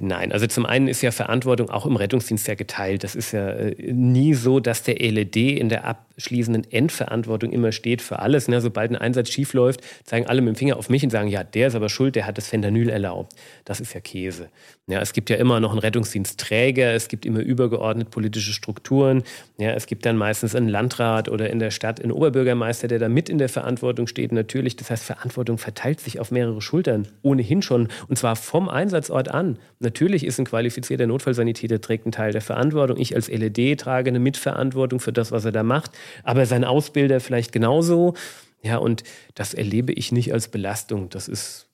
[0.00, 3.02] nein, also zum einen ist ja Verantwortung auch im Rettungsdienst ja geteilt.
[3.04, 8.02] Das ist ja äh, nie so, dass der LED in der abschließenden Endverantwortung immer steht
[8.02, 8.48] für alles.
[8.48, 8.60] Ne?
[8.60, 11.44] Sobald ein Einsatz schief läuft, zeigen alle mit dem Finger auf mich und sagen, ja,
[11.44, 13.32] der ist aber schuld, der hat das Fentanyl erlaubt.
[13.64, 14.48] Das ist ja Käse.
[14.88, 19.24] Ja, es gibt ja immer noch einen Rettungsdienstträger, es gibt immer übergeordnet politische Strukturen.
[19.58, 23.08] Ja, es gibt dann meistens einen Landrat oder in der Stadt einen Oberbürgermeister, der da
[23.08, 24.30] mit in der Verantwortung steht.
[24.30, 29.26] Natürlich, das heißt, Verantwortung verteilt sich auf mehrere Schultern, ohnehin schon, und zwar vom Einsatzort
[29.28, 29.58] an.
[29.80, 32.96] Natürlich ist ein qualifizierter Notfallsanitäter, trägt einen Teil der Verantwortung.
[32.98, 35.90] Ich als LED trage eine Mitverantwortung für das, was er da macht,
[36.22, 38.14] aber sein Ausbilder vielleicht genauso.
[38.62, 39.02] Ja, und
[39.34, 41.08] das erlebe ich nicht als Belastung.
[41.08, 41.65] Das ist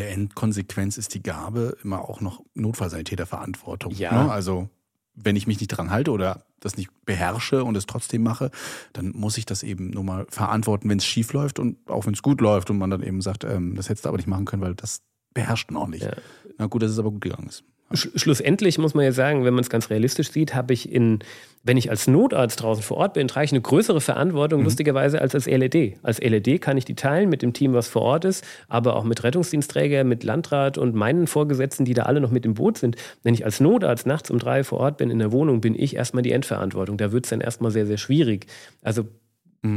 [0.00, 3.92] der Endkonsequenz ist die Gabe immer auch noch Notfallsanitäterverantwortung.
[3.92, 4.24] Ja.
[4.24, 4.32] Ne?
[4.32, 4.70] Also
[5.14, 8.50] wenn ich mich nicht dran halte oder das nicht beherrsche und es trotzdem mache,
[8.94, 12.14] dann muss ich das eben nur mal verantworten, wenn es schief läuft und auch wenn
[12.14, 14.46] es gut läuft und man dann eben sagt, ähm, das hättest du aber nicht machen
[14.46, 15.02] können, weil das
[15.34, 16.04] beherrscht noch nicht.
[16.04, 16.12] Ja.
[16.56, 17.62] Na gut, dass es aber gut gegangen ist.
[17.92, 21.18] Sch- Schlussendlich muss man ja sagen, wenn man es ganz realistisch sieht, habe ich in,
[21.64, 25.34] wenn ich als Notarzt draußen vor Ort bin, trage ich eine größere Verantwortung, lustigerweise, als
[25.34, 25.98] als LED.
[26.02, 29.04] Als LED kann ich die teilen mit dem Team, was vor Ort ist, aber auch
[29.04, 32.96] mit Rettungsdienstträger, mit Landrat und meinen Vorgesetzten, die da alle noch mit im Boot sind.
[33.22, 35.96] Wenn ich als Notarzt nachts um drei vor Ort bin in der Wohnung, bin ich
[35.96, 36.96] erstmal die Endverantwortung.
[36.96, 38.46] Da wird es dann erstmal sehr, sehr schwierig.
[38.82, 39.04] Also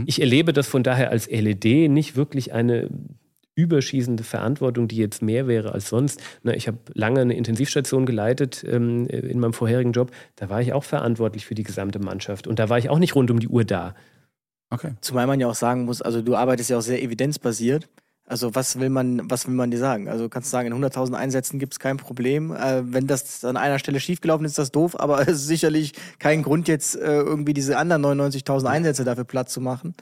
[0.06, 2.90] ich erlebe das von daher als LED nicht wirklich eine
[3.56, 6.22] überschießende Verantwortung, die jetzt mehr wäre als sonst.
[6.42, 10.12] Na, ich habe lange eine Intensivstation geleitet ähm, in meinem vorherigen Job.
[10.36, 12.48] Da war ich auch verantwortlich für die gesamte Mannschaft.
[12.48, 13.96] Und da war ich auch nicht rund um die Uhr da.
[14.70, 14.94] Okay.
[15.02, 17.88] Zumal man ja auch sagen muss, also du arbeitest ja auch sehr evidenzbasiert.
[18.26, 20.08] Also was will man, was will man dir sagen?
[20.08, 22.52] Also kannst du sagen, in 100.000 Einsätzen gibt es kein Problem.
[22.56, 25.94] Äh, wenn das an einer Stelle schiefgelaufen ist, ist das doof, aber es ist sicherlich
[26.20, 29.94] kein Grund jetzt äh, irgendwie diese anderen 99.000 Einsätze dafür platt zu machen.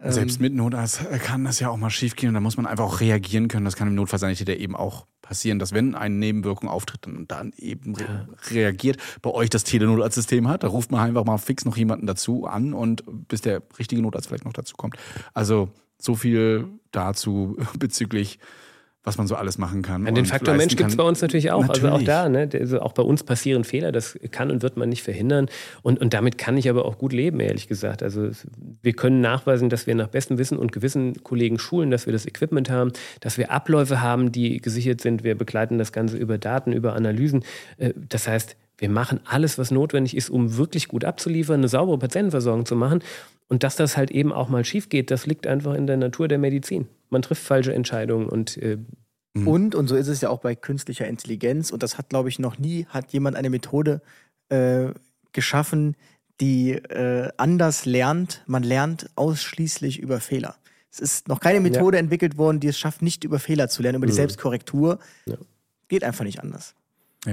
[0.00, 2.66] Ähm, Selbst mit Notarzt kann das ja auch mal schief gehen und da muss man
[2.66, 3.64] einfach auch reagieren können.
[3.64, 7.94] Das kann im Notfallsanitäter eben auch passieren, dass wenn eine Nebenwirkung auftritt, dann, dann eben
[7.96, 8.98] re reagiert.
[9.22, 12.72] Bei euch das Telenotarztsystem hat, da ruft man einfach mal fix noch jemanden dazu an
[12.72, 14.96] und bis der richtige Notarzt vielleicht noch dazu kommt.
[15.34, 15.68] Also
[15.98, 18.38] so viel dazu bezüglich
[19.08, 20.04] was man so alles machen kann.
[20.04, 21.68] Ja, den Faktor Mensch gibt es bei uns natürlich auch.
[21.68, 22.06] Also auch Natürlich.
[22.06, 22.48] da, ne?
[22.52, 25.48] also auch bei uns passieren Fehler, das kann und wird man nicht verhindern.
[25.82, 28.02] Und, und damit kann ich aber auch gut leben, ehrlich gesagt.
[28.02, 28.28] Also
[28.82, 32.26] wir können nachweisen, dass wir nach bestem Wissen und Gewissen Kollegen schulen, dass wir das
[32.26, 35.24] Equipment haben, dass wir Abläufe haben, die gesichert sind.
[35.24, 37.44] Wir begleiten das Ganze über Daten, über Analysen.
[37.78, 41.98] Äh, Das heißt, wir machen alles, was notwendig ist, um wirklich gut abzuliefern, eine saubere
[41.98, 43.00] Patientenversorgung zu machen.
[43.48, 46.28] Und dass das halt eben auch mal schief geht, das liegt einfach in der Natur
[46.28, 46.86] der Medizin.
[47.10, 48.78] Man trifft falsche Entscheidungen und äh,
[49.46, 52.38] Und, und so ist es ja auch bei künstlicher Intelligenz, und das hat, glaube ich,
[52.38, 54.00] noch nie, hat jemand eine Methode
[54.48, 54.88] äh,
[55.32, 55.96] geschaffen,
[56.40, 58.42] die äh, anders lernt.
[58.46, 60.56] Man lernt ausschließlich über Fehler.
[60.90, 63.96] Es ist noch keine Methode entwickelt worden, die es schafft, nicht über Fehler zu lernen,
[63.96, 64.98] über die Selbstkorrektur.
[65.26, 65.36] Ja.
[65.88, 66.74] Geht einfach nicht anders.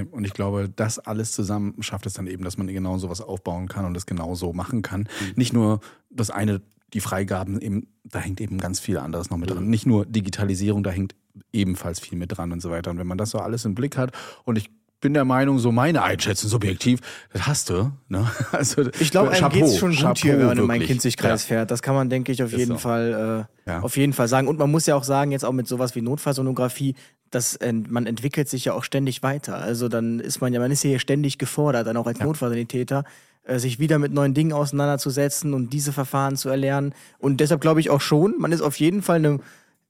[0.04, 3.68] Und ich glaube, das alles zusammen schafft es dann eben, dass man genau sowas aufbauen
[3.68, 5.08] kann und das genau so machen kann.
[5.36, 6.62] Nicht nur das eine,
[6.94, 9.68] die Freigaben, eben, da hängt eben ganz viel anderes noch mit dran.
[9.70, 11.16] Nicht nur Digitalisierung, da hängt
[11.52, 12.92] ebenfalls viel mit dran und so weiter.
[12.92, 14.12] Und wenn man das so alles im Blick hat
[14.44, 14.70] und ich
[15.06, 17.00] bin der Meinung, so meine Einschätzung subjektiv,
[17.32, 17.92] das hast du.
[18.10, 18.28] Ne?
[18.52, 20.90] Also, Ich glaube, einem geht es schon gut Chapeau, hier, wenn man in meinen wirklich.
[21.00, 21.70] Kinzigkreis fährt.
[21.70, 22.78] Das kann man, denke ich, auf Ist jeden so.
[22.80, 23.82] Fall, äh, Ja.
[23.82, 24.48] auf jeden Fall sagen.
[24.48, 26.96] Und man muss ja auch sagen, jetzt auch mit sowas wie Notfallsonographie,
[27.30, 29.58] dass man entwickelt sich ja auch ständig weiter.
[29.58, 33.04] Also dann ist man ja, man ist ja hier ständig gefordert, dann auch als Notfallsanitäter,
[33.44, 36.94] äh, sich wieder mit neuen Dingen auseinanderzusetzen und diese Verfahren zu erlernen.
[37.20, 39.40] Und deshalb glaube ich auch schon, man ist auf jeden Fall eine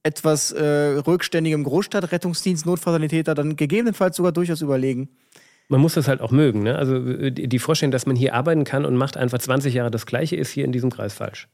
[0.06, 5.10] etwas äh, rückständigem Großstadtrettungsdienst, Notfallsanitäter, dann gegebenenfalls sogar durchaus überlegen.
[5.68, 6.61] man muss das halt auch mögen.
[6.61, 6.77] Ne?
[6.77, 9.90] Also äh, die die Vorstellung, dass man hier arbeiten kann und macht einfach 20 Jahre
[9.90, 11.48] das Gleiche, ist hier in diesem Kreis falsch.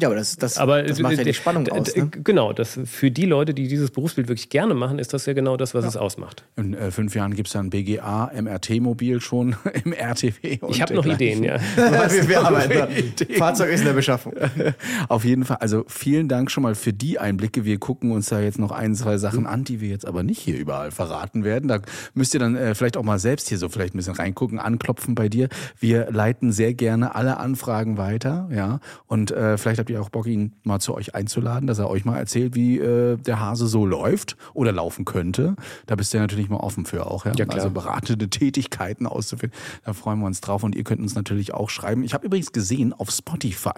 [0.00, 1.94] Ja, aber das, das, Aber das macht ja die Spannung aus.
[1.94, 2.08] Ne?
[2.24, 5.58] Genau, das für die Leute, die dieses Berufsbild wirklich gerne machen, ist das ja genau
[5.58, 6.44] das, was es ausmacht.
[6.56, 9.54] In äh, fünf Jahren gibt es dann BGA, MRT-Mobil schon
[9.84, 10.60] im RTW.
[10.62, 11.04] und Ich habe noch.
[11.04, 11.60] Ideen, ja.
[11.76, 13.12] wir, wir arbeiten.
[13.36, 14.32] Fahrzeug ist in der Beschaffung.
[15.08, 15.58] Auf jeden Fall.
[15.58, 17.66] Also vielen Dank schon mal für die Einblicke.
[17.66, 20.38] Wir gucken uns da jetzt noch ein, zwei Sachen an, die wir jetzt aber nicht
[20.38, 21.68] hier überall verraten werden.
[21.68, 21.80] Da
[22.14, 25.14] müsst ihr dann äh, vielleicht auch mal selbst hier so vielleicht ein bisschen reingucken, anklopfen
[25.14, 25.50] bei dir.
[25.78, 28.80] Wir leiten sehr gerne alle Anfragen weiter, ja.
[29.06, 32.04] Und äh, vielleicht habt ihr auch Bock, ihn mal zu euch einzuladen, dass er euch
[32.04, 35.56] mal erzählt, wie äh, der Hase so läuft oder laufen könnte.
[35.86, 37.32] Da bist du ja natürlich mal offen für auch, ja.
[37.36, 37.56] Ja, klar.
[37.56, 39.52] Also beratende Tätigkeiten auszuführen.
[39.84, 42.02] Da freuen wir uns drauf und ihr könnt uns natürlich auch schreiben.
[42.04, 43.70] Ich habe übrigens gesehen, auf Spotify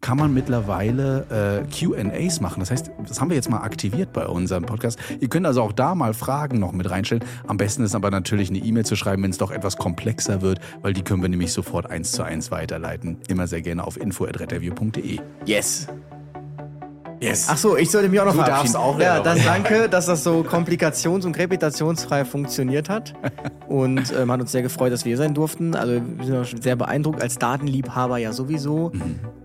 [0.00, 2.60] kann man mittlerweile äh, QAs machen.
[2.60, 4.98] Das heißt, das haben wir jetzt mal aktiviert bei unserem Podcast.
[5.20, 7.24] Ihr könnt also auch da mal Fragen noch mit reinstellen.
[7.46, 10.60] Am besten ist aber natürlich eine E-Mail zu schreiben, wenn es doch etwas komplexer wird,
[10.82, 13.18] weil die können wir nämlich sofort eins zu eins weiterleiten.
[13.28, 15.20] Immer sehr gerne auf info.retterview.de.
[15.46, 15.86] Yes.
[17.20, 17.48] Yes.
[17.50, 18.74] Ach so, ich sollte mich auch noch Du verabschieden.
[18.74, 19.20] darfst auch, ja, ja.
[19.20, 23.12] dann danke, dass das so komplikations- und gravitationsfrei funktioniert hat.
[23.66, 25.74] Und ähm, hat uns sehr gefreut, dass wir hier sein durften.
[25.74, 28.92] Also wir sind auch schon sehr beeindruckt, als Datenliebhaber ja sowieso.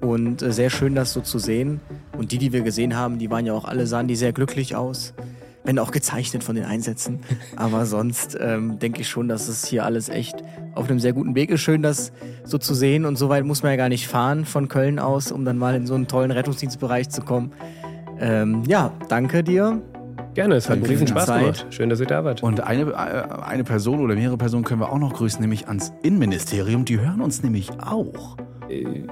[0.01, 1.81] Und äh, sehr schön, das so zu sehen.
[2.15, 4.75] Und die, die wir gesehen haben, die waren ja auch alle, sahen die sehr glücklich
[4.75, 5.15] aus.
[5.63, 7.19] Wenn auch gezeichnet von den Einsätzen.
[7.55, 10.43] Aber sonst ähm, denke ich schon, dass es hier alles echt
[10.75, 11.61] auf einem sehr guten Weg ist.
[11.61, 12.11] Schön, das
[12.43, 13.05] so zu sehen.
[13.05, 15.75] Und so weit muss man ja gar nicht fahren von Köln aus, um dann mal
[15.75, 17.53] in so einen tollen Rettungsdienstbereich zu kommen.
[18.19, 19.81] Ähm, ja, danke dir.
[20.33, 21.67] Gerne, es hat einen riesen Spaß gemacht.
[21.69, 22.41] Schön, dass ihr da wart.
[22.41, 25.93] Und eine, äh, eine Person oder mehrere Personen können wir auch noch grüßen, nämlich ans
[26.01, 26.85] Innenministerium.
[26.85, 28.37] Die hören uns nämlich auch.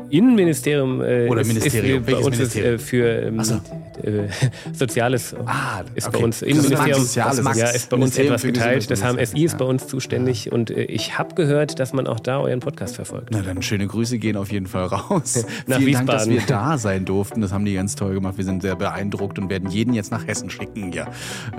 [0.10, 2.02] Innenministerium äh, Oder ist, Ministerium.
[2.02, 3.56] ist, äh, Welches uns ist äh, für ähm, so.
[4.03, 4.28] äh,
[4.73, 6.18] Soziales Ah, ist okay.
[6.18, 7.57] bei uns Das ist Innenministerium Soziales.
[7.57, 8.91] ja, ist bei uns Ministerium etwas geteilt.
[8.91, 9.69] Das HMSI ist bei Ja.
[9.69, 13.30] uns zuständig und äh, ich habe gehört, dass man auch da euren Podcast verfolgt.
[13.32, 15.45] Na dann schöne Grüße gehen auf jeden Fall raus.
[15.68, 16.34] Nach Vielen Dank, dass Wiesbaden.
[16.34, 17.41] wir da sein durften.
[17.41, 18.38] Das haben die ganz toll gemacht.
[18.38, 20.91] Wir sind sehr beeindruckt und werden jeden jetzt nach Hessen schicken.
[20.91, 21.07] Ja,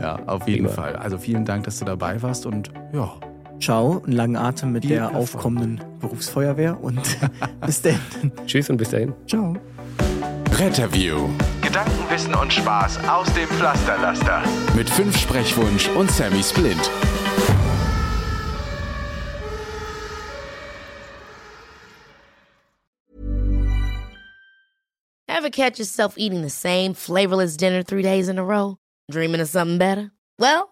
[0.01, 0.74] ja auf jeden Prima.
[0.74, 0.97] Fall.
[0.97, 3.12] Also vielen Dank, dass du dabei warst und ja.
[3.62, 5.22] Ciao, einen langen Atem mit Viel der Erfolg.
[5.22, 6.98] aufkommenden Berufsfeuerwehr und
[7.64, 8.01] bis dann.
[8.44, 9.12] Tschüss und bis dahin.
[9.28, 9.56] Ciao.
[10.51, 11.28] Retterview.
[11.62, 14.43] Gedanken, Wissen und Spaß aus dem Pflasterlaster.
[14.74, 16.90] Mit fünf Sprechwunsch und Sammy Splint.
[25.28, 28.76] Ever catch yourself eating the same flavorless dinner three days in a row?
[29.10, 30.10] Dreaming of something better?
[30.39, 30.72] Well,